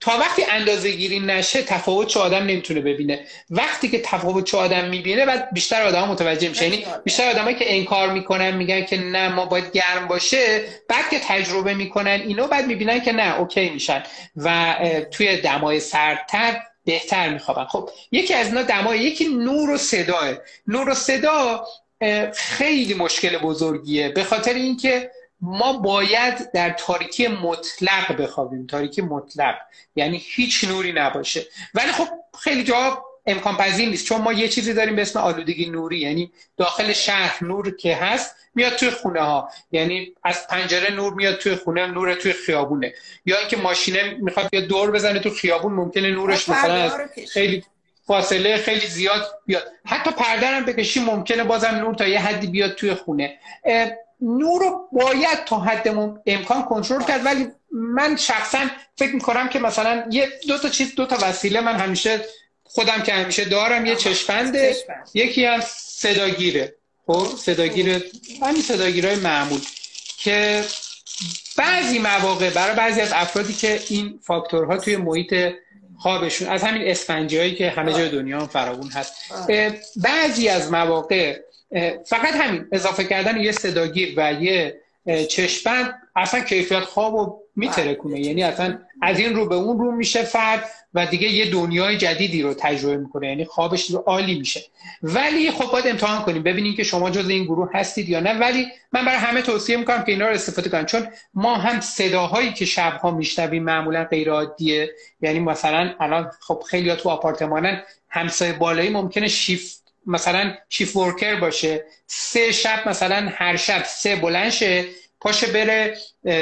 تا 0.00 0.18
وقتی 0.20 0.44
اندازه 0.50 0.90
گیری 0.90 1.20
نشه 1.20 1.62
تفاوت 1.62 2.08
چه 2.08 2.20
آدم 2.20 2.42
نمی‌تونه 2.42 2.80
ببینه. 2.80 3.20
وقتی 3.50 3.88
که 3.88 4.00
تفاوت 4.04 4.44
چه 4.44 4.56
آدم 4.56 4.84
می‌بینه 4.88 5.26
بعد 5.26 5.52
بیشتر 5.52 5.82
آدم 5.82 6.08
متوجه 6.08 6.48
میشه. 6.48 6.64
یعنی 6.64 6.86
بیشتر 7.04 7.30
آدمایی 7.30 7.56
که 7.56 7.76
انکار 7.76 8.12
می‌کنن 8.12 8.50
میگن 8.50 8.84
که 8.84 8.96
نه 9.00 9.28
ما 9.28 9.46
باید 9.46 9.72
گرم 9.72 10.06
باشه. 10.08 10.64
بعد 10.88 11.10
که 11.10 11.18
تجربه 11.18 11.74
می‌کنن 11.74 12.20
اینو 12.26 12.46
بعد 12.46 12.66
می‌بینن 12.66 13.00
که 13.00 13.12
نه 13.12 13.40
اوکی 13.40 13.70
میشن. 13.70 14.02
و 14.36 14.74
توی 15.10 15.36
دمای 15.36 15.80
سردتر 15.80 16.62
بهتر 16.86 17.32
میخوابن 17.32 17.64
خب 17.64 17.90
یکی 18.12 18.34
از 18.34 18.46
اینا 18.46 18.62
دمای 18.62 18.98
یکی 18.98 19.24
نور 19.24 19.70
و 19.70 19.78
صداه 19.78 20.34
نور 20.66 20.88
و 20.88 20.94
صدا 20.94 21.66
خیلی 22.34 22.94
مشکل 22.94 23.38
بزرگیه. 23.38 24.08
به 24.08 24.24
خاطر 24.24 24.54
اینکه 24.54 25.10
ما 25.40 25.72
باید 25.72 26.52
در 26.52 26.70
تاریکی 26.70 27.28
مطلق 27.28 28.16
بخوابیم. 28.16 28.66
تاریکی 28.66 29.02
مطلق. 29.02 29.54
یعنی 29.96 30.22
هیچ 30.24 30.64
نوری 30.64 30.92
نباشه. 30.92 31.46
ولی 31.74 31.92
خب 31.92 32.08
خیلی 32.38 32.64
جا 32.64 33.04
امکان 33.26 33.56
پذیر 33.56 33.88
نیست. 33.88 34.06
چون 34.06 34.20
ما 34.20 34.32
یه 34.32 34.48
چیزی 34.48 34.72
داریم 34.72 34.96
به 34.96 35.02
اسم 35.02 35.20
آلودگی 35.20 35.70
نوری 35.70 35.98
یعنی 35.98 36.32
داخل 36.56 36.92
شهر 36.92 37.44
نور 37.44 37.76
که 37.76 37.96
هست 37.96 38.36
میاد 38.54 38.72
توی 38.72 38.90
خونه 38.90 39.20
ها 39.20 39.50
یعنی 39.72 40.12
از 40.24 40.46
پنجره 40.46 40.94
نور 40.94 41.14
میاد 41.14 41.36
توی 41.38 41.54
خونه 41.54 41.86
نور 41.86 42.14
توی 42.14 42.32
خیابونه. 42.32 42.94
یا 43.26 43.38
اینکه 43.38 43.56
ماشینه 43.56 44.16
می‌خواد 44.20 44.50
بیاد 44.50 44.64
دور 44.64 44.90
بزنه 44.90 45.18
تو 45.18 45.30
خیابون 45.30 45.72
ممکنه 45.72 46.10
نورش 46.10 46.48
مثلا 46.48 46.74
از 46.74 46.92
خیلی 47.32 47.64
فاصله 48.06 48.56
خیلی 48.56 48.86
زیاد 48.86 49.26
بیاد. 49.46 49.64
حتی 49.84 50.10
پرده 50.10 50.46
هم 50.46 50.64
بکشی 50.64 51.00
ممکنه 51.00 51.44
بازم 51.44 51.68
نور 51.68 51.94
تا 51.94 52.06
یه 52.06 52.20
حدی 52.20 52.46
بیاد 52.46 52.74
توی 52.74 52.94
خونه. 52.94 53.38
نور 54.20 54.60
رو 54.62 54.88
باید 54.92 55.44
تا 55.44 55.60
حد 55.60 55.88
امکان 56.26 56.64
کنترل 56.64 57.02
کرد 57.02 57.24
ولی 57.26 57.46
من 57.72 58.16
شخصا 58.16 58.58
فکر 58.96 59.14
می‌کنم 59.14 59.48
که 59.48 59.58
مثلا 59.58 60.06
یه 60.10 60.28
دو 60.48 60.58
تا 60.58 60.68
چیز 60.68 60.94
دو 60.94 61.06
تا 61.06 61.16
وسیله 61.22 61.60
من 61.60 61.76
همیشه 61.76 62.20
خودم 62.76 63.02
که 63.02 63.12
همیشه 63.12 63.44
دارم 63.44 63.86
یه 63.86 63.96
چشپنده 63.96 64.76
یکی 65.14 65.44
هم 65.44 65.60
صداگیره. 65.76 66.74
خب 67.06 67.26
صداگیر 67.38 68.02
همین 68.42 68.62
صداگیرهای 68.62 69.16
معمول 69.16 69.60
که 70.18 70.64
بعضی 71.56 71.98
مواقع 71.98 72.50
برای 72.50 72.76
بعضی 72.76 73.00
از 73.00 73.12
افرادی 73.12 73.52
که 73.52 73.80
این 73.88 74.20
فاکتورها 74.22 74.76
توی 74.76 74.96
محیط 74.96 75.34
خوابشون 75.98 76.48
از 76.48 76.62
همین 76.62 76.88
اسفنجی 76.90 77.38
هایی 77.38 77.54
که 77.54 77.70
همه 77.70 77.92
جای 77.92 78.08
دنیا 78.08 78.40
هم 78.40 78.46
فراون 78.46 78.88
هست. 78.88 79.12
بعضی 79.96 80.48
از 80.48 80.72
مواقع 80.72 81.38
فقط 82.06 82.34
همین 82.34 82.66
اضافه 82.72 83.04
کردن 83.04 83.40
یه 83.40 83.52
صداگیر 83.52 84.14
و 84.16 84.32
یه 84.32 84.80
چشمند 85.28 85.94
اصلا 86.16 86.40
کیفیت 86.40 86.80
خواب 86.80 87.14
رو 87.14 87.42
میترکونه. 87.56 88.20
یعنی 88.20 88.42
اصلا 88.42 88.78
از 89.02 89.18
این 89.18 89.34
رو 89.34 89.46
به 89.48 89.54
اون 89.54 89.78
رو 89.78 89.92
میشه 89.92 90.22
فرد 90.22 90.70
و 90.94 91.06
دیگه 91.06 91.28
یه 91.28 91.50
دنیای 91.50 91.96
جدیدی 91.96 92.42
رو 92.42 92.54
تجربه 92.54 92.96
می‌کنه 92.96 93.28
یعنی 93.28 93.44
خوابش 93.44 93.90
رو 93.90 93.98
عالی 93.98 94.38
میشه. 94.38 94.64
ولی 95.02 95.50
خب 95.50 95.72
باید 95.72 95.86
امتحان 95.86 96.22
کنیم 96.22 96.42
ببینیم 96.42 96.74
که 96.74 96.82
شما 96.84 97.10
جز 97.10 97.28
این 97.28 97.44
گروه 97.44 97.70
هستید 97.74 98.08
یا 98.08 98.20
نه. 98.20 98.38
ولی 98.38 98.66
من 98.92 99.04
برای 99.04 99.18
همه 99.18 99.42
توصیه 99.42 99.76
می‌کنم 99.76 100.04
که 100.04 100.12
اینا 100.12 100.26
رو 100.26 100.34
استفاده 100.34 100.70
کنن 100.70 100.86
چون 100.86 101.06
ما 101.34 101.54
هم 101.54 101.80
صداهایی 101.80 102.52
که 102.52 102.64
شبها 102.64 103.10
میشنویم 103.10 103.62
معمولا 103.62 104.04
غیر 104.04 104.30
عادیه 104.30 104.90
یعنی 105.20 105.38
مثلا 105.38 105.94
الان 106.00 106.30
خب 106.40 106.62
خیلی 106.70 106.94
تو 106.94 107.08
آپارتمانن 107.08 107.82
همسایه 108.08 108.52
بالایی 108.52 108.90
ممکنه 108.90 109.28
شیفت 109.28 109.82
مثلا 110.06 110.54
شیف 110.68 110.96
ورکر 110.96 111.40
باشه. 111.40 111.84
سه 112.06 112.52
شب 112.52 112.88
مثلا 112.88 113.28
هر 113.34 113.56
شب 113.56 113.84
سه 113.84 114.16
بلند 114.16 114.50
شه. 114.50 114.84
پاشه 115.20 115.46
بره 115.46 115.96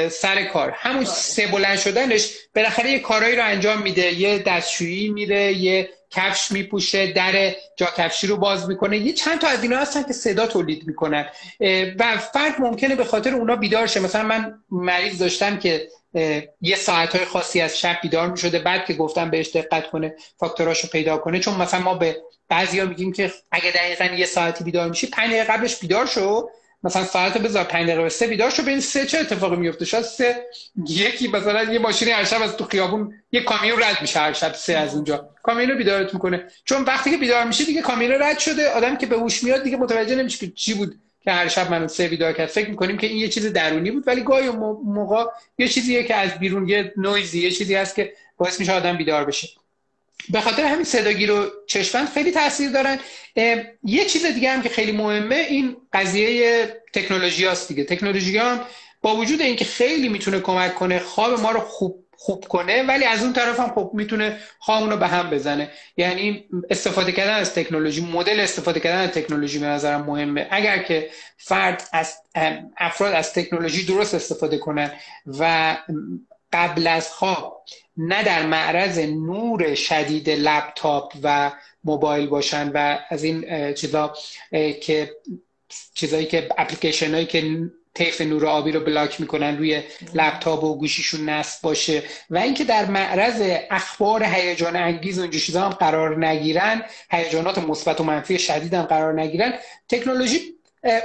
سر 0.09 0.43
کار. 0.43 0.71
همون 0.75 1.05
آره. 1.05 1.15
سه 1.15 1.47
بلند 1.47 1.77
شدنش 1.77 2.29
بالاخره 2.55 2.91
یه 2.91 2.99
کارایی 2.99 3.35
رو 3.35 3.45
انجام 3.45 3.81
میده. 3.81 4.13
یه 4.13 4.39
دستشویی 4.39 5.09
میره 5.09 5.53
یه 5.53 5.89
کفش 6.09 6.51
میپوشه 6.51 7.11
در 7.11 7.55
جا 7.77 7.85
کفشی 7.97 8.27
رو 8.27 8.37
باز 8.37 8.69
می‌کنه. 8.69 8.97
یه 8.97 9.13
چند 9.13 9.39
تا 9.39 9.47
از 9.47 9.63
اینا 9.63 9.77
هستن 9.77 10.03
که 10.03 10.13
صدا 10.13 10.47
تولید 10.47 10.87
می‌کنن. 10.87 11.29
و 11.99 12.17
فرد 12.17 12.55
ممکنه 12.59 12.95
به 12.95 13.05
خاطر 13.05 13.33
اونا 13.33 13.55
بیدار 13.55 13.87
شه. 13.87 13.99
مثلا 13.99 14.23
من 14.23 14.63
مریض 14.71 15.17
داشتم 15.17 15.59
که 15.59 15.87
یه 16.61 16.75
ساعت 16.75 17.15
های 17.15 17.25
خاصی 17.25 17.61
از 17.61 17.79
شب 17.79 17.97
بیدار 18.01 18.31
می‌شده. 18.31 18.59
بعد 18.59 18.85
که 18.85 18.93
گفتم 18.93 19.29
بهش 19.29 19.49
دقت 19.55 19.89
کنه 19.89 20.15
فاکتوراشو 20.39 20.87
پیدا 20.87 21.17
کنه. 21.17 21.39
چون 21.39 21.53
مثلا 21.61 21.79
ما 21.79 21.93
به 21.93 22.17
بعضیا 22.49 22.85
میگیم 22.85 23.13
که 23.13 23.31
اگه 23.51 23.71
دقیقا 23.71 24.05
یه 24.15 24.25
ساعتی 24.25 24.63
بیدار 24.63 24.89
میشی 24.89 25.07
پنج 25.07 25.33
قبلش 25.33 25.75
بیدار 25.75 26.05
شو. 26.05 26.49
مثلا 26.83 27.05
ساعت 27.05 27.37
بذار 27.37 27.63
5 27.63 27.89
دقیقه 27.89 28.09
سه 28.09 28.27
بیدار 28.27 28.49
شو 28.49 28.63
ببین 28.63 28.79
سه 28.79 29.05
چه 29.05 29.19
اتفاقی 29.19 29.55
میفته. 29.55 29.85
شاید 29.85 30.03
سه 30.03 30.45
یکی 30.89 31.27
مثلا 31.27 31.63
یه 31.63 31.79
ماشینی 31.79 32.11
هر 32.11 32.23
شب 32.23 32.41
از 32.41 32.57
تو 32.57 32.65
خیابون 32.65 33.13
یه 33.31 33.41
کامیون 33.41 33.83
رد 33.83 34.01
میشه 34.01 34.19
هر 34.19 34.33
شب 34.33 34.53
سه 34.53 34.73
از 34.73 34.95
اونجا. 34.95 35.29
کامیون 35.43 35.69
رو 35.69 35.77
بیدارتون 35.77 36.19
کنه 36.19 36.47
چون 36.65 36.83
وقتی 36.83 37.11
که 37.11 37.17
بیدار 37.17 37.45
میشه 37.45 37.63
دیگه 37.63 37.81
کامیون 37.81 38.11
رد 38.11 38.39
شده. 38.39 38.69
آدم 38.69 38.97
که 38.97 39.05
به 39.05 39.17
هوش 39.17 39.43
میاد 39.43 39.63
دیگه 39.63 39.77
متوجه 39.77 40.15
نمیشه 40.15 40.47
که 40.47 40.53
چی 40.53 40.73
بود 40.73 40.95
که 41.21 41.31
هر 41.31 41.47
شب 41.47 41.71
منو 41.71 41.87
سه 41.87 42.07
بیدار 42.07 42.33
کرد. 42.33 42.47
فکر 42.47 42.69
می‌کنیم 42.69 42.97
که 42.97 43.07
این 43.07 43.17
یه 43.17 43.27
چیز 43.27 43.45
درونی 43.53 43.91
بود 43.91 44.07
ولی 44.07 44.21
گاهی 44.21 44.49
موقع 44.85 45.25
یه 45.57 45.67
چیزیه 45.67 46.03
که 46.03 46.15
از 46.15 46.39
بیرون 46.39 46.69
یه 46.69 46.93
نویزی 46.97 47.41
یه 47.41 47.51
چیزی 47.51 47.75
هست 47.75 47.95
که 47.95 48.13
باعث 48.37 48.59
میشه 48.59 48.73
آدم 48.73 48.97
بیدار 48.97 49.25
بشه. 49.25 49.47
به 50.29 50.41
خاطر 50.41 50.63
همین 50.63 50.83
صداگیر 50.83 51.31
و 51.31 51.45
چشمند 51.67 52.09
خیلی 52.09 52.31
تاثیر 52.31 52.69
دارن. 52.69 52.99
یه 53.83 54.05
چیز 54.05 54.25
دیگه 54.25 54.51
هم 54.51 54.61
که 54.61 54.69
خیلی 54.69 54.91
مهمه 54.91 55.35
این 55.35 55.77
قضیه 55.93 56.67
تکنولوژی 56.93 57.45
هاست 57.45 57.67
دیگه. 57.67 57.83
تکنولوژی 57.83 58.37
هم 58.37 58.61
با 59.01 59.15
وجود 59.15 59.41
اینکه 59.41 59.65
خیلی 59.65 60.09
می‌تونه 60.09 60.39
کمک 60.39 60.75
کنه 60.75 60.99
خواب 60.99 61.39
ما 61.39 61.51
رو 61.51 61.59
خوب 61.59 62.05
خوب 62.17 62.47
کنه 62.47 62.83
ولی 62.83 63.05
از 63.05 63.23
اون 63.23 63.33
طرف 63.33 63.59
هم 63.59 63.69
خب 63.75 63.91
می‌تونه 63.93 64.39
خوابمون 64.59 64.89
رو 64.91 64.97
به 64.97 65.07
هم 65.07 65.29
بزنه. 65.29 65.71
یعنی 65.97 66.45
استفاده 66.69 67.11
کردن 67.11 67.33
از 67.33 67.53
تکنولوژی 67.53 68.01
مدل 68.01 68.39
استفاده 68.39 68.79
کردن 68.79 69.01
از 69.01 69.09
تکنولوژی 69.09 69.59
به 69.59 69.65
نظرم 69.65 70.01
مهمه. 70.01 70.47
اگر 70.51 70.83
که 70.83 71.09
فرد 71.37 71.89
از 71.93 72.13
افراد 72.77 73.13
از 73.13 73.33
تکنولوژی 73.33 73.85
درست 73.85 74.13
استفاده 74.13 74.57
کنن 74.57 74.91
و 75.39 75.77
قبل 76.53 76.87
از 76.87 77.09
خواب 77.09 77.65
نه 77.97 78.23
در 78.23 78.45
معرض 78.45 78.99
نور 78.99 79.75
شدید 79.75 80.29
لپتاپ 80.29 81.13
و 81.23 81.51
موبایل 81.83 82.27
باشن 82.27 82.71
و 82.73 82.99
از 83.09 83.23
این 83.23 83.73
چیزا 83.73 84.13
که 84.81 85.15
چیزایی 85.93 86.25
که 86.25 86.49
اپلیکیشن 86.57 87.13
هایی 87.13 87.25
که 87.25 87.71
طیف 87.93 88.21
نور 88.21 88.45
آبی 88.45 88.71
رو 88.71 88.79
بلاک 88.79 89.21
می‌کنن 89.21 89.57
روی 89.57 89.83
لپتاپ 90.13 90.63
و 90.63 90.77
گوشیشون 90.77 91.29
نصب 91.29 91.61
باشه 91.61 92.03
و 92.29 92.37
اینکه 92.37 92.63
در 92.63 92.85
معرض 92.85 93.41
اخبار 93.71 94.23
هیجان 94.23 94.75
انگیز 94.75 95.19
و 95.19 95.27
چیزا 95.27 95.61
هم 95.61 95.69
قرار 95.69 96.27
نگیرن 96.27 96.83
هیجانات 97.11 97.57
مثبت 97.57 98.01
و 98.01 98.03
منفی 98.03 98.39
شدید 98.39 98.73
هم 98.73 98.83
قرار 98.83 99.21
نگیرن 99.21 99.53
تکنولوژی 99.89 100.54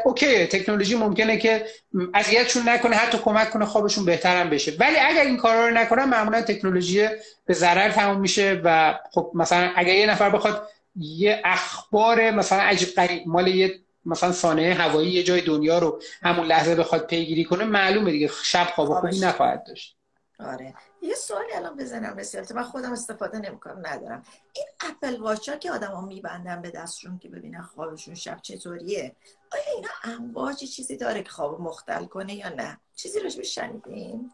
اوکی 0.05 0.47
تکنولوژی 0.47 0.95
ممکنه 0.95 1.37
که 1.37 1.67
اذیتشون 2.15 2.69
نکنه 2.69 2.97
حتی 2.97 3.19
کمک 3.19 3.51
کنه 3.51 3.67
خوابشون 3.67 4.05
بهترم 4.05 4.51
بشه. 4.51 4.73
ولی 4.81 4.97
اگر 4.97 5.25
این 5.25 5.37
کارا 5.37 5.69
رو 5.69 5.75
نکنن 5.75 6.05
معمولا 6.05 6.43
تکنولوژی 6.43 7.09
به 7.47 7.55
ضرر 7.55 7.91
تموم 7.91 8.21
میشه 8.21 8.61
و 8.65 8.99
خب 9.11 9.33
مثلا 9.35 9.71
اگر 9.77 9.95
یه 9.95 10.07
نفر 10.07 10.31
بخواد 10.31 10.69
یه 10.97 11.43
اخبار 11.45 12.31
مثلا 12.31 12.61
عجیب 12.61 12.89
غریب 12.89 13.23
مال 13.27 13.49
یه 13.49 13.81
مثلا 14.07 14.33
سانحه 14.33 14.75
هوایی 14.75 15.11
یه 15.11 15.23
جای 15.23 15.41
دنیا 15.41 15.79
رو 15.79 16.01
همون 16.23 16.47
لحظه 16.47 16.75
بخواد 16.75 17.07
پیگیری 17.07 17.45
کنه 17.45 17.65
معلومه 17.65 18.11
دیگه 18.11 18.31
شب 18.43 18.67
خواب 18.75 19.01
خوبی 19.01 19.19
نخواهد 19.19 19.65
داشت. 19.65 19.97
آره. 20.39 20.75
یه 21.03 21.15
سوالی 21.15 21.53
الان 21.53 21.77
بزنم 21.77 22.17
رسیل 22.17 22.45
من 22.55 22.63
خودم 22.63 22.93
استفاده 22.93 23.39
نمی‌کنم 23.39 23.87
ندارم. 23.87 24.23
این 24.53 24.67
اپل 24.81 25.21
واچ 25.21 25.49
ها 25.49 25.57
که 25.57 26.01
میبندن 26.01 26.63
به 26.63 26.71
دستشون 26.71 27.19
که 27.19 27.29
ببینن 27.29 27.63
خوابشون 27.63 28.15
شب 28.15 28.39
چطوریه 28.43 29.17
آیا 29.53 29.63
اینا 29.77 30.17
امواج 30.17 30.65
چیزی 30.65 30.97
داره 30.97 31.23
که 31.23 31.31
خواب 31.31 31.61
مختل 31.61 32.05
کنه 32.05 32.35
یا 32.35 32.49
نه؟ 32.49 32.81
چیزی 32.95 33.21
روش 33.21 33.39
شنیدین؟ 33.39 34.33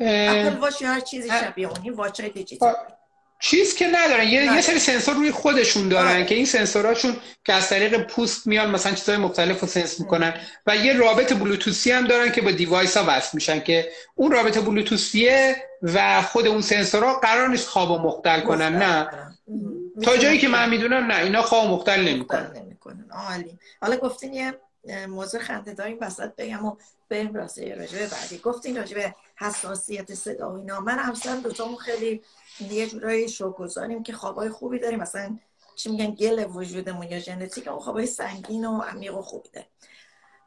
اپل 0.00 0.58
واچ 0.58 0.82
هر 0.82 1.00
چیزی 1.00 1.28
شبیه 1.28 1.68
اونی 1.68 1.90
واچ 1.90 2.20
های 2.20 2.30
دیجیتال. 2.30 2.74
چیز 3.40 3.74
که 3.74 3.86
ندارن. 3.86 4.28
یه, 4.28 4.44
یه 4.54 4.60
سری 4.60 4.78
سنسور 4.78 5.14
روی 5.14 5.30
خودشون 5.30 5.88
دارن 5.88 6.10
آره. 6.10 6.24
که 6.24 6.34
این 6.34 6.44
سنسوراشون 6.44 7.16
که 7.44 7.52
از 7.52 7.68
طریق 7.68 8.06
پوست 8.06 8.46
میان 8.46 8.70
مثلا 8.70 8.92
چیزهای 8.92 9.18
مختلف 9.18 9.60
رو 9.60 9.68
sense 9.68 10.00
می‌کنن. 10.00 10.34
و 10.66 10.76
یه 10.76 10.92
رابط 10.92 11.32
بلوتوسی 11.32 11.92
هم 11.92 12.06
دارن 12.06 12.32
که 12.32 12.40
با 12.40 12.50
device 12.50 12.96
ها 12.96 13.04
وصل 13.08 13.30
میشن 13.34 13.60
که 13.60 13.90
اون 14.14 14.32
رابط 14.32 14.58
بلوتوسیه 14.58 15.56
و 15.82 16.22
خود 16.22 16.46
اون 16.46 16.60
سنسورها 16.60 17.18
قرار 17.18 17.48
نیست 17.48 17.68
خواب 17.68 17.90
و 17.90 17.98
مختل 17.98 18.40
کنن. 18.40 18.76
نه. 18.76 19.08
تا 20.02 20.16
جایی 20.16 20.38
که 20.38 20.48
من 20.48 20.68
می‌دونم 20.68 21.06
نه 21.12 21.22
اینا 21.22 21.42
خواب 21.42 21.70
مختل 21.70 22.00
نمی‌کنن. 22.00 22.64
عالی. 23.10 23.58
حالا 23.80 23.96
گفتین 23.96 24.34
یه 24.34 24.54
موضوع 25.08 25.40
خنده 25.40 25.74
داریم 25.74 25.98
وسط 26.00 26.36
بگم 26.36 26.66
و 26.66 26.76
بریم 27.08 27.34
راسته 27.34 27.74
راجبه 27.74 28.06
بعدی. 28.06 28.38
گفتین 28.38 28.76
راجبه 28.76 29.14
حساسیت 29.36 30.14
صدا 30.14 30.52
و 30.52 30.56
اینا. 30.56 30.80
من 30.80 30.98
همسرم 30.98 31.40
دوتامون 31.40 31.76
خیلی 31.76 32.22
یه 32.70 32.86
جورایی 32.86 33.28
شوگذاریم 33.28 34.02
که 34.02 34.12
خوابای 34.12 34.48
خوبی 34.48 34.78
داریم. 34.78 34.98
مثلا 34.98 35.38
چی 35.76 35.90
میگن 35.90 36.14
گل 36.14 36.46
وجودمون 36.54 37.06
یا 37.06 37.18
ژنتیک 37.18 37.68
اون 37.68 37.78
خوابای 37.78 38.06
سنگین 38.06 38.64
و 38.64 38.80
عمیق 38.80 39.16
و 39.16 39.22
خوبی 39.22 39.48
داره 39.48 39.66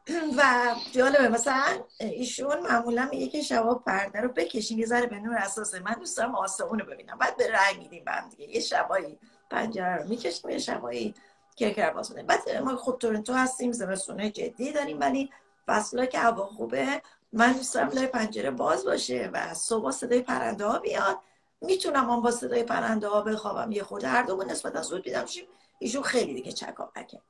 و 0.38 0.74
جالبه 0.92 1.28
مثلا 1.28 1.84
ایشون 2.00 2.60
معمولا 2.60 3.08
میگه 3.10 3.26
که 3.26 3.42
شبا 3.42 3.74
پرده 3.74 4.20
رو 4.20 4.28
بکشیم 4.28 4.78
یه 4.78 4.86
ذره 4.86 5.06
به 5.06 5.18
نور 5.18 5.36
اساسه 5.36 5.80
من 5.80 5.94
دوست 5.94 6.16
دارم 6.16 6.34
آسمون 6.34 6.78
رو 6.78 6.86
ببینم. 6.86 7.18
بعد 7.18 7.36
به 7.36 7.50
رنگ 7.50 7.78
میدیم 7.78 8.04
هم 8.06 8.28
دیگه. 8.28 8.54
یه 8.54 8.60
شبایی 8.60 9.18
پنجره 9.50 9.96
رو 9.96 10.08
می‌کشیم 10.08 10.50
یه 10.50 10.58
شبایی 10.58 11.14
میدیم 11.60 12.26
بعد 12.26 12.56
ما 12.56 12.76
خود 12.76 12.98
تورنتو 12.98 13.32
هستیم 13.32 13.72
زمستونه 13.72 14.30
جدی 14.30 14.72
داریم 14.72 15.00
ولی 15.00 15.30
فصلا 15.66 16.06
که 16.06 16.18
هوا 16.18 16.46
خوبه 16.46 17.02
من 17.32 17.52
دوست 17.52 17.74
دارم 17.74 17.88
پنجره 18.06 18.50
باز 18.50 18.84
باشه 18.84 19.30
و 19.32 19.54
صبح 19.54 19.90
صدای 19.90 20.22
پرنده 20.22 20.66
ها 20.66 20.78
بیاد. 20.78 21.18
می‌تونم 21.60 22.06
من 22.06 22.20
با 22.20 22.30
صدای 22.30 22.62
پرنده 22.62 23.08
ها 23.08 23.22
بخوابم. 23.22 23.72
یه 23.72 23.82
خورده 23.82 24.08
هر 24.08 24.22
دو 24.22 24.44
نسبتا 24.44 24.82
زود 24.82 25.02
بیدم 25.02 25.26
شیم 25.26 25.46
ایشون 25.78 26.02
خیلی 26.02 26.34
دیگه 26.34 26.52
چکاپکه 26.52 27.20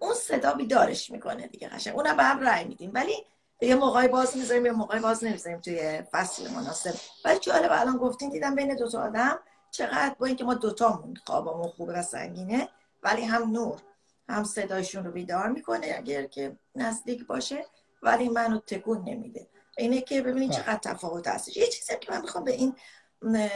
اون 0.00 0.14
صدا 0.14 0.52
بیدارش 0.52 1.10
می‌کنه 1.10 1.46
دیگه 1.46 1.68
قشنگ. 1.68 1.96
اونم 1.96 2.16
به 2.16 2.22
هم 2.22 2.40
رأی 2.40 2.64
میدیم. 2.64 2.90
ولی 2.94 3.24
یه 3.60 3.74
موقعی 3.74 4.08
باز 4.08 4.36
می‌ذاریم 4.36 4.66
یه 4.66 4.72
موقعی 4.72 5.00
باز 5.00 5.24
نمی‌ذاریم 5.24 5.60
توی 5.60 6.02
فصل 6.12 6.50
مناسب. 6.50 6.94
ولی 7.24 7.38
جالب 7.38 7.70
الان 7.72 7.96
گفتین 7.96 8.30
دیدم 8.30 8.54
بین 8.54 8.76
دوتا 8.76 9.02
آدم 9.02 9.38
چقدر 9.70 10.14
با 10.18 10.26
اینکه 10.26 10.44
ما 10.44 10.54
دوتامون 10.54 11.14
خوابمون 11.26 11.68
خوبه 11.68 11.92
و 11.92 12.02
سنگینه 12.02 12.68
ولی 13.06 13.22
هم 13.22 13.50
نور 13.50 13.80
هم 14.28 14.44
صدا 14.44 14.61
ایشون 14.61 15.04
رو 15.04 15.12
بیدار 15.12 15.48
می‌کنه 15.48 15.94
اگر 15.96 16.26
که 16.26 16.56
نزدیک 16.74 17.26
باشه 17.26 17.66
ولی 18.02 18.28
منو 18.28 18.58
تکون 18.58 19.04
نمیده. 19.04 19.48
اینه 19.78 20.00
که 20.00 20.22
ببینید 20.22 20.50
چقدر 20.50 20.78
تفاوت 20.78 21.28
هستش. 21.28 21.56
یه 21.56 21.66
چیزی 21.66 21.96
که 22.00 22.12
من 22.12 22.20
می‌خوام 22.20 22.44
به 22.44 22.52
این 22.52 22.76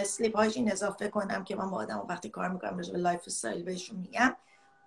sleep 0.04 0.36
hygiene 0.36 0.72
اضافه 0.72 1.08
کنم 1.08 1.44
که 1.44 1.56
من 1.56 1.70
با 1.70 1.76
آدم 1.76 2.06
وقتی 2.08 2.28
کار 2.28 2.48
می‌کنم 2.48 2.78
راجع 2.78 2.96
به 2.96 3.22
lifestyle 3.26 3.62
بهشون 3.62 3.98
میگم 3.98 4.36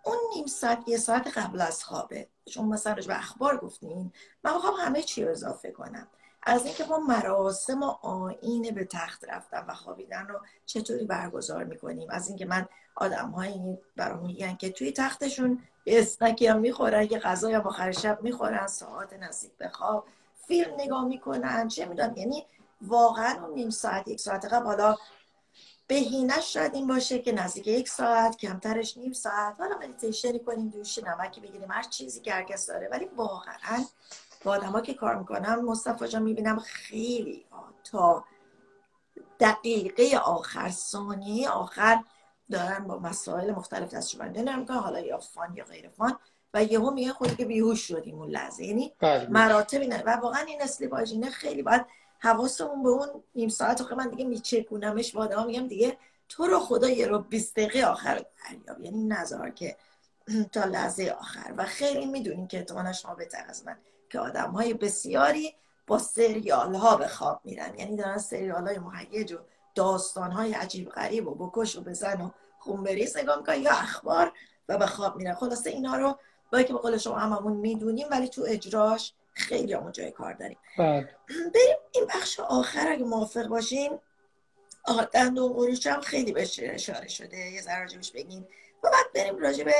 اون 0.06 0.18
نیم 0.36 0.46
ساعت 0.46 0.84
یه 0.88 0.98
ساعت 0.98 1.38
قبل 1.38 1.62
از 1.62 1.84
خوابه. 1.84 2.28
چون 2.46 2.66
مثلا 2.66 2.96
به 3.08 3.18
اخبار 3.18 3.58
گفتین. 3.58 4.14
من 4.44 4.54
می‌خوام 4.54 4.74
همه 4.80 5.02
چی 5.02 5.24
رو 5.24 5.32
اضافه 5.32 5.72
کنم. 5.72 6.08
از 6.46 6.66
اینکه 6.66 6.86
ما 6.86 6.98
مراسم 6.98 7.84
و 7.84 7.96
آینه 8.02 8.72
به 8.72 8.86
تخت 8.86 9.26
رفتن 9.30 9.66
و 9.68 9.74
خوابیدن 9.74 10.28
رو 10.28 10.40
چطوری 10.66 11.06
برگزار 11.06 11.64
می‌کنیم؟ 11.64 12.10
از 12.10 12.28
اینکه 12.28 12.46
من 12.46 12.68
آدم 12.96 13.30
هایی 13.30 13.78
برام 13.96 14.26
میگن 14.26 14.56
که 14.56 14.72
توی 14.72 14.92
تختشون 14.92 15.60
اسنکی 15.88 16.48
هم 16.48 16.60
می‌خورن 16.60 17.04
یه 17.04 17.20
غذای 17.20 17.54
هم 17.54 17.62
آخر 17.62 17.92
شب 17.92 18.22
می‌خورن 18.22 18.68
ساعت 18.68 19.14
نزدیک 19.14 19.52
به 19.58 19.70
خواب 19.70 20.06
فیلم 20.48 20.74
نگاه 20.78 21.06
می‌کنن 21.06 21.68
چه 21.68 21.86
می‌دونم 21.86 22.18
یعنی 22.18 22.46
واقعا 22.82 23.46
اون 23.46 23.54
نیم 23.54 23.70
ساعت 23.70 24.08
یک 24.08 24.20
ساعت 24.20 24.46
قبل 24.46 24.66
حالا 24.66 24.98
بهینش 25.88 26.54
شاید 26.54 26.76
این 26.76 26.88
باشه 26.88 27.20
که 27.20 27.32
نزدیک 27.32 27.68
یک 27.68 27.90
ساعت 27.90 28.38
کمترش 28.38 28.98
نیم 28.98 29.14
ساعت. 29.14 29.60
حالا 29.60 29.78
مدیتیشنی 29.78 30.40
کنیم 30.40 30.70
دوش 30.70 30.98
نمکی 30.98 31.42
بگیریم 31.42 31.72
هر 31.72 31.84
چیزی 31.84 32.22
که 32.22 32.34
هرکس 32.34 32.68
داره 32.68 32.90
ولی 32.92 33.06
واقعا 33.06 33.86
با 34.44 34.52
آدم 34.52 34.82
که 34.82 34.94
کار 34.94 35.16
می‌کنم 35.16 35.66
مصطفی 35.66 36.08
جان 36.08 36.24
می‌بینم 36.24 36.60
خیلی 36.60 37.46
تا 37.84 38.26
دقیقه 39.40 40.18
آخر 40.18 40.70
ثانیه 40.70 41.50
آخر 41.50 42.04
دارن 42.52 42.88
با 42.88 43.00
مسائل 43.00 43.52
مختلف 43.52 43.94
دستش 43.94 44.16
بنده 44.16 44.42
نمی‌کنن 44.42 44.78
حالا 44.78 45.00
یا 45.00 45.18
فان 45.18 45.56
یا 45.56 45.66
غیر 45.66 45.90
فان 45.90 46.18
و 46.54 46.64
یهو 46.64 46.92
میگه 46.92 47.14
خودی 47.14 47.36
که 47.36 47.46
بیهوش 47.46 47.88
شدیم 47.88 48.20
اون 48.20 48.30
لحظه. 48.30 48.64
یعنی 48.66 48.94
بله. 49.00 49.28
مراتبی 49.30 49.88
نه 49.88 50.04
و 50.04 50.10
واقعا 50.10 50.42
این 50.42 50.62
اصلی 50.62 50.90
خیلی 51.30 51.64
باید 51.64 51.86
حواسمون 52.20 52.84
به 52.84 52.90
اون 52.90 53.08
نیم 53.36 53.50
ساعت 53.50 53.82
آخه 53.82 53.96
من 53.96 54.10
دیگه 54.10 54.26
میچکونمش 54.26 55.12
با 55.12 55.22
آدم 55.22 55.46
میگم 55.46 55.68
دیگه 55.68 55.98
تو 56.30 56.46
رو 56.46 56.60
خدا 56.60 56.90
یه 56.90 57.08
رو 57.08 57.20
20 57.20 57.56
دقیقه 57.56 57.86
آخر 57.86 58.26
دریاب. 58.46 58.82
یعنی 58.82 59.04
نظر 59.04 59.50
که 59.50 59.78
تا 60.54 60.64
لحظه 60.64 61.16
آخر. 61.20 61.54
و 61.58 61.66
خیلی 61.66 62.06
می‌دونین 62.06 62.48
که 62.48 62.58
احتمالا 62.58 62.94
شما 62.94 63.16
بهتر 63.16 63.46
از 63.50 63.66
من. 63.66 63.78
که 64.14 64.20
آدم 64.20 64.52
های 64.52 64.74
بسیاری 64.74 65.56
با 65.88 66.00
سریال 66.00 66.76
ها 66.76 66.96
به 66.96 67.08
خواب 67.08 67.42
میرن. 67.44 67.80
یعنی 67.80 67.96
دارن 67.96 68.18
سریال 68.18 68.68
های 68.68 68.80
مهیج 68.80 69.34
و 69.34 69.38
داستان 69.76 70.32
های 70.32 70.54
عجیب 70.54 70.90
غریب 70.90 71.28
و 71.28 71.36
بکش 71.36 71.76
و 71.76 71.82
بزن 71.82 72.22
و 72.22 72.30
خونبریز 72.60 73.18
نگاه 73.18 73.38
می‌کنن 73.38 73.62
یا 73.62 73.72
اخبار 73.72 74.34
و 74.70 74.78
به 74.78 74.86
خواب 74.86 75.16
میرن. 75.16 75.34
خلاصه 75.34 75.70
اینا 75.70 75.96
رو 75.96 76.18
با 76.52 76.64
که 76.64 76.74
به 76.74 76.80
قول 76.80 76.98
شما 76.98 77.18
هممون 77.18 77.54
می‌دونیم 77.54 78.08
ولی 78.12 78.28
تو 78.28 78.46
اجراش 78.48 79.14
خیلی 79.34 79.74
همون 79.74 79.92
جای 79.92 80.12
کار 80.12 80.34
داریم. 80.34 80.58
بله. 80.78 81.16
بریم 81.28 81.78
این 81.92 82.06
بخش 82.06 82.40
آخر 82.40 82.88
اگه 82.88 83.04
موافق 83.04 83.48
باشین. 83.48 84.00
دندون 85.14 85.54
قروش 85.54 85.88
هم 85.88 86.02
خیلی 86.02 86.32
بهش 86.32 86.60
اشاره 86.64 87.08
شده. 87.08 87.38
یه 87.38 87.62
ذره 87.62 87.88
بگین. 88.14 88.48
و 88.84 88.90
بعد 88.90 89.06
بریم 89.16 89.38
راجع 89.38 89.64
به 89.64 89.74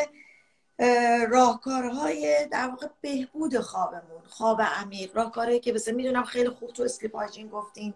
راهکارهای 1.30 2.48
در 2.52 2.68
واقع 2.68 2.88
بهبود 3.02 3.60
خوابمون 3.60 4.22
خواب 4.28 4.62
عمیق 4.62 5.18
راهکارهایی 5.18 5.60
که 5.60 5.74
البته 5.74 5.92
می‌دونم 5.92 6.24
خیلی 6.24 6.50
خوب 6.50 6.70
تو 6.70 6.84
sleep 6.84 7.16
hygiene 7.16 7.48
گفتین. 7.48 7.94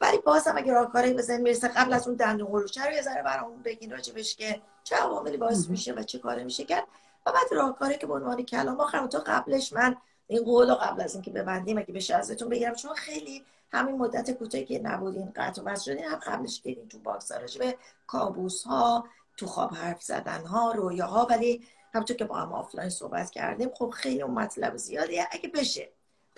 ولی 0.00 0.18
بازم 0.18 0.54
اگه 0.56 0.72
راهکارهایی 0.72 1.14
بزن 1.14 1.40
می‌رسه 1.40 1.68
قبل 1.68 1.92
از 1.92 2.08
اون 2.08 2.16
دندون 2.16 2.48
قروچه 2.48 2.84
رو 2.84 2.92
یه 2.92 3.02
ذره 3.02 3.22
برامون 3.22 3.62
بگین 3.62 3.90
راجبش 3.90 4.36
که 4.36 4.60
چه 4.84 4.96
عواملی 4.96 5.36
باعث 5.36 5.68
میشه 5.68 5.92
و 5.92 6.02
چه 6.02 6.18
کارا 6.18 6.44
میشه 6.44 6.64
کرد. 6.64 6.84
و 7.26 7.32
بعد 7.32 7.52
راهکاری 7.52 7.98
که 7.98 8.06
به 8.06 8.14
عنوان 8.14 8.42
کلام 8.42 8.80
آخر 8.80 9.06
تو 9.06 9.18
قبلش 9.26 9.72
من 9.72 9.96
این 10.26 10.44
قول 10.44 10.74
قبل 10.74 11.02
از 11.02 11.14
اینکه 11.14 11.30
ببندیم 11.30 11.78
اگه 11.78 11.92
بشه 11.92 12.14
ازتون 12.14 12.48
بگیرم 12.48 12.74
چون 12.74 12.94
خیلی 12.94 13.44
همین 13.72 13.96
مدت 13.96 14.30
کوتاهی 14.30 14.64
که 14.64 14.78
نبودین 14.78 15.32
قطع 15.36 15.62
و 15.64 15.76
شدین 15.76 16.04
هم 16.04 16.16
قبلش 16.16 16.60
دیدین 16.64 16.88
تو 16.88 16.98
box 16.98 17.32
به 17.58 17.76
کابوس 18.06 18.62
ها 18.62 19.04
تو 19.36 19.46
خواب 19.46 19.74
حرف 19.74 20.02
زدن 20.02 20.44
ها 20.44 20.72
رویاها. 20.72 21.26
ولی 21.30 21.66
همونطور 21.94 22.16
که 22.16 22.24
با 22.24 22.36
هم 22.36 22.52
آفلاین 22.52 22.90
صحبت 22.90 23.30
کردیم 23.30 23.70
خب 23.74 23.90
خیلی 23.90 24.22
اون 24.22 24.34
مطلب 24.34 24.76
زیادیه. 24.76 25.28
اگه 25.30 25.48
بشه 25.48 25.88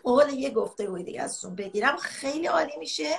قول 0.05 0.28
یه 0.28 0.51
گفتگوی 0.50 1.02
دیگه 1.03 1.22
ازتون 1.22 1.55
بگیرم 1.55 1.96
خیلی 1.96 2.46
عالی 2.46 2.76
میشه. 2.78 3.16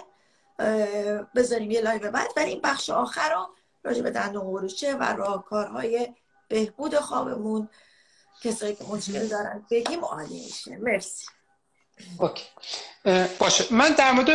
بذاریم 1.36 1.72
یه 1.72 1.82
live 1.82 2.12
بعد 2.12 2.30
ولی 2.38 2.50
این 2.50 2.62
بخش 2.64 2.90
آخر 2.90 3.34
رو 3.34 3.48
راجع 3.84 4.02
به 4.02 4.12
دندون 4.12 4.42
قروچه 4.42 4.96
و 4.96 5.04
راهکارهای 5.04 6.14
بهبود 6.48 6.96
خوابمون 6.96 7.70
کسایی 8.42 8.76
که 8.76 8.84
مشکل 8.84 9.28
دارن 9.28 9.66
بگیم 9.72 10.06
عالی 10.06 10.44
میشه. 10.44 10.78
مرسی. 10.78 11.26
اوکی. 12.20 12.44
باشه. 13.40 13.66
من 13.72 13.90
در 13.90 14.12
مورد 14.12 14.30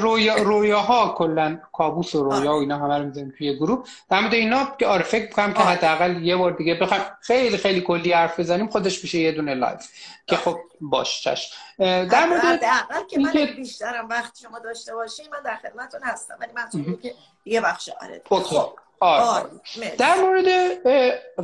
رویا 0.00 0.34
رویاها 0.34 1.14
کلا 1.18 1.60
کابوس 1.72 2.14
و 2.14 2.30
رویا 2.30 2.54
و 2.54 2.60
اینا 2.60 2.78
همه 2.78 2.98
رو 2.98 3.04
می‌ذارم 3.04 3.32
توی 3.38 3.56
گروه. 3.56 3.84
در 4.10 4.20
مورد 4.20 4.34
اینا 4.34 4.76
که 4.78 4.86
آره 4.86 5.02
فکر 5.02 5.22
می‌کنم 5.22 5.52
که 5.52 5.60
حداقل 5.60 6.22
یه 6.22 6.36
بار 6.36 6.50
دیگه 6.52 6.74
بخوام 6.74 7.00
خیلی 7.20 7.56
خیلی 7.56 7.80
کلی 7.80 8.12
حرف 8.12 8.40
بزنیم 8.40 8.66
خودش 8.66 9.02
میشه 9.02 9.18
یه 9.18 9.32
دونه 9.32 9.54
live. 9.54 9.88
که 10.26 10.36
خب 10.36 10.58
باشه 10.80 11.22
چشم 11.22 11.52
در 11.78 12.26
مورد 12.26 12.40
حداقل 12.40 13.06
که 13.10 13.20
من 13.20 13.32
بیشترم 13.56 14.08
وقت 14.08 14.38
شما 14.38 14.58
داشته 14.58 14.94
باشین 14.94 15.26
من 15.32 15.42
در 15.44 15.56
خدمتتون 15.56 16.00
هستم 16.02 16.36
ولی 16.40 16.52
من 16.52 16.96
که 17.02 17.14
یه 17.44 17.60
بخش 17.60 17.88
آره. 18.00 18.22
خب. 18.28 18.78
آره. 19.00 19.50
در 19.98 20.14
مورد 20.14 20.48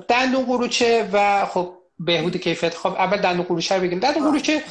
دندون 0.08 0.44
قروچه 0.44 1.08
و 1.12 1.46
خب 1.46 1.77
بهبود 2.00 2.36
کیفیت. 2.36 2.74
خواب 2.74 2.94
اول 2.94 3.16
دندون 3.16 3.44
قروچه 3.44 3.74
رو 3.74 3.80
بگیم. 3.82 3.98
دندون 3.98 4.30
قروچه 4.30 4.62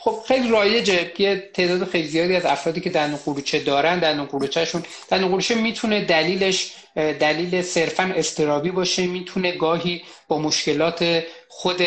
خب 0.00 0.18
خیلی 0.28 0.48
رایجه. 0.48 1.12
یه 1.18 1.50
تعداد 1.54 1.88
خیلی 1.88 2.08
زیادی 2.08 2.36
از 2.36 2.44
افرادی 2.44 2.80
که 2.80 2.90
دندون 2.90 3.18
قروچه 3.24 3.58
دارن 3.58 3.98
دندون 3.98 4.26
قروچهشون 4.26 4.82
دندون 5.08 5.28
قروچه 5.28 5.54
می‌تونه 5.54 6.04
دلیلش 6.04 6.72
دلیل 6.96 7.62
صرفا 7.62 8.12
استرابی 8.16 8.70
باشه 8.70 9.06
می‌تونه 9.06 9.52
گاهی 9.52 10.02
با 10.28 10.38
مشکلات 10.38 11.22
خود 11.58 11.82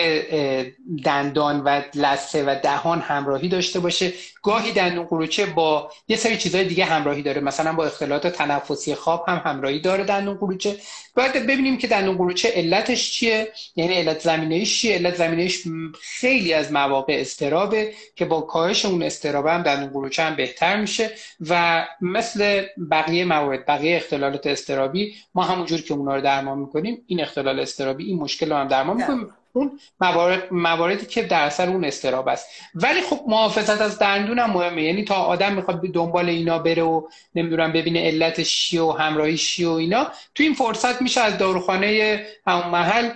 دندان 1.06 1.60
و 1.60 1.82
لثه 1.96 2.44
و 2.44 2.56
دهان 2.64 3.00
همراهی 3.00 3.50
داشته 3.50 3.80
باشه. 3.80 4.14
گاهی 4.44 4.72
دندون 4.72 5.06
قروچه 5.06 5.46
با 5.46 5.92
یه 6.08 6.18
سری 6.18 6.38
چیزهای 6.38 6.64
دیگه 6.64 6.86
همراهی 6.86 7.22
داره. 7.22 7.42
مثلا 7.42 7.74
با 7.74 7.86
اختلالات 7.86 8.28
تنفسی 8.28 8.96
خواب 8.96 9.26
هم 9.28 9.42
همراهی 9.46 9.80
داره 9.80 10.04
دندون 10.04 10.38
قروچه. 10.38 10.76
باید 11.16 11.34
ببینیم 11.34 11.78
که 11.78 11.88
دندون 11.88 12.18
قروچه 12.18 12.52
علتش 12.56 13.12
چیه؟ 13.12 13.52
یعنی 13.76 13.94
علت 13.94 14.20
زمینه‌ایش 14.20 14.82
چیه؟ 14.82 14.96
علت 14.96 15.16
زمینه‌ایش 15.16 15.64
خیلی 16.02 16.54
از 16.54 16.72
مواقع 16.72 17.18
استرابه 17.20 17.94
که 18.16 18.26
با 18.26 18.42
کاهش 18.42 18.86
اون 18.86 19.04
استراب 19.04 19.48
هم 19.48 19.62
دندون 19.62 19.90
قروچه 19.90 20.24
هم 20.24 20.36
بهتر 20.36 20.82
میشه. 20.82 21.12
و 21.50 21.86
مثل 22.02 22.66
بقیه 22.92 23.26
موارد 23.26 23.66
بقیه 23.66 23.98
اختلالات 23.98 24.48
استرابی 24.48 25.16
ما 25.36 25.44
همونجور 25.44 25.82
که 25.82 25.94
اونا 25.94 26.16
رو 26.16 26.22
درمان 26.22 26.60
می‌کنیم 26.60 27.04
این 27.08 27.22
اختلال 27.22 27.60
استرابی 27.60 28.06
این 28.06 28.20
مشکل 28.20 28.50
رو 28.50 28.56
هم 28.56 28.68
درمان 28.68 28.98
می‌کنیم. 28.98 29.28
اون 29.54 29.80
موارد 30.02 30.54
مواردی 30.54 31.06
که 31.06 31.24
در 31.24 31.44
اثر 31.44 31.70
اون 31.70 31.86
استراب 31.86 32.28
است. 32.28 32.48
ولی 32.76 33.02
خب 33.02 33.20
محافظت 33.28 33.82
از 33.82 34.00
دندون 34.00 34.40
هم 34.40 34.50
مهمه. 34.50 34.84
یعنی 34.84 35.04
تا 35.04 35.16
آدم 35.16 35.54
می‌خواد 35.54 35.82
دنبال 35.82 36.30
اینا 36.30 36.60
بره 36.60 36.84
و 36.84 37.08
نمی‌دونم 37.36 37.72
ببینه 37.72 38.08
علت 38.08 38.42
چیه 38.42 38.82
و 38.82 38.92
همراهی 38.92 39.38
چیه 39.38 39.68
و 39.68 39.72
اینا 39.72 40.08
تو 40.36 40.44
این 40.44 40.54
فرصت 40.54 41.02
میشه 41.02 41.22
از 41.22 41.38
داروخانه 41.38 42.24
همون 42.48 42.68
محل 42.68 43.10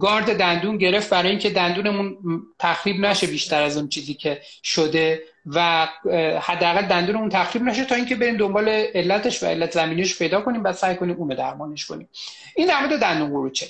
گارد 0.00 0.38
دندون 0.38 0.78
گرفت 0.78 1.10
برای 1.10 1.30
اینکه 1.30 1.50
دندونمون 1.50 2.16
تخریب 2.58 3.00
نشه 3.00 3.26
بیشتر 3.26 3.62
از 3.62 3.76
اون 3.76 3.88
چیزی 3.88 4.14
که 4.14 4.40
شده 4.62 5.22
و 5.46 5.88
حداقل 6.40 6.82
دندونمون 6.82 7.28
تخریب 7.28 7.62
نشه 7.62 7.84
تا 7.84 7.94
اینکه 7.94 8.16
بریم 8.16 8.36
دنبال 8.36 8.68
علتش 8.68 9.42
و 9.42 9.46
علت 9.46 9.72
زمینیش 9.72 10.18
پیدا 10.18 10.40
کنیم 10.40 10.64
و 10.64 10.72
سعی 10.72 10.96
کنیم 10.96 11.16
اونو 11.16 11.34
درمانش 11.34 11.86
کنیم. 11.86 12.08
این 12.56 12.66
در 12.66 12.80
مورد 12.80 13.00
دندون 13.00 13.30
قروچه. 13.30 13.66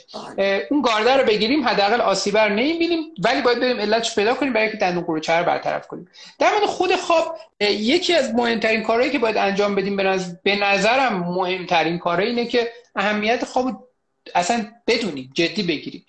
اون 0.71 0.83
گارده 0.83 1.17
رو 1.17 1.25
بگیریم 1.25 1.69
حداقل 1.69 2.01
آسیب 2.01 2.39
رو 2.39 2.53
نمی‌بینیم 2.53 3.01
ولی 3.25 3.43
باید 3.43 3.61
بریم 3.61 3.81
علتش 3.81 4.15
پیدا 4.15 4.35
کنیم 4.35 4.53
برای 4.53 4.67
اینکه 4.67 4.79
دندون 4.79 5.05
قروچه 5.05 5.33
رو 5.33 5.45
برطرف 5.45 5.87
کنیم. 5.87 6.09
در 6.39 6.51
مورد 6.51 6.65
خود 6.65 6.97
خواب 6.97 7.39
یکی 7.61 8.15
از 8.15 8.35
مهمترین 8.35 8.83
کارهایی 8.83 9.11
که 9.11 9.19
باید 9.19 9.37
انجام 9.37 9.75
بدیم 9.75 9.97
به 10.43 10.57
نظرم 10.57 11.19
مهمترین 11.19 11.99
کاره 11.99 12.25
اینه 12.25 12.47
که 12.47 12.73
اهمیت 12.97 13.45
خواب 13.45 13.88
اصلا 14.35 14.73
بدونیم 14.87 15.31
جدی 15.35 15.63
بگیریم 15.63 16.07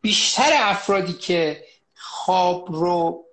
بیشتر 0.00 0.50
افرادی 0.52 1.12
که 1.12 1.64
خواب 1.94 2.72
رو 2.72 3.24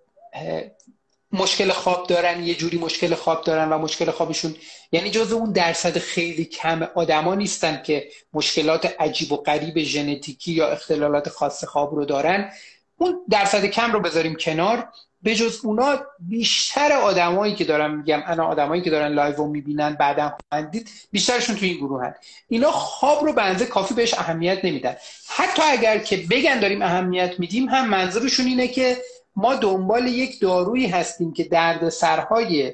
مشکل 1.32 1.72
خواب 1.72 2.08
دارن 2.08 2.44
یه 2.44 2.56
جوری 2.56 2.78
مشکل 2.78 3.16
خواب 3.16 3.44
دارن 3.44 3.70
و 3.70 3.78
مشکل 3.78 4.12
خوابشون 4.12 4.56
یعنی 4.92 5.12
جز 5.12 5.32
اون 5.32 5.52
درصد 5.52 5.98
خیلی 5.98 6.46
کم 6.46 6.84
آدما 6.96 7.36
نیستن 7.36 7.84
که 7.84 8.10
مشکلات 8.34 8.96
عجیب 9.00 9.32
و 9.32 9.38
غریب 9.38 9.80
ژنتیکی 9.80 10.54
یا 10.54 10.68
اختلالات 10.68 11.30
خاص 11.30 11.64
خواب 11.64 11.96
رو 11.96 12.06
دارن. 12.06 12.52
اون 12.98 13.20
درصد 13.30 13.66
کم 13.66 13.92
رو 13.92 14.00
بذاریم 14.00 14.36
کنار. 14.36 14.90
به 15.22 15.36
جز 15.36 15.60
اونا 15.64 16.00
بیشتر 16.20 16.92
آدمایی 16.92 17.56
که 17.56 17.66
دارن 17.66 17.96
میگم 17.96 18.24
الان 18.26 18.46
آدمایی 18.46 18.82
که 18.82 18.90
دارن 18.90 19.14
live 19.14 19.48
می‌بینن 19.48 19.94
بعدا 19.94 20.38
خواهند 20.50 20.72
دید 20.72 20.90
بیشترشون 21.12 21.56
تو 21.56 21.66
این 21.66 21.78
گروهن. 21.78 22.14
اینا 22.48 22.72
خواب 22.72 23.26
رو 23.26 23.34
به 23.34 23.66
کافی 23.66 23.94
بهش 23.94 24.14
اهمیت 24.14 24.66
نمیدن 24.66 24.96
حتی 25.28 25.62
اگر 25.62 25.98
که 25.98 26.18
بگن 26.32 26.60
داریم 26.60 26.82
اهمیت 26.82 27.40
میدیم 27.40 27.70
هم 27.70 27.90
منظورشون 27.90 28.46
اینه 28.46 28.68
که 28.68 28.98
ما 29.36 29.56
دنبال 29.56 30.08
یک 30.08 30.40
دارویی 30.40 30.88
هستیم 30.88 31.34
که 31.34 31.44
دردسرهای 31.44 32.74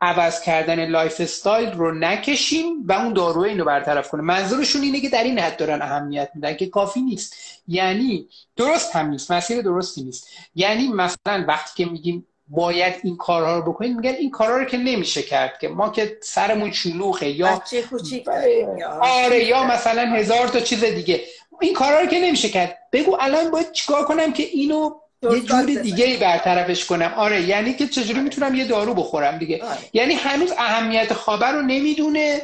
عوض 0.00 0.40
کردن 0.40 0.86
lifestyle 0.86 1.72
رو 1.72 1.94
نکشیم 1.94 2.86
و 2.86 2.92
اون 2.92 3.12
داروی 3.12 3.48
اینو 3.48 3.64
برطرف 3.64 4.08
کنه 4.08 4.22
منظورشون 4.22 4.82
اینه 4.82 5.00
که 5.00 5.08
در 5.08 5.24
این 5.24 5.38
حد 5.38 5.56
دارن 5.56 5.82
اهمیت 5.82 6.30
میدن 6.34 6.56
که 6.56 6.66
کافی 6.66 7.00
نیست. 7.00 7.36
یعنی 7.68 8.28
درست 8.56 8.96
هم 8.96 9.10
نیست. 9.10 9.32
مسیر 9.32 9.62
درستی 9.62 10.02
نیست. 10.02 10.28
یعنی 10.54 10.88
مثلا 10.88 11.44
وقتی 11.48 11.84
که 11.84 11.90
میگیم 11.90 12.26
باید 12.48 12.94
این 13.02 13.16
کارها 13.16 13.58
رو 13.58 13.72
بکنید 13.72 13.96
میگن 13.96 14.14
این 14.14 14.30
کارها 14.30 14.56
رو 14.56 14.64
که 14.64 14.76
نمیشه 14.76 15.22
کرد 15.22 15.58
که 15.58 15.68
ما 15.68 15.88
که 15.88 16.18
سرمون 16.22 16.72
شلوغه 16.72 17.28
یا 17.28 17.62
آره 19.00 19.44
یا 19.44 19.64
مثلا 19.64 20.02
هزار 20.02 20.48
تا 20.48 20.60
چیز 20.60 20.84
دیگه. 20.84 21.24
این 21.60 21.74
کارها 21.74 22.00
رو 22.00 22.06
که 22.06 22.20
نمیشه 22.20 22.48
کرد. 22.48 22.78
بگو 22.92 23.16
الان 23.20 23.50
باید 23.50 23.72
چیکار 23.72 24.04
کنم 24.04 24.32
که 24.32 24.42
اینو 24.42 24.94
یه 25.32 25.40
جور 25.40 25.62
دیگه 25.62 26.04
ای 26.04 26.16
برطرفش 26.16 26.84
کنم. 26.84 27.14
آره 27.16 27.42
یعنی 27.42 27.74
که 27.74 27.86
چجوری 27.86 28.20
می‌تونم 28.20 28.54
یه 28.54 28.64
دارو 28.64 28.94
بخورم 28.94 29.38
دیگه. 29.38 29.64
آره. 29.64 29.78
یعنی 29.92 30.14
هنوز 30.14 30.52
اهمیت 30.58 31.12
خوابه 31.12 31.46
رو 31.46 31.62
نمی‌دونه 31.62 32.42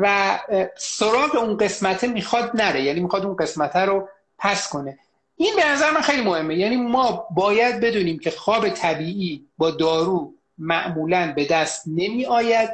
و 0.00 0.38
سراغ 0.76 1.34
اون 1.36 1.56
قسمته 1.56 2.06
می‌خواد 2.06 2.50
نره. 2.54 2.82
یعنی 2.82 3.00
می‌خواد 3.00 3.26
اون 3.26 3.36
قسمته 3.36 3.78
رو 3.78 4.08
پس 4.38 4.68
کنه. 4.68 4.98
این 5.36 5.56
به 5.56 5.68
نظر 5.68 5.90
من 5.90 6.00
خیلی 6.00 6.22
مهمه. 6.22 6.54
یعنی 6.54 6.76
ما 6.76 7.26
باید 7.30 7.80
بدونیم 7.80 8.18
که 8.18 8.30
خواب 8.30 8.68
طبیعی 8.68 9.44
با 9.58 9.70
دارو 9.70 10.32
معمولا 10.58 11.32
به 11.36 11.44
دست 11.44 11.84
نمی 11.86 12.26
آید 12.26 12.70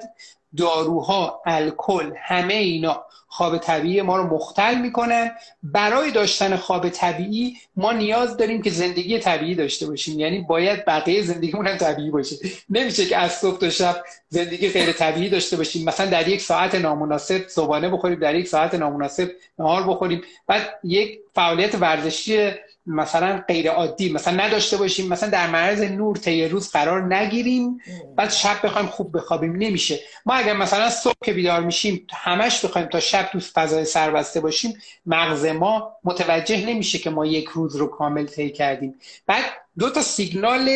داروها 0.57 1.43
الکل 1.47 2.13
همه 2.17 2.55
اینا 2.55 3.05
خواب 3.37 3.59
طبیعی 3.59 4.03
ما 4.03 4.17
رو 4.17 4.35
مختل 4.35 4.75
می‌کنن 4.79 5.31
برای 5.63 6.11
داشتن 6.11 6.57
خواب 6.57 6.89
طبیعی 6.89 7.57
ما 7.77 7.93
نیاز 7.93 8.37
داریم 8.37 8.63
که 8.63 8.71
زندگی 8.71 9.19
طبیعی 9.19 9.55
داشته 9.55 9.87
باشیم. 9.87 10.21
یعنی 10.21 10.39
باید 10.39 10.85
بقیه 10.85 11.23
زندگیمون 11.23 11.67
هم 11.67 11.77
طبیعی 11.77 12.11
باشه. 12.11 12.37
نمیشه 12.71 13.07
که 13.07 13.17
از 13.17 13.33
صبح 13.33 13.59
تا 13.59 13.71
شب 13.71 14.05
زندگی 14.29 14.69
غیر 14.69 14.93
طبیعی 14.93 15.29
داشته 15.29 15.57
باشیم. 15.57 15.85
مثلا 15.85 16.07
در 16.07 16.29
یک 16.29 16.41
ساعت 16.41 16.75
نامناسب 16.75 17.49
صبحانه 17.49 17.89
بخوریم 17.89 18.19
در 18.19 18.35
یک 18.35 18.49
ساعت 18.49 18.75
نامناسب 18.75 19.31
نهار 19.59 19.83
بخوریم. 19.83 20.23
بعد 20.47 20.63
یک 20.85 21.19
فعالیت 21.35 21.75
ورزشی 21.75 22.51
مثلا 22.87 23.45
غیر 23.49 23.71
عادی 23.71 24.13
مثلا 24.13 24.45
نداشته 24.45 24.77
باشیم 24.77 25.09
مثلا 25.09 25.31
در 25.31 25.47
معرض 25.47 25.83
نور 25.83 26.17
طی 26.17 26.49
روز 26.49 26.71
قرار 26.71 27.15
نگیریم. 27.15 27.81
بعد 28.17 28.31
شب 28.31 28.57
بخوایم 28.65 28.87
خوب 28.87 29.17
بخوابیم. 29.17 29.57
نمیشه. 29.57 30.01
ما 30.27 30.35
اگر 30.35 30.53
مثلا 30.53 30.91
صبح 30.91 31.15
که 31.25 31.33
بیدار 31.33 31.61
میشیم 31.61 32.07
همش 32.13 32.65
بخوایم 32.65 32.89
تا 32.89 33.01
شب 33.01 33.29
تو 33.33 33.41
فضای 33.41 33.85
سربسته 33.85 34.41
باشیم 34.41 34.75
مغز 35.07 35.45
ما 35.45 35.93
متوجه 36.05 36.67
نمیشه 36.67 36.99
که 36.99 37.11
ما 37.11 37.27
یک 37.27 37.49
روز 37.49 37.77
رو 37.77 37.87
کامل 37.87 38.27
طی 38.27 38.51
کردیم. 38.51 38.95
بعد 39.27 39.45
دو 39.79 39.91
تا 39.91 40.03
سیگنال 40.03 40.69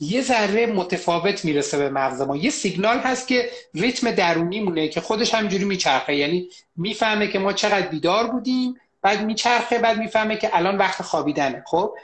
یه 0.00 0.22
ذره 0.22 0.66
متفاوت 0.66 1.44
می‌رسه 1.44 1.78
به 1.78 1.90
مغز 1.90 2.20
ما. 2.20 2.36
یه 2.36 2.50
سیگنال 2.50 2.98
هست 2.98 3.28
که 3.28 3.50
ریتم 3.74 4.10
درونی 4.10 4.60
مونه 4.60 4.88
که 4.88 5.00
خودش 5.00 5.34
همجوری 5.34 5.64
میچرخه. 5.64 6.16
یعنی 6.16 6.48
می‌فهمه 6.76 7.28
که 7.28 7.38
ما 7.38 7.52
چقدر 7.52 7.86
بیدار 7.86 8.26
بودیم 8.26 8.74
بعد 9.04 9.24
میچرخه 9.24 9.78
بعد 9.78 9.98
می‌فهمه 9.98 10.36
که 10.36 10.56
الان 10.56 10.78
وقت 10.78 11.02
خوابیدنه. 11.02 11.64
خب 11.66 11.94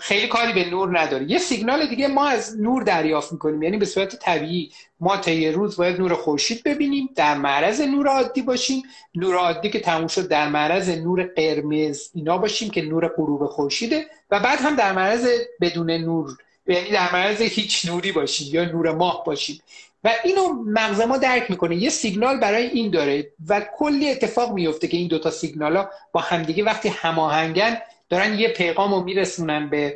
خیلی 0.00 0.28
کاری 0.28 0.52
به 0.52 0.70
نور 0.70 1.00
نداره. 1.00 1.30
یه 1.30 1.38
سیگنال 1.38 1.86
دیگه 1.86 2.08
ما 2.08 2.26
از 2.26 2.60
نور 2.60 2.82
دریافت 2.82 3.32
می‌کنیم. 3.32 3.62
یعنی 3.62 3.76
به 3.76 3.84
صورت 3.84 4.16
طبیعی 4.16 4.72
ما 5.00 5.16
طی 5.16 5.48
روز 5.48 5.76
باید 5.76 6.00
نور 6.00 6.14
خورشید 6.14 6.62
ببینیم 6.62 7.08
در 7.14 7.34
معرض 7.34 7.80
نور 7.80 8.08
عادی 8.08 8.42
باشیم. 8.42 8.82
نور 9.14 9.36
عادی 9.36 9.70
که 9.70 9.80
تموم 9.80 10.06
شد 10.06 10.28
در 10.28 10.48
معرض 10.48 10.88
نور 10.88 11.22
قرمز 11.36 12.10
اینا 12.14 12.38
باشیم 12.38 12.70
که 12.70 12.82
نور 12.82 13.08
غروب 13.08 13.46
خورشیده 13.46 14.06
و 14.30 14.40
بعد 14.40 14.58
هم 14.58 14.76
در 14.76 14.92
معرض 14.92 15.28
بدون 15.60 15.90
نور 15.90 16.36
یعنی 16.66 16.90
در 16.90 17.12
معرض 17.12 17.40
هیچ 17.40 17.86
نوری 17.86 18.12
باشیم 18.12 18.54
یا 18.54 18.64
نور 18.64 18.92
ماه 18.94 19.24
باشیم. 19.24 19.60
و 20.04 20.10
اینو 20.24 20.62
مغز 20.66 21.00
ما 21.00 21.16
درک 21.16 21.50
می‌کنه. 21.50 21.76
یه 21.76 21.90
سیگنال 21.90 22.40
برای 22.40 22.66
این 22.66 22.90
داره 22.90 23.32
و 23.48 23.60
کلی 23.78 24.10
اتفاق 24.10 24.52
میفته 24.52 24.88
که 24.88 24.96
این 24.96 25.08
دوتا 25.08 25.30
سیگنال 25.30 25.76
ها 25.76 25.90
با 26.12 26.20
همدیگه 26.20 26.64
وقتی 26.64 26.88
هماهنگن 26.88 27.78
دارن 28.08 28.38
یه 28.38 28.48
پیغام 28.48 28.94
رو 28.94 29.02
میرسونن 29.02 29.70
به 29.70 29.94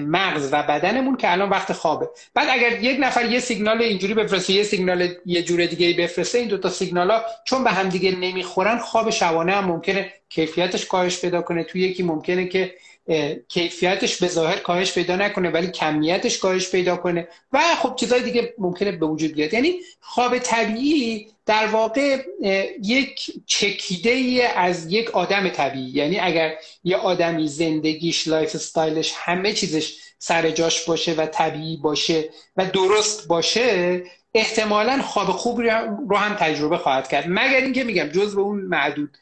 مغز 0.00 0.48
و 0.52 0.62
بدنمون 0.62 1.16
که 1.16 1.32
الان 1.32 1.50
وقت 1.50 1.72
خوابه. 1.72 2.08
بعد 2.34 2.48
اگر 2.50 2.82
یک 2.82 2.96
نفر 3.00 3.24
یه 3.24 3.40
سیگنال 3.40 3.82
اینجوری 3.82 4.14
بفرسته 4.14 4.52
یه 4.52 4.62
سیگنال 4.62 5.08
یه 5.26 5.42
جور 5.42 5.66
دیگه 5.66 6.02
بفرسته 6.02 6.38
این 6.38 6.48
دوتا 6.48 6.70
سیگنال 6.70 7.10
ها 7.10 7.22
چون 7.44 7.64
به 7.64 7.70
همدیگه 7.70 8.16
نمی‌خورن 8.16 8.78
خواب 8.78 9.10
شبانه 9.10 9.52
هم 9.52 9.64
ممکنه 9.64 10.12
کیفیتش 10.28 10.86
کاهش 10.86 11.20
پیدا 11.20 11.42
کنه. 11.42 11.64
توی 11.64 11.80
یکی 11.80 12.02
ممکنه 12.02 12.46
که 12.46 12.74
کیفیتش 13.48 14.16
به 14.16 14.28
ظاهر 14.28 14.56
کاهش 14.56 14.92
پیدا 14.92 15.16
نکنه 15.16 15.50
ولی 15.50 15.66
کمیتش 15.66 16.38
کاهش 16.38 16.70
پیدا 16.70 16.96
کنه. 16.96 17.28
و 17.52 17.60
خب 17.82 17.96
چیزهای 17.96 18.22
دیگه 18.22 18.54
ممکنه 18.58 18.92
به 18.92 19.06
وجود 19.06 19.32
بیاد. 19.32 19.54
یعنی 19.54 19.74
خواب 20.00 20.38
طبیعی 20.38 21.28
در 21.46 21.66
واقع 21.66 22.22
یک 22.82 23.32
چکیده 23.46 24.48
از 24.56 24.92
یک 24.92 25.10
آدم 25.10 25.48
طبیعی. 25.48 25.90
یعنی 25.90 26.18
اگر 26.18 26.54
یه 26.84 26.96
آدمی 26.96 27.48
زندگیش 27.48 28.28
lifestyle 28.28 28.54
ش 28.54 29.12
همه 29.16 29.52
چیزش 29.52 29.98
سر 30.18 30.50
جاش 30.50 30.84
باشه 30.84 31.14
و 31.14 31.26
طبیعی 31.26 31.76
باشه 31.76 32.30
و 32.56 32.66
درست 32.66 33.28
باشه 33.28 34.02
احتمالا 34.34 35.02
خواب 35.02 35.26
خوب 35.26 35.60
رو 36.08 36.16
هم 36.16 36.34
تجربه 36.34 36.78
خواهد 36.78 37.08
کرد. 37.08 37.24
مگر 37.28 37.60
اینکه 37.60 37.84
میگم 37.84 38.08
جز 38.08 38.34
به 38.34 38.40
اون 38.40 38.60
معدود 38.60 39.18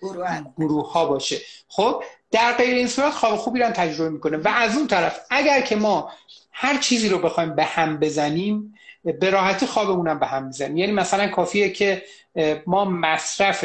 گروه 0.57 0.93
ها 0.93 1.07
باشه. 1.07 1.41
خب 1.69 2.03
در 2.31 2.53
غیر 2.53 2.75
این 2.75 2.87
صورت 2.87 3.13
خواب 3.13 3.37
خوبی 3.37 3.61
رو 3.61 3.71
تجربه 3.71 4.11
می‌کنه. 4.11 4.37
و 4.37 4.49
از 4.49 4.77
اون 4.77 4.87
طرف 4.87 5.21
اگر 5.31 5.61
که 5.61 5.77
ما 5.77 6.13
هر 6.53 6.79
چیزی 6.79 7.09
رو 7.09 7.19
بخوایم 7.19 7.55
به 7.55 7.65
هم 7.65 7.97
بزنیم 7.97 8.75
به 9.21 9.31
راحتی 9.31 9.67
خوابمون 9.67 10.19
به 10.19 10.27
هم 10.27 10.45
می‌زنیم. 10.45 10.77
یعنی 10.77 10.93
مثلا 10.93 11.29
کافیه 11.29 11.71
که 11.71 12.03
ما 12.67 12.85
مصرف 12.85 13.65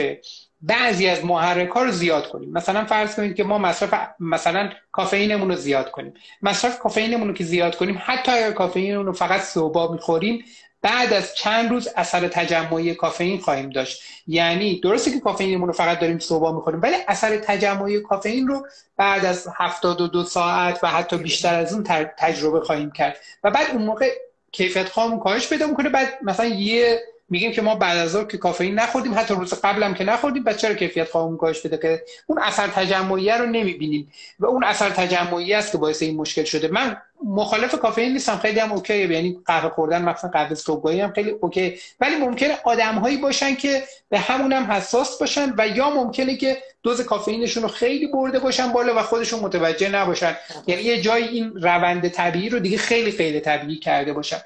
بعضی 0.62 1.08
از 1.08 1.26
محرک 1.26 1.70
ها 1.70 1.84
رو 1.84 1.92
زیاد 1.92 2.30
کنیم. 2.30 2.52
مثلا 2.52 2.86
فرض 2.86 3.16
کنید 3.16 3.36
که 3.36 3.44
ما 3.44 3.58
مصرف 3.58 3.94
مثلا 4.20 4.70
کافئینمون 4.92 5.50
رو 5.50 5.56
زیاد 5.56 5.92
کنیم. 5.92 6.14
مصرف 6.42 6.80
کافئینمون 6.80 7.28
رو 7.28 7.34
که 7.34 7.44
زیاد 7.44 7.76
کنیم 7.76 8.02
حتی 8.06 8.32
اگر 8.32 8.52
کافئینمون 8.52 9.06
رو 9.06 9.14
فقط 9.14 9.42
صبح 9.42 9.92
می‌خوریم 9.92 10.46
بعد 10.82 11.14
از 11.14 11.36
چند 11.36 11.70
روز 11.70 11.88
اثر 11.96 12.28
تجمعی 12.28 12.96
کافئین 12.96 13.40
خواهیم 13.40 13.70
داشت. 13.70 14.02
یعنی 14.28 14.80
درسته 14.80 15.12
که 15.12 15.20
کافئینمون 15.20 15.68
رو 15.68 15.74
فقط 15.74 16.00
داریم 16.00 16.20
صبح 16.20 16.56
می‌خوریم 16.56 16.82
ولی 16.82 16.96
اثر 17.08 17.38
تجمعی 17.38 18.00
کافئین 18.00 18.48
رو 18.48 18.68
بعد 18.98 19.26
از 19.26 19.48
72 19.58 20.24
ساعت 20.24 20.80
و 20.84 20.88
حتی 20.88 21.18
بیشتر 21.18 21.56
از 21.56 21.74
اون 21.74 21.84
تجربه 22.18 22.60
خواهیم 22.60 22.92
کرد. 22.92 23.18
و 23.44 23.52
بعد 23.52 23.72
اون 23.72 23.82
موقع 23.82 24.10
کیفیت 24.52 24.90
خوابم 24.90 25.20
کاهش 25.20 25.50
پیدا 25.50 25.68
می‌کنه. 25.68 25.90
بعد 25.90 26.14
مثلا 26.22 26.46
یه 26.46 27.02
میگیم 27.30 27.52
که 27.52 27.62
ما 27.62 27.76
بعد 27.76 27.98
از 27.98 28.12
ظهر 28.12 28.26
که 28.26 28.38
کافئین 28.38 28.76
نخوردیم 28.76 29.14
حتی 29.14 29.34
روز 29.34 29.54
قبلم 29.54 29.94
که 29.94 30.04
نخوردیم 30.04 30.44
بعد 30.44 30.58
چرا 30.58 30.74
کیفیت 30.74 31.10
خوابم 31.10 31.38
کاهش 31.38 31.62
پیدا 31.62 31.78
که 31.78 32.04
اون 32.28 32.40
اثر 32.40 32.68
تجمعی 32.68 33.32
رو 33.32 33.46
نمی‌بینیم 33.46 34.12
و 34.40 34.46
اون 34.46 34.64
اثر 34.64 34.90
تجمعی 34.90 35.54
است 35.54 35.72
که 35.72 35.78
باعث 35.78 36.02
این 36.02 36.18
مشکل 36.18 36.44
شده. 36.44 36.68
من 36.68 36.98
مخالف 37.26 37.76
کافئین 37.76 38.14
نیستم 38.14 38.38
خیلی 38.38 38.60
هم 38.60 38.72
okay 38.72 39.14
یعنی 39.14 39.40
قهوه 39.46 39.70
خوردن 39.70 40.02
مثلا 40.02 40.30
قهوه 40.30 40.56
صبحگاهی 40.56 41.02
هم 41.02 41.14
خیلی 41.14 41.30
okay 41.30 41.80
ولی 42.00 42.16
ممکنه 42.16 42.58
آدمهایی 42.64 43.18
باشن 43.18 43.56
که 43.56 43.84
به 44.10 44.20
همون 44.20 44.54
هم 44.54 44.72
حساس 44.72 45.20
باشن 45.20 45.54
و 45.58 45.68
یا 45.68 45.90
ممکنه 45.90 46.36
که 46.36 46.58
دوز 46.84 47.02
کافئینشون 47.02 47.64
رو 47.64 47.70
خیلی 47.70 48.08
برده 48.08 48.40
باشن 48.40 48.72
بالا 48.72 48.96
و 48.96 49.02
خودشون 49.02 49.40
متوجه 49.40 49.90
نباشن. 49.90 50.36
یعنی 50.68 50.82
یه 50.82 51.02
جای 51.02 51.24
این 51.24 51.52
روند 51.56 52.08
طبیعی 52.08 52.50
رو 52.50 52.60
دیگه 52.60 52.78
خیلی 52.78 53.12
خیلی 53.12 53.40
طبیعی 53.40 53.80
کرده 53.80 54.14
باشن. 54.14 54.38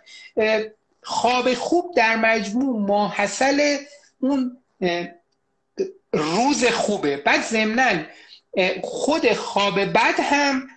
خواب 1.04 1.54
خوب 1.54 1.96
در 1.96 2.16
مجموع 2.16 2.88
ماحصل 2.88 3.78
اون 4.20 4.58
روز 6.14 6.66
خوبه. 6.66 7.18
بعد 7.18 7.42
ضمنا 7.42 8.04
خود 8.82 9.34
خواب 9.34 9.80
بد 9.80 10.20
هم 10.20 10.68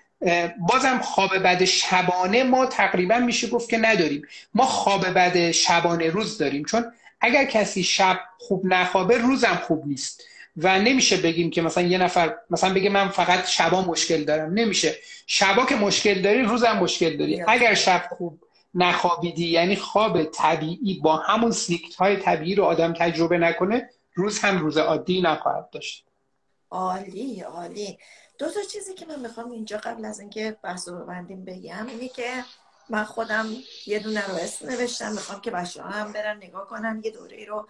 بازم 0.68 0.98
خواب 0.98 1.38
بد 1.38 1.64
شبانه 1.64 2.42
ما 2.42 2.66
تقریبا 2.66 3.18
میشه 3.18 3.48
گفت 3.48 3.68
که 3.68 3.78
نداریم. 3.78 4.22
ما 4.54 4.66
خواب 4.66 5.06
بد 5.06 5.50
شبانه 5.50 6.10
روز 6.10 6.38
داریم. 6.38 6.64
چون 6.64 6.92
اگر 7.20 7.44
کسی 7.44 7.82
شب 7.82 8.20
خوب 8.38 8.66
نخوابه 8.66 9.18
روزم 9.18 9.62
خوب 9.66 9.86
نیست. 9.86 10.22
و 10.56 10.78
نمیشه 10.78 11.16
بگیم 11.16 11.50
که 11.50 11.62
مثلا 11.62 11.84
یه 11.84 11.98
نفر 11.98 12.34
مثلا 12.50 12.74
بگه 12.74 12.90
من 12.90 13.08
فقط 13.08 13.46
شبا 13.46 13.82
مشکل 13.82 14.24
دارم. 14.24 14.54
نمیشه. 14.54 14.96
شبا 15.26 15.66
که 15.66 15.76
مشکل 15.76 16.22
داری 16.22 16.42
روزم 16.42 16.72
مشکل 16.72 17.16
داری. 17.16 17.42
اگر 17.48 17.74
شب 17.74 18.02
خوب 18.18 18.38
نخوابیدی 18.76 19.46
یعنی 19.46 19.76
خواب 19.76 20.24
طبیعی 20.24 21.00
با 21.00 21.16
همون 21.16 21.50
سیکت 21.50 21.94
های 21.94 22.16
طبیعی 22.16 22.54
رو 22.54 22.64
آدم 22.64 22.92
تجربه 22.92 23.38
نکنه 23.38 23.90
روز 24.14 24.38
هم 24.38 24.58
روز 24.58 24.78
عادی 24.78 25.22
نخواهد 25.22 25.70
داشت. 25.70 26.06
عالی 26.70 27.40
عالی. 27.40 27.98
دو 28.38 28.50
تا 28.50 28.60
چیزی 28.72 28.94
که 28.94 29.06
من 29.06 29.20
می‌خوام 29.20 29.50
اینجا 29.50 29.76
قبل 29.78 30.04
از 30.04 30.20
اینکه 30.20 30.56
بحث 30.62 30.88
رو 30.88 31.06
بندیم 31.06 31.44
بگم 31.44 31.86
اینه 31.86 32.08
که 32.08 32.44
من 32.90 33.04
خودم 33.04 33.46
یه 33.86 33.98
دونه 33.98 34.26
رو 34.26 34.34
اسم 34.34 34.68
نوشتم 34.70 35.12
می‌خوام 35.12 35.40
که 35.40 35.50
بچه 35.50 35.82
هم 35.82 36.12
برن 36.12 36.36
نگاه 36.36 36.66
کنن 36.66 37.00
یه 37.04 37.10
دوره 37.10 37.44
رو 37.44 37.68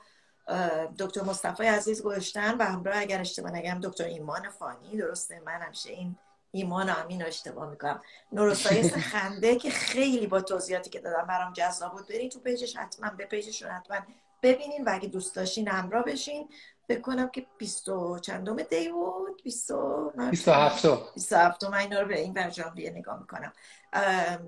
دکتر 0.98 1.22
مصطفی 1.22 1.64
عزیز 1.64 2.02
گذاشتن 2.02 2.56
و 2.58 2.64
همراه 2.64 2.98
اگر 2.98 3.20
اشتباه 3.20 3.50
نگم 3.50 3.80
دکتر 3.82 4.04
ایمان 4.04 4.50
فانی 4.50 4.96
درسته 4.96 5.42
من 5.46 5.62
همشه 5.62 5.90
این 5.90 6.16
ایمان 6.50 6.90
امین 6.90 7.24
اشتباه 7.24 7.70
می‌کنم. 7.70 8.02
نوروساینس 8.32 8.94
خنده 9.12 9.56
که 9.56 9.70
خیلی 9.70 10.26
با 10.26 10.40
توضیحاتی 10.40 10.90
که 10.90 11.00
دادم 11.00 11.26
برام 11.26 11.52
جذاب 11.52 11.92
بود. 11.92 12.08
برین 12.08 12.28
تو 12.28 12.40
پیجش 12.40 12.76
حتما 12.76 13.10
به 13.10 13.26
پیجشون 13.26 13.70
حتما 13.70 13.96
ببینین 14.42 14.84
و 14.84 14.90
اگه 14.94 15.08
دوست 15.08 15.36
داشتین 15.36 15.68
همراه 15.68 16.04
بشین. 16.04 16.48
بکنم 16.88 17.28
که 17.28 17.46
بیستو 17.58 18.18
چندم 18.18 18.56
دی 18.56 18.88
بود؟ 18.88 19.42
بیستو 19.42 20.12
بیستو 20.30 20.52
هفتو 20.52 20.98
بیستو 21.14 21.36
هفتو 21.36 21.70
من 21.70 21.78
اینا 21.78 22.00
رو 22.00 22.08
به 22.08 22.20
این 22.20 22.32
برجام 22.32 22.74
بیه 22.74 22.90
نگاه 22.90 23.20
می‌کنم. 23.20 23.52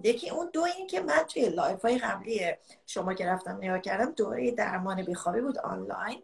یکی 0.03 0.31
اون 0.31 0.51
دو 0.53 0.63
این 0.63 0.87
که 0.87 1.01
من 1.01 1.23
توی 1.29 1.49
لایف 1.49 1.83
های 1.83 1.99
قبلی 1.99 2.53
شما 2.87 3.15
که 3.15 3.27
رفتم 3.27 3.57
نگاه 3.57 3.79
کردم 3.79 4.11
دوره 4.11 4.51
درمان 4.51 5.03
بیخوابی 5.03 5.41
بود 5.41 5.59
آنلاین 5.59 6.23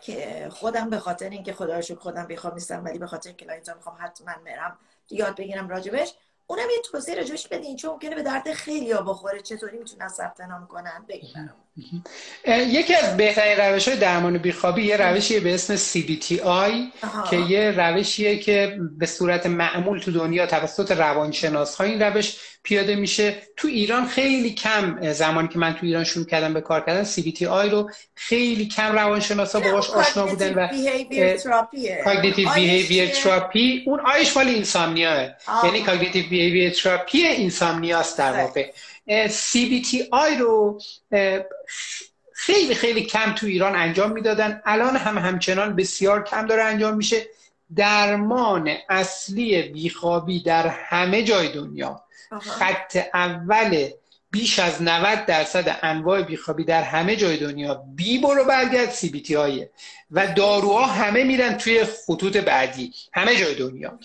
که 0.00 0.48
خودم 0.52 0.90
به 0.90 0.98
خاطر 0.98 1.30
اینکه 1.30 1.52
خدا 1.52 1.78
رو 1.78 1.83
شکر 1.83 1.96
خودم 1.96 2.26
بیخواب 2.26 2.54
نیستم 2.54 2.84
ولی 2.84 2.98
به 2.98 3.06
خاطر 3.06 3.32
client 3.32 3.70
می‌خوام 3.70 3.96
حتما 4.00 4.32
برم 4.44 4.78
یاد 5.10 5.36
بگیرم 5.36 5.68
راجبش. 5.68 6.14
اونم 6.46 6.70
یه 6.70 6.82
توضیح 6.90 7.14
راجبش 7.14 7.48
بدین 7.48 7.76
چون 7.76 7.90
ممکنه 7.90 8.14
به 8.14 8.22
درد 8.22 8.52
خیلی 8.52 8.92
ها 8.92 9.02
بخوره. 9.02 9.40
چطوری 9.40 9.78
می‌تونن 9.78 10.08
ثبت 10.08 10.40
نام 10.40 10.66
کنن؟ 10.66 11.04
بگیم 11.08 11.50
یکی 12.46 12.94
از 12.94 13.16
بهترین 13.16 13.58
روش 13.58 13.88
های 13.88 13.96
درمان 13.96 14.38
بیخوابی 14.38 14.82
یه 14.82 14.96
روشیه 14.96 15.40
به 15.40 15.54
اسم 15.54 15.76
CBTI 15.76 16.72
که 17.30 17.36
یه 17.36 17.70
روشیه 17.70 18.38
که 18.38 18.78
به 18.98 19.06
صورت 19.06 19.46
معمول 19.46 19.98
تو 19.98 20.12
دنیا 20.12 20.46
توسط 20.46 20.90
روانشناس 20.90 21.74
ها 21.74 21.84
این 21.84 22.02
روش 22.02 22.36
پیاده 22.62 22.96
میشه. 22.96 23.36
تو 23.56 23.68
ایران 23.68 24.06
خیلی 24.06 24.50
کم 24.50 25.12
زمانی 25.12 25.48
که 25.48 25.58
من 25.58 25.74
تو 25.74 25.86
ایران 25.86 26.04
شروع 26.04 26.26
کردم 26.26 26.54
به 26.54 26.60
کار 26.60 26.80
کردن 26.80 27.04
CBTI 27.04 27.70
رو 27.70 27.90
خیلی 28.14 28.66
کم 28.66 28.92
روانشناس 28.92 29.54
ها 29.54 29.60
باهاش 29.60 29.90
آشنا 29.90 30.26
بودن 30.26 30.54
و 30.54 30.68
cognitive 32.04 32.48
behavior 32.54 33.08
therapy 33.08 33.82
اون 33.86 34.00
I 34.00 34.12
ش 34.12 34.36
مال 34.36 34.48
insomnia 34.48 35.12
ه. 35.12 35.28
یعنی 35.64 35.82
cognitive 35.82 36.28
behavior 36.28 36.70
therapy 36.70 37.26
insomnia 37.26 38.00
ست 38.00 38.18
در 38.18 38.40
واقع. 38.40 38.70
CBTI 39.10 40.38
رو 40.40 40.80
خیلی 42.32 42.74
خیلی 42.74 43.02
کم 43.02 43.32
تو 43.32 43.46
ایران 43.46 43.76
انجام 43.76 44.12
می‌دادن. 44.12 44.62
الان 44.64 44.96
هم 44.96 45.18
همچنان 45.18 45.76
بسیار 45.76 46.24
کم 46.24 46.46
داره 46.46 46.62
انجام 46.62 46.96
میشه. 46.96 47.26
درمان 47.76 48.70
اصلی 48.88 49.62
بیخوابی 49.62 50.42
در 50.42 50.68
همه 50.68 51.22
جای 51.22 51.48
دنیا. 51.52 52.04
خط 52.40 52.96
اول 53.14 53.88
بیش 54.30 54.58
از 54.58 54.82
90 54.82 55.26
درصد 55.26 55.78
انواع 55.82 56.22
بیخوابی 56.22 56.64
در 56.64 56.82
همه 56.82 57.16
جای 57.16 57.36
دنیا 57.36 57.84
بی 57.96 58.18
برو 58.18 58.44
برگرد 58.44 58.90
CBTI 58.90 59.36
ه 59.36 59.70
و 60.10 60.26
داروها 60.26 60.86
همه 60.86 61.24
میرن 61.24 61.56
توی 61.58 61.84
خطوط 61.84 62.36
بعدی 62.36 62.94
همه 63.12 63.36
جای 63.36 63.54
دنیا. 63.54 63.98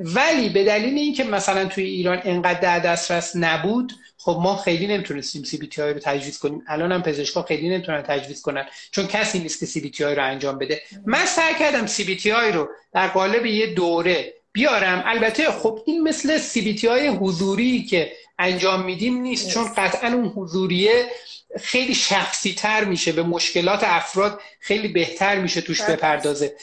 ولی 0.00 0.48
به 0.48 0.64
دلیل 0.64 0.98
اینکه 0.98 1.24
مثلا 1.24 1.64
توی 1.64 1.84
ایران 1.84 2.20
انقدر 2.24 2.60
در 2.60 2.78
دسترس 2.78 3.36
نبود 3.36 3.92
خب 4.24 4.38
ما 4.42 4.56
خیلی 4.56 4.86
نمی‌تونستیم 4.86 5.42
CBTI 5.42 5.92
رو 5.92 6.00
تجویز 6.00 6.38
کنیم. 6.38 6.62
الان 6.68 6.92
هم 6.92 7.02
پزشکا 7.02 7.42
خیلی 7.42 7.68
نمی‌تونن 7.68 8.02
تجویز 8.02 8.42
کنن 8.42 8.66
چون 8.90 9.06
کسی 9.06 9.38
نیست 9.38 9.60
که 9.60 9.66
CBTI 9.66 10.14
رو 10.14 10.24
انجام 10.24 10.58
بده. 10.58 10.82
من 11.06 11.26
سعی 11.26 11.54
کردم 11.54 11.86
CBTI 11.86 12.52
رو 12.52 12.68
در 12.92 13.08
قالب 13.08 13.46
یه 13.46 13.66
دوره 13.66 14.34
بیارم. 14.52 15.02
البته 15.06 15.50
خب 15.50 15.82
این 15.86 16.02
مثل 16.02 16.38
CBTI 16.38 17.06
حضوری 17.06 17.82
که 17.82 18.12
انجام 18.38 18.84
میدیم 18.84 19.20
نیست 19.20 19.50
چون 19.50 19.74
قطعا 19.76 20.12
اون 20.12 20.26
حضوریه 20.26 21.06
خیلی 21.60 21.94
شخصی 21.94 22.54
تر 22.54 22.84
میشه 22.84 23.12
به 23.12 23.22
مشکلات 23.22 23.80
افراد 23.84 24.40
خیلی 24.60 24.88
بهتر 24.88 25.38
میشه 25.38 25.60
توش 25.60 25.82
بپردازه. 25.82 26.56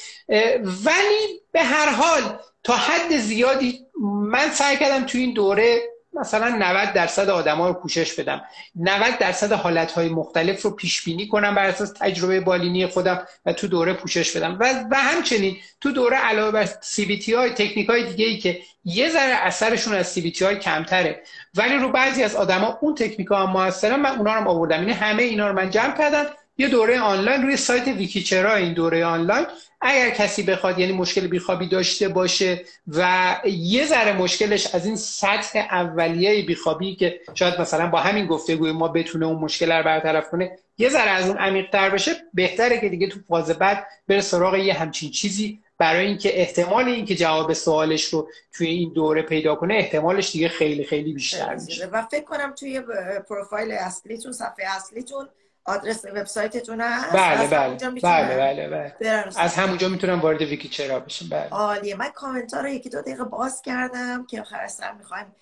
ولی 0.64 1.42
به 1.52 1.64
هر 1.64 1.90
حال 1.90 2.40
تا 2.64 2.76
حد 2.76 3.18
زیادی 3.18 3.80
من 4.04 4.52
سعی 4.52 4.78
کردم 4.78 5.06
تو 5.06 5.18
این 5.18 5.34
دوره 5.34 5.82
مثلا 6.20 6.50
90 6.50 6.94
درصد 6.94 7.30
آدما 7.30 7.68
رو 7.68 7.74
پوشش 7.74 8.20
بدم. 8.20 8.42
90 8.76 9.18
درصد 9.18 9.52
حالتهای 9.52 10.10
مختلف 10.10 10.62
رو 10.62 10.72
پیش 10.72 11.04
بینی 11.04 11.28
کنم 11.28 11.56
بر 11.56 11.66
اساس 11.66 11.92
تجربه 11.92 12.40
بالینی 12.40 12.88
خودم 12.88 13.22
و 13.46 13.54
تو 13.54 13.68
دوره 13.68 13.94
پوشش 13.94 14.38
بدم. 14.38 14.58
و, 14.60 14.84
و 14.92 14.96
همچنین 14.96 15.58
تو 15.82 15.92
دوره 15.92 16.18
علاوه 16.18 16.52
بر 16.52 16.66
سی 16.82 17.06
بی 17.06 17.20
تی 17.20 17.34
های 17.34 17.50
تکنیک 17.50 17.90
های 17.90 18.04
دیگه 18.04 18.26
ای 18.26 18.38
که 18.38 18.62
یه 18.86 19.10
ذره 19.10 19.36
اثرشون 19.36 19.94
از 19.94 20.08
سی 20.08 20.22
بی 20.22 20.32
تی 20.32 20.46
های 20.46 20.60
کمتره 20.60 21.24
ولی 21.56 21.76
رو 21.76 21.92
بعضی 21.92 22.24
از 22.24 22.36
آدما 22.36 22.78
اون 22.82 22.96
تکنیک 22.96 23.28
ها 23.28 23.46
هم 23.46 24.02
من 24.02 24.18
اونا 24.18 24.36
رو 24.36 24.50
آوردم. 24.50 24.80
یعنی 24.80 24.92
همه 24.92 25.24
اینا 25.24 25.48
رو 25.48 25.56
من 25.56 25.70
جمع 25.70 25.98
کردم 25.98 26.26
یه 26.60 26.68
دوره 26.68 27.00
آنلاین 27.00 27.42
روی 27.42 27.58
سایت 27.58 27.88
ویکیچرا 27.88 28.56
این 28.56 28.74
دوره 28.74 29.06
آنلاین. 29.06 29.46
اگر 29.82 30.10
کسی 30.10 30.44
بخواد 30.44 30.80
یعنی 30.80 30.94
مشکل 30.94 31.28
بیخوابی 31.28 31.68
داشته 31.68 32.08
باشه 32.08 32.64
و 32.88 33.36
یه 33.46 33.86
ذره 33.86 34.14
مشکلش 34.18 34.76
از 34.76 34.86
این 34.86 34.96
سطح 34.96 35.60
اولیه 35.60 36.46
بیخوابی 36.46 36.96
که 36.96 37.20
شاید 37.34 37.62
مثلا 37.62 37.88
با 37.88 38.00
همین 38.00 38.28
گفتگوی 38.28 38.72
ما 38.72 38.88
بتونه 38.88 39.26
اون 39.26 39.40
مشکل 39.40 39.72
رو 39.72 39.84
برطرف 39.84 40.30
کنه 40.30 40.58
یه 40.78 40.90
ذره 40.90 41.10
از 41.10 41.28
اون 41.28 41.38
عمیق 41.38 41.70
تر 41.70 41.90
بشه 41.90 42.12
بهتره 42.34 42.80
که 42.80 42.90
دیگه 42.90 43.08
تو 43.08 43.20
فاز 43.28 43.50
بعد 43.50 43.88
بره 44.08 44.22
سراغ 44.22 44.56
یه 44.56 44.74
همچین 44.74 45.12
چیزی. 45.12 45.60
برای 45.78 46.06
اینکه 46.06 46.42
احتمال 46.42 46.86
اینکه 46.86 47.16
جواب 47.16 47.54
سوالش 47.54 48.06
رو 48.06 48.30
توی 48.54 48.68
این 48.68 48.94
دوره 48.94 49.22
پیدا 49.22 49.56
کنه 49.56 49.74
احتمالش 49.74 50.32
دیگه 50.32 50.50
خیلی 50.50 50.84
خیلی 50.84 51.14
بیشتر 51.14 51.56
میشه. 51.56 51.86
و 51.86 52.02
فکر 52.02 52.24
کنم 52.24 52.54
توی 52.60 52.82
پروفایل 53.30 53.72
اصلیتون 53.72 54.32
صفحه 54.32 54.76
اصلیتون 54.76 55.30
آدرس 55.70 56.06
وبسایتتون 56.06 56.82
هست؟ 56.82 57.16
بله 57.16 57.48
بله. 57.48 57.90
بله 58.02 58.38
بله, 58.38 58.94
بله. 59.00 59.40
از 59.40 59.56
همونجا 59.56 59.90
می‌تونم 59.90 60.20
وارد 60.20 60.42
ویکی 60.42 60.70
چرا 60.70 61.00
بشم. 61.00 61.30
بله. 61.30 61.50
عالیه. 61.50 61.96
من 61.96 62.10
کامنت 62.10 62.54
ها 62.54 62.62
رو 62.62 62.68
یکی 62.68 62.90
دو 62.90 63.02
دقیقه 63.02 63.24
باز 63.24 63.62
کردم 63.62 64.26
که 64.26 64.42
آخر 64.42 64.68
سر 64.68 64.92
می‌خوایم 64.92 65.36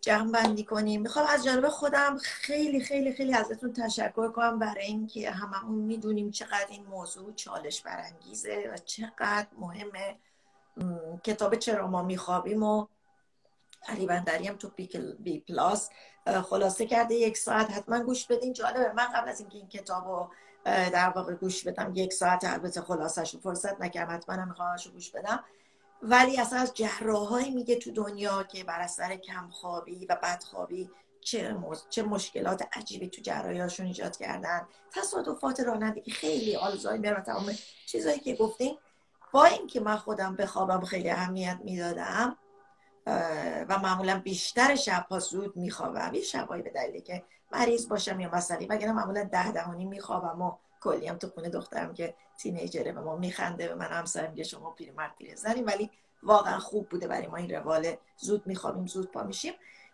جمع 0.00 0.32
بندی 0.32 0.64
کنیم. 0.64 1.02
می‌خوام 1.02 1.26
از 1.26 1.44
جانب 1.44 1.68
خودم 1.68 2.18
خیلی 2.22 2.80
خیلی 2.80 3.12
خیلی 3.12 3.34
ازتون 3.34 3.72
تشکر 3.72 4.28
کنم 4.28 4.58
برای 4.58 4.86
اینکه 4.86 5.30
هممون 5.30 5.78
می‌دونیم 5.78 6.30
چقدر 6.30 6.66
این 6.68 6.86
موضوع 6.86 7.32
چالش 7.32 7.80
برانگیزه 7.80 8.70
و 8.74 8.76
چقدر 8.76 9.46
مهمه. 9.58 10.16
کتاب 11.24 11.54
چرا 11.54 11.86
ما 11.86 12.02
میخوابیم 12.02 12.62
و 12.62 12.86
علی 13.88 14.06
بندری 14.06 14.48
هم 14.48 14.56
تو 14.56 14.70
بی 15.18 15.44
پلاس 15.48 15.90
خلاصه 16.26 16.86
کرده 16.86 17.14
یک 17.14 17.36
ساعت 17.36 17.70
حتما 17.70 18.00
گوش 18.00 18.26
بدین. 18.26 18.52
جالبه 18.52 18.92
من 18.92 19.06
قبل 19.14 19.28
از 19.28 19.40
اینکه 19.40 19.58
این 19.58 19.68
کتاب 19.68 20.08
رو 20.08 20.30
در 20.64 21.10
واقع 21.10 21.34
گوش 21.34 21.66
بدم 21.66 21.92
یک 21.94 22.12
ساعت 22.12 22.44
البته 22.44 22.80
خلاصش 22.80 23.34
رو 23.34 23.40
فرصت 23.40 23.80
نکردم 23.80 24.14
حتما 24.14 24.44
می‌خوام 24.44 24.76
گوش 24.92 25.10
بدم. 25.10 25.44
ولی 26.02 26.40
اصلا 26.40 26.58
از 26.58 26.74
جراحایی 26.74 27.50
میگه 27.50 27.76
تو 27.76 27.90
دنیا 27.90 28.42
که 28.42 28.64
بر 28.64 28.80
اثر 28.80 29.16
کمخوابی 29.16 30.06
و 30.06 30.18
بدخوابی 30.22 30.90
چه, 31.20 31.56
چه 31.90 32.02
مشکلات 32.02 32.68
عجیبی 32.72 33.08
تو 33.08 33.22
جراحیاشون 33.22 33.86
ایجاد 33.86 34.16
کردن. 34.16 34.68
تصادفات 34.92 35.60
رانندگی 35.60 36.10
خیلی 36.10 36.56
آلزایمر 36.56 37.18
و 37.18 37.20
تمام 37.20 37.52
چیزایی 37.86 38.18
که 38.18 38.34
گفتیم 38.34 38.78
با 39.32 39.44
اینکه 39.44 39.80
من 39.80 39.96
خودم 39.96 40.36
به 40.36 40.46
خوابم 40.46 40.84
خیلی 40.84 41.10
اهمیت 41.10 41.58
می‌دادم 41.64 42.36
و 43.68 43.78
معمولا 43.82 44.20
بیشتر 44.24 44.74
شبها 44.74 45.18
زود 45.18 45.56
میخوابم. 45.56 46.14
یه 46.14 46.22
شبهایی 46.22 46.62
به 46.62 46.70
دلیلی 46.70 47.00
که 47.00 47.22
مریض 47.52 47.88
باشم 47.88 48.20
یا 48.20 48.30
مسئله 48.30 48.66
وگرنه 48.66 48.92
معمولا 48.92 49.24
ده 49.24 49.52
دهانی 49.52 49.84
میخوابم 49.84 50.42
و 50.42 50.52
کلی 50.80 51.06
هم 51.06 51.18
تو 51.18 51.28
خونه 51.28 51.48
دخترم 51.48 51.94
که 51.94 52.14
تینیجره 52.38 52.92
به 52.92 53.00
ما 53.00 53.16
میخنده 53.16 53.68
به 53.68 53.74
من 53.74 53.86
همسر 53.86 54.26
میگه 54.26 54.44
شما 54.44 54.70
پیرمرد 54.70 55.14
پیرزنی 55.18 55.62
ولی 55.62 55.90
واقعا 56.22 56.58
خوب 56.58 56.88
بوده 56.88 57.08
برای 57.08 57.26
ما 57.26 57.36
این 57.36 57.50
روال 57.50 57.96
زود 58.16 58.46
میخوابیم 58.46 58.86
زود 58.86 59.12
پا 59.12 59.22
میشیم. 59.22 59.52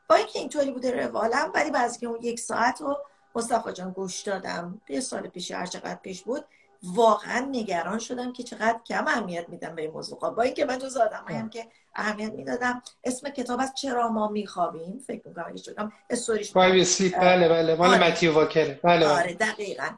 با 0.09 0.15
اینکه 0.15 0.39
اینطوری 0.39 0.71
بوده 0.71 1.07
روالم 1.07 1.51
ولی 1.55 1.71
بعضی 1.71 1.99
که 1.99 2.07
اون 2.07 2.19
یک 2.23 2.41
ساعت 2.41 2.81
رو 2.81 2.99
مصطفی 3.35 3.73
جان 3.73 3.91
گوش 3.91 4.23
دادم 4.23 4.81
یه 4.89 5.01
سال 5.01 5.29
پیش 5.29 5.51
هر 5.51 5.67
چقدر 5.67 5.95
پیش 5.95 6.23
بود 6.23 6.45
واقعا 6.83 7.41
نگران 7.41 7.99
شدم 7.99 8.33
که 8.33 8.43
چقدر 8.43 8.79
کم 8.87 9.07
اهمیت 9.07 9.49
میدم 9.49 9.75
به 9.75 9.83
این 9.83 9.91
موضوع. 9.91 10.19
با 10.19 10.43
اینکه 10.43 10.65
من 10.65 10.79
جز 10.79 10.97
آدمایم 10.97 11.51
که 11.51 11.67
اهمیت 11.95 12.33
می‌دادم 12.33 12.83
اسم 13.05 13.29
کتاب 13.29 13.61
از 13.61 13.75
چرا 13.75 14.09
ما 14.09 14.29
میخوابیم؟ 14.29 14.99
فکر 15.07 15.29
می‌کنم 15.29 15.45
اگه 15.49 15.63
شدم 15.63 15.93
استوریش 16.11 16.53
بله 16.53 17.49
بله 17.49 17.75
مال 17.75 17.95
آره. 17.95 18.11
متیو 18.11 18.35
واکره 18.35 18.81
بله, 18.83 19.07
بله. 19.07 19.19
آره 19.19 19.35
دقیقا. 19.35 19.89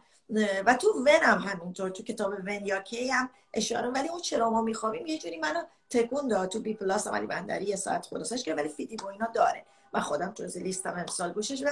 و 0.66 0.74
تو 0.74 0.88
ونم 0.88 1.38
همینطور 1.38 1.90
تو 1.90 2.02
کتاب 2.02 2.32
ون 2.32 2.66
یا 2.66 2.80
کی 2.80 3.08
هم 3.08 3.30
اشاره 3.54 3.88
ولی 3.88 4.08
اون 4.08 4.20
چرا 4.20 4.50
ما 4.50 4.62
میخوابیم 4.62 5.06
یه 5.06 5.18
جوری 5.18 5.38
منو 5.38 5.62
تکون 5.90 6.28
داد. 6.28 6.48
تو 6.48 6.60
بی 6.60 6.74
پلاس 6.74 7.06
ولی 7.06 7.26
بندری 7.26 7.64
یه 7.64 7.76
ساعت 7.76 8.06
خلاصش 8.06 8.42
که 8.42 8.54
ولی 8.54 8.68
فیدی 8.68 8.96
با 8.96 9.10
اینا 9.10 9.26
داره. 9.34 9.64
و 9.92 10.00
خودم 10.00 10.32
جز 10.34 10.56
لیستم 10.56 10.94
امسال 10.98 11.32
گوشش 11.32 11.62
و 11.62 11.70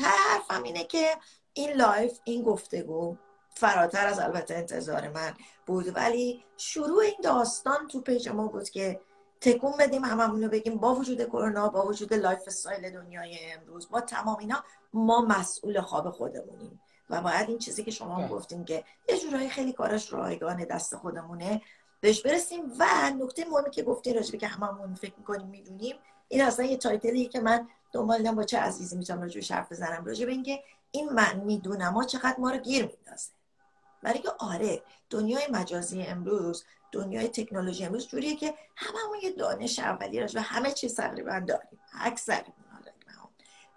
حرفم 0.00 0.62
اینه 0.62 0.84
که 0.84 1.06
این 1.54 1.72
لایو 1.72 2.18
این 2.24 2.42
گفتگو 2.42 3.16
فراتر 3.56 4.06
از 4.06 4.18
البته 4.18 4.54
انتظار 4.54 5.08
من 5.08 5.34
بود. 5.66 5.96
ولی 5.96 6.44
شروع 6.56 7.02
این 7.02 7.20
داستان 7.22 7.88
تو 7.88 8.00
پیج 8.00 8.28
ما 8.28 8.48
بود 8.48 8.70
که 8.70 9.00
تکون 9.40 9.72
بدیم 9.78 10.04
هممون 10.04 10.42
رو 10.42 10.48
بگیم 10.48 10.76
با 10.76 10.94
وجود 10.94 11.24
کرونا 11.24 11.68
با 11.68 11.86
وجود 11.86 12.14
lifestyle 12.14 12.90
دنیای 12.90 13.38
امروز 13.52 13.88
با 13.88 14.00
تمام 14.00 14.38
اینا 14.38 14.64
ما 14.92 15.20
مسئول 15.20 15.80
خواب 15.80 16.10
خودمونیم. 16.10 16.80
و 17.10 17.20
باید 17.20 17.48
این 17.48 17.58
چیزی 17.58 17.84
که 17.84 17.90
شما 17.90 18.14
هم 18.14 18.22
بله. 18.22 18.28
گفتیم 18.28 18.64
که 18.64 18.84
یه 19.08 19.18
جورایی 19.18 19.48
خیلی 19.48 19.72
کارش 19.72 20.12
رایگان 20.12 20.64
دست 20.64 20.96
خودمونه 20.96 21.62
بهش 22.00 22.22
برسیم. 22.22 22.72
و 22.78 22.84
نکته 23.18 23.44
مهمی 23.44 23.70
که 23.70 23.82
گفتی 23.82 24.12
راجبه 24.12 24.38
که 24.38 24.46
هممون 24.46 24.94
فکر 24.94 25.14
می‌کنیم 25.18 25.46
می‌دونیم 25.46 25.96
این 26.28 26.42
اصلا 26.42 26.64
یه 26.64 26.76
تایتلی 26.76 27.28
که 27.28 27.40
من 27.40 27.68
دنبال 27.92 28.30
با 28.32 28.44
چه 28.44 28.58
عزیزی 28.58 28.96
می‌تونم 28.96 29.22
راجبه 29.22 29.54
حرف 29.54 29.72
بزنم. 29.72 30.04
راجبه 30.04 30.32
اینکه 30.32 30.62
این 30.90 31.12
من 31.12 31.40
می‌دونم 31.40 31.88
ما 31.88 32.04
چقدر 32.04 32.36
ما 32.38 32.50
رو 32.50 32.58
گیر 32.58 32.82
میندازه. 32.82 33.35
برای 34.06 34.18
که 34.18 34.30
آره 34.38 34.82
دنیای 35.10 35.46
مجازی 35.50 36.02
امروز 36.02 36.64
دنیای 36.92 37.28
تکنولوژی 37.28 37.84
امروز 37.84 38.08
جوریه 38.08 38.36
که 38.36 38.54
هممون 38.76 39.18
یه 39.22 39.30
دانش 39.30 39.78
اولیه 39.78 40.26
و 40.34 40.40
همه 40.40 40.72
چیز 40.72 40.96
تقریبا 40.96 41.42
داریم 41.48 41.80
اکثر 42.00 42.44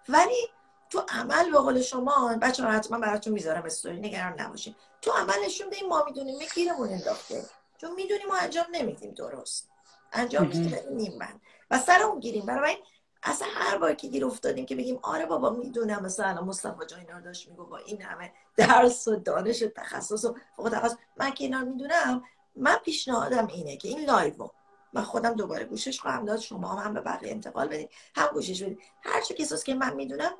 ولی 0.09 0.47
تو 0.89 1.03
عمل 1.09 1.51
به 1.51 1.57
قول 1.57 1.81
شما 1.81 2.37
بچه 2.41 2.63
ها 2.63 2.71
حتما 2.71 2.99
براتون 2.99 3.33
می‌ذارم 3.33 3.63
استوری 3.63 3.99
نگران 3.99 4.41
نباشین. 4.41 4.75
تو 5.01 5.11
عمل 5.11 5.45
نشون 5.45 5.69
بدیم 5.69 5.87
ما 5.87 6.03
می‌دونیم 6.05 6.39
گیرمون 6.55 6.89
انداخته. 6.89 7.45
چون 7.77 7.95
می‌دونیم 7.95 8.27
ما 8.27 8.37
انجام 8.37 8.65
نمیدیم 8.71 9.13
درست. 9.13 9.69
انجام 10.13 10.47
میدیم 10.47 10.79
نیم 10.91 11.17
من 11.17 11.41
و 11.71 11.79
سر 11.79 12.01
اون 12.01 12.19
گیریم. 12.19 12.45
برای 12.45 12.77
اصلا 13.23 13.47
هر 13.51 13.77
بار 13.77 13.93
که 13.93 14.07
گیر 14.07 14.25
افتادیم 14.25 14.65
که 14.65 14.75
بگیم 14.75 14.99
آره 15.01 15.25
بابا 15.25 15.49
می‌دونم 15.49 16.03
مثلا 16.03 16.41
مصطفی 16.41 16.85
جان 16.85 16.99
اینا 16.99 17.19
داشت 17.19 17.49
میگو 17.49 17.65
با 17.65 17.77
این 17.77 18.01
همه 18.01 18.33
درس 18.57 19.07
و 19.07 19.15
دانش 19.15 19.63
و 19.63 19.67
تخصص 19.67 20.25
و 20.25 20.35
فوق 20.55 20.69
تخصص 20.69 20.95
من 21.17 21.31
که 21.31 21.43
اینا 21.43 21.61
می‌دونم 21.61 22.23
من 22.55 22.75
پیشنهادم 22.75 23.47
اینه 23.47 23.77
که 23.77 23.87
این 23.87 24.05
لایو 24.05 24.47
من 24.93 25.01
خودم 25.01 25.33
دوباره 25.33 25.65
گوشش 25.65 25.99
خواهم 25.99 26.25
داد 26.25 26.39
شما 26.39 26.75
هم, 26.75 26.93
به 26.93 27.01
بقیه 27.01 27.31
انتقال 27.31 27.67
بدید 27.67 27.89
هم 28.15 28.27
گوشش 28.27 28.63
بدید 28.63 28.79
هر 29.01 29.21
چه 29.21 29.33
کساس 29.33 29.63
که 29.63 29.73
من 29.73 29.95
می‌دونم 29.95 30.31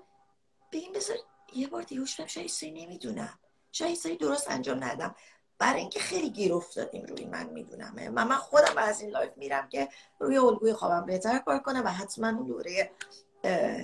بگیم 0.72 0.94
بذار 0.94 1.18
یه 1.54 1.68
بار 1.68 1.82
دیگه 1.82 2.06
شاید 2.06 2.48
سری 2.50 2.72
نمی‌دونم. 2.72 3.40
شاید 3.72 4.18
درست 4.18 4.52
انجام 4.52 4.84
ندم 4.84 5.16
برای 5.60 5.80
اینکه 5.80 6.00
خیلی 6.00 6.30
گیر 6.30 6.54
افتادیم 6.54 7.06
روی 7.06 7.26
من 7.26 7.50
می‌دونم 7.50 7.94
من 7.96 8.28
من 8.28 8.36
خودم 8.36 8.78
از 8.78 9.02
این 9.02 9.12
لایو 9.12 9.32
میرم 9.38 9.70
که 9.70 9.88
روی 10.20 10.38
الگوی 10.38 10.74
خوابم 10.74 11.06
بهتر 11.06 11.40
کار 11.40 11.60
کنه 11.60 11.82
و 11.82 11.88
حتما 11.88 12.28
اون 12.28 12.48
دوره 12.48 12.92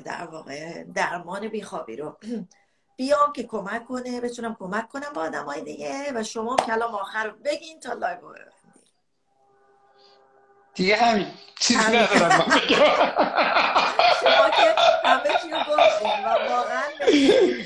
در 0.06 0.28
واقع 0.32 0.84
درمان 0.84 1.48
بیخوابی 1.48 1.96
رو 1.96 2.18
بیام 2.98 3.34
که 3.34 3.44
کمک 3.44 3.86
کنه 3.86 4.22
بتونم 4.22 4.56
کمک 4.60 4.90
کنم 4.90 5.14
با 5.16 5.22
آدم 5.22 5.46
های 5.46 5.62
دیگه 5.62 6.12
و 6.16 6.24
شما 6.24 6.56
کلام 6.56 6.96
آخر 6.96 7.30
بگین 7.30 7.80
تا 7.80 7.94
لایو 7.94 8.20
دیگه 10.76 10.96
همین 10.96 11.28
چیزی 11.60 11.80
ندارم. 11.80 12.40
شما 14.22 14.50
که 14.50 14.76
همه 15.04 15.40
چی 15.42 15.50
رو 15.50 15.58
گفتیم 15.60 16.26
و 16.26 16.30
واقعا 16.50 16.84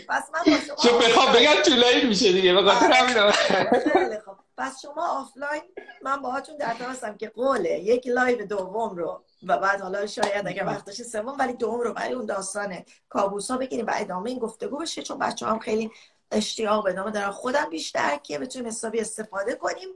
پس 0.09 0.23
من 0.33 0.53
با 0.53 0.89
شما 0.89 0.97
بخوام 0.99 1.33
بگم 1.33 1.61
طولایی 1.65 2.05
میشه 2.05 2.31
دیگه 2.31 2.53
به 2.53 2.71
خاطر 2.71 2.91
همین 2.91 3.31
خیلی 3.31 4.19
خوب. 4.25 4.35
پس 4.57 4.81
شما 4.81 5.21
آفلاین 5.21 5.61
من 6.01 6.21
باهاتون 6.21 6.57
در 6.57 6.73
هستم 6.73 7.17
که 7.17 7.29
قوله. 7.29 7.79
یک 7.79 8.07
لایو 8.07 8.45
دوم 8.45 8.95
رو 8.95 9.23
و 9.43 9.57
بعد 9.57 9.81
حالا 9.81 10.07
شاید 10.07 10.47
اگر 10.47 10.65
وقتش 10.65 11.01
سوم 11.01 11.35
ولی 11.39 11.53
دوم 11.53 11.79
رو 11.79 11.93
برای 11.93 12.13
اون 12.13 12.25
داستان 12.25 12.83
کابوس 13.09 13.51
ها 13.51 13.57
بگیریم 13.57 13.85
و 13.85 13.91
ادامه 13.95 14.29
این 14.29 14.39
گفتگو 14.39 14.77
بشه 14.77 15.03
چون 15.03 15.19
بچه 15.19 15.45
هم 15.45 15.59
خیلی 15.59 15.91
اشتیاق 16.31 16.83
به 16.83 16.89
ادامه 16.89 17.11
دارن. 17.11 17.31
خودم 17.31 17.69
بیشتر 17.69 18.17
که 18.23 18.39
بتونیم 18.39 18.67
حسابی 18.67 18.99
استفاده 18.99 19.55
کنیم. 19.55 19.89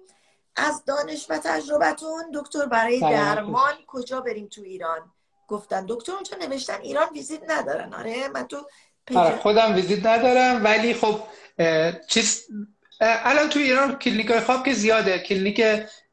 از 0.56 0.86
دانش 0.86 1.26
و 1.30 1.38
تجربتون 1.38 2.24
دکتر 2.34 2.66
برای 2.66 3.00
درمان 3.00 3.74
کجا 3.88 4.22
بریم 4.22 4.48
تو 4.48 4.62
ایران؟ 4.62 5.00
گفتن 5.48 5.86
دکتر 5.90 6.12
اونجا 6.12 6.38
نوشتن 6.38 6.82
ایران 6.82 7.08
ویزیت 7.14 7.42
ندارن. 7.50 7.94
آره 7.94 8.28
من 8.28 8.48
تو 8.48 8.58
آره 9.16 9.38
خودم 9.38 9.76
ویزیت 9.76 10.06
ندارم 10.06 10.64
ولی 10.64 10.94
خب 10.94 11.20
چیز 12.10 12.48
الان 13.02 13.50
تو 13.50 13.60
ایران 13.60 14.00
کلینیک 14.00 14.28
های 14.28 14.40
خواب 14.40 14.66
که 14.66 14.74
زیاده. 14.74 15.20
کلینیک 15.20 15.60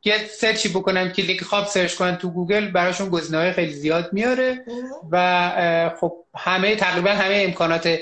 یه 0.05 0.27
search 0.39 0.69
ی 0.69 0.76
بکنن 0.76 1.09
کلینیک 1.13 1.45
خواب 1.45 1.67
search 1.67 1.95
کنن 1.95 2.17
تو 2.17 2.31
گوگل 2.31 2.71
براشون 2.71 3.09
گزینه‌های 3.09 3.53
خیلی 3.53 3.73
زیاد 3.73 4.13
میاره. 4.13 4.65
و 5.11 5.91
خب 6.01 6.25
همه 6.35 6.77
تقریبا 6.77 7.11
همه 7.11 7.43
امکانات 7.47 7.99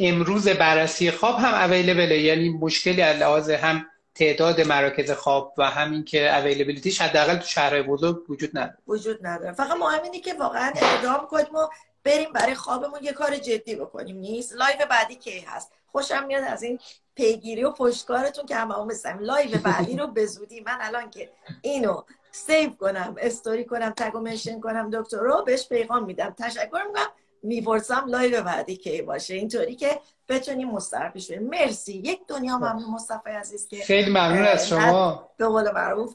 امروز 0.00 0.48
بررسی 0.48 1.10
خواب 1.10 1.38
هم 1.38 1.54
available 1.54 2.12
ه 2.12 2.18
یعنی 2.18 2.48
مشکلی 2.48 3.02
از 3.02 3.16
لحاظ 3.16 3.50
هم 3.50 3.86
تعداد 4.16 4.60
مراکز 4.60 5.10
خواب 5.10 5.54
و 5.58 5.70
همین 5.70 6.04
که 6.04 6.36
availability 6.36 6.91
ش 6.91 7.00
حداقل 7.00 7.36
تو 7.36 7.46
شهرهای 7.46 7.82
بزرگ 7.82 8.30
وجود 8.30 8.50
نداره. 8.58 8.78
وجود 8.86 9.26
نداره. 9.26 9.52
فقط 9.52 9.76
مهم 9.76 10.02
اینه 10.02 10.20
که 10.20 10.34
واقعا 10.34 10.72
اقدام 10.76 11.26
کنیم 11.26 11.54
و 11.54 11.68
بریم 12.04 12.32
برای 12.32 12.54
خوابمون 12.54 13.00
یه 13.02 13.12
کار 13.12 13.36
جدی 13.36 13.74
بکنیم. 13.74 14.16
نیست؟ 14.16 14.52
لایو 14.52 14.86
بعدی 14.90 15.14
کی 15.14 15.40
هست؟ 15.40 15.72
خوشم 15.92 16.26
میاد 16.26 16.44
از 16.44 16.62
این 16.62 16.78
پیگیری 17.14 17.64
و 17.64 17.70
پشتکارتون 17.70 18.46
که 18.46 18.56
همه 18.56 18.84
مثلا 18.84 19.18
لایو 19.20 19.58
بعدی 19.58 19.96
رو 19.96 20.06
به 20.06 20.26
زودی 20.26 20.60
من 20.60 20.78
الان 20.80 21.10
که 21.10 21.30
اینو 21.62 22.02
save 22.32 22.70
کنم 22.70 23.14
استوری 23.18 23.64
کنم 23.64 23.90
tag 23.90 24.14
و 24.14 24.20
mention 24.20 24.60
کنم 24.60 24.90
دکتر 24.90 25.16
رو 25.16 25.42
بهش 25.42 25.68
پیغام 25.68 26.04
میدم. 26.04 26.34
تشکر 26.38 26.82
می‌کنم. 26.86 27.06
می‌پرسم 27.42 28.04
لایو 28.08 28.42
بعدی 28.42 28.76
کی 28.76 29.02
باشه. 29.02 29.34
اینطوری 29.34 29.74
که 29.74 30.00
بتونیم 30.28 30.70
مسترد 30.70 31.18
شده 31.18 31.38
مرسی. 31.38 31.92
یک 31.92 32.20
دنیا 32.28 32.58
ممنون 32.58 32.90
مصطفی 32.90 33.30
عزیز 33.30 33.68
که 33.68 33.76
خیلی 33.76 34.10
ممنون 34.10 34.44
از 34.44 34.68
شما. 34.68 35.30
به 35.36 35.46
قول 35.46 35.70
معروف 35.70 36.14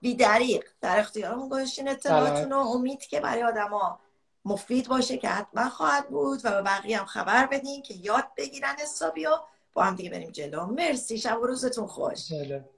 بی 0.00 0.14
دریق 0.14 0.64
در 0.80 0.98
اختیارمون 0.98 1.48
گذاشتین 1.48 1.88
اطلاعاتون 1.88 2.52
و 2.52 2.56
امید 2.56 3.00
که 3.00 3.20
برای 3.20 3.42
آدما 3.42 4.00
مفید 4.44 4.88
باشه 4.88 5.16
که 5.16 5.28
حتما 5.28 5.68
خواهد 5.68 6.08
بود 6.08 6.40
و 6.44 6.50
به 6.50 6.62
بقیه 6.62 6.98
هم 6.98 7.04
خبر 7.04 7.46
بدین 7.46 7.82
که 7.82 7.94
یاد 7.94 8.24
بگیرن 8.36 8.74
حسابی 8.82 9.26
و 9.26 9.30
با 9.72 9.82
هم 9.82 9.94
دیگه 9.96 10.10
بریم 10.10 10.30
جلو. 10.30 10.66
مرسی. 10.66 11.18
شب 11.18 11.38
و 11.42 11.46
روزتون 11.46 11.86
خوش. 11.86 12.18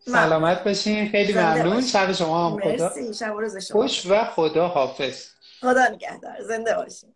سلامت 0.05 0.64
باشین. 0.64 1.09
خیلی 1.09 1.32
ممنون. 1.32 1.82
شب 1.82 2.12
شما 2.12 2.51
هم 2.51 2.61
خدا 2.61 2.89
مرسی. 2.89 3.14
شب 3.14 3.34
و 3.34 3.41
روز 3.41 3.57
شما 3.57 3.82
خوش 3.82 4.07
و 4.07 4.24
خدا 4.24 4.68
حافظ. 4.68 5.26
خدا 5.61 5.89
نگهدار. 5.89 6.43
زنده 6.43 6.74
باشین. 6.74 7.14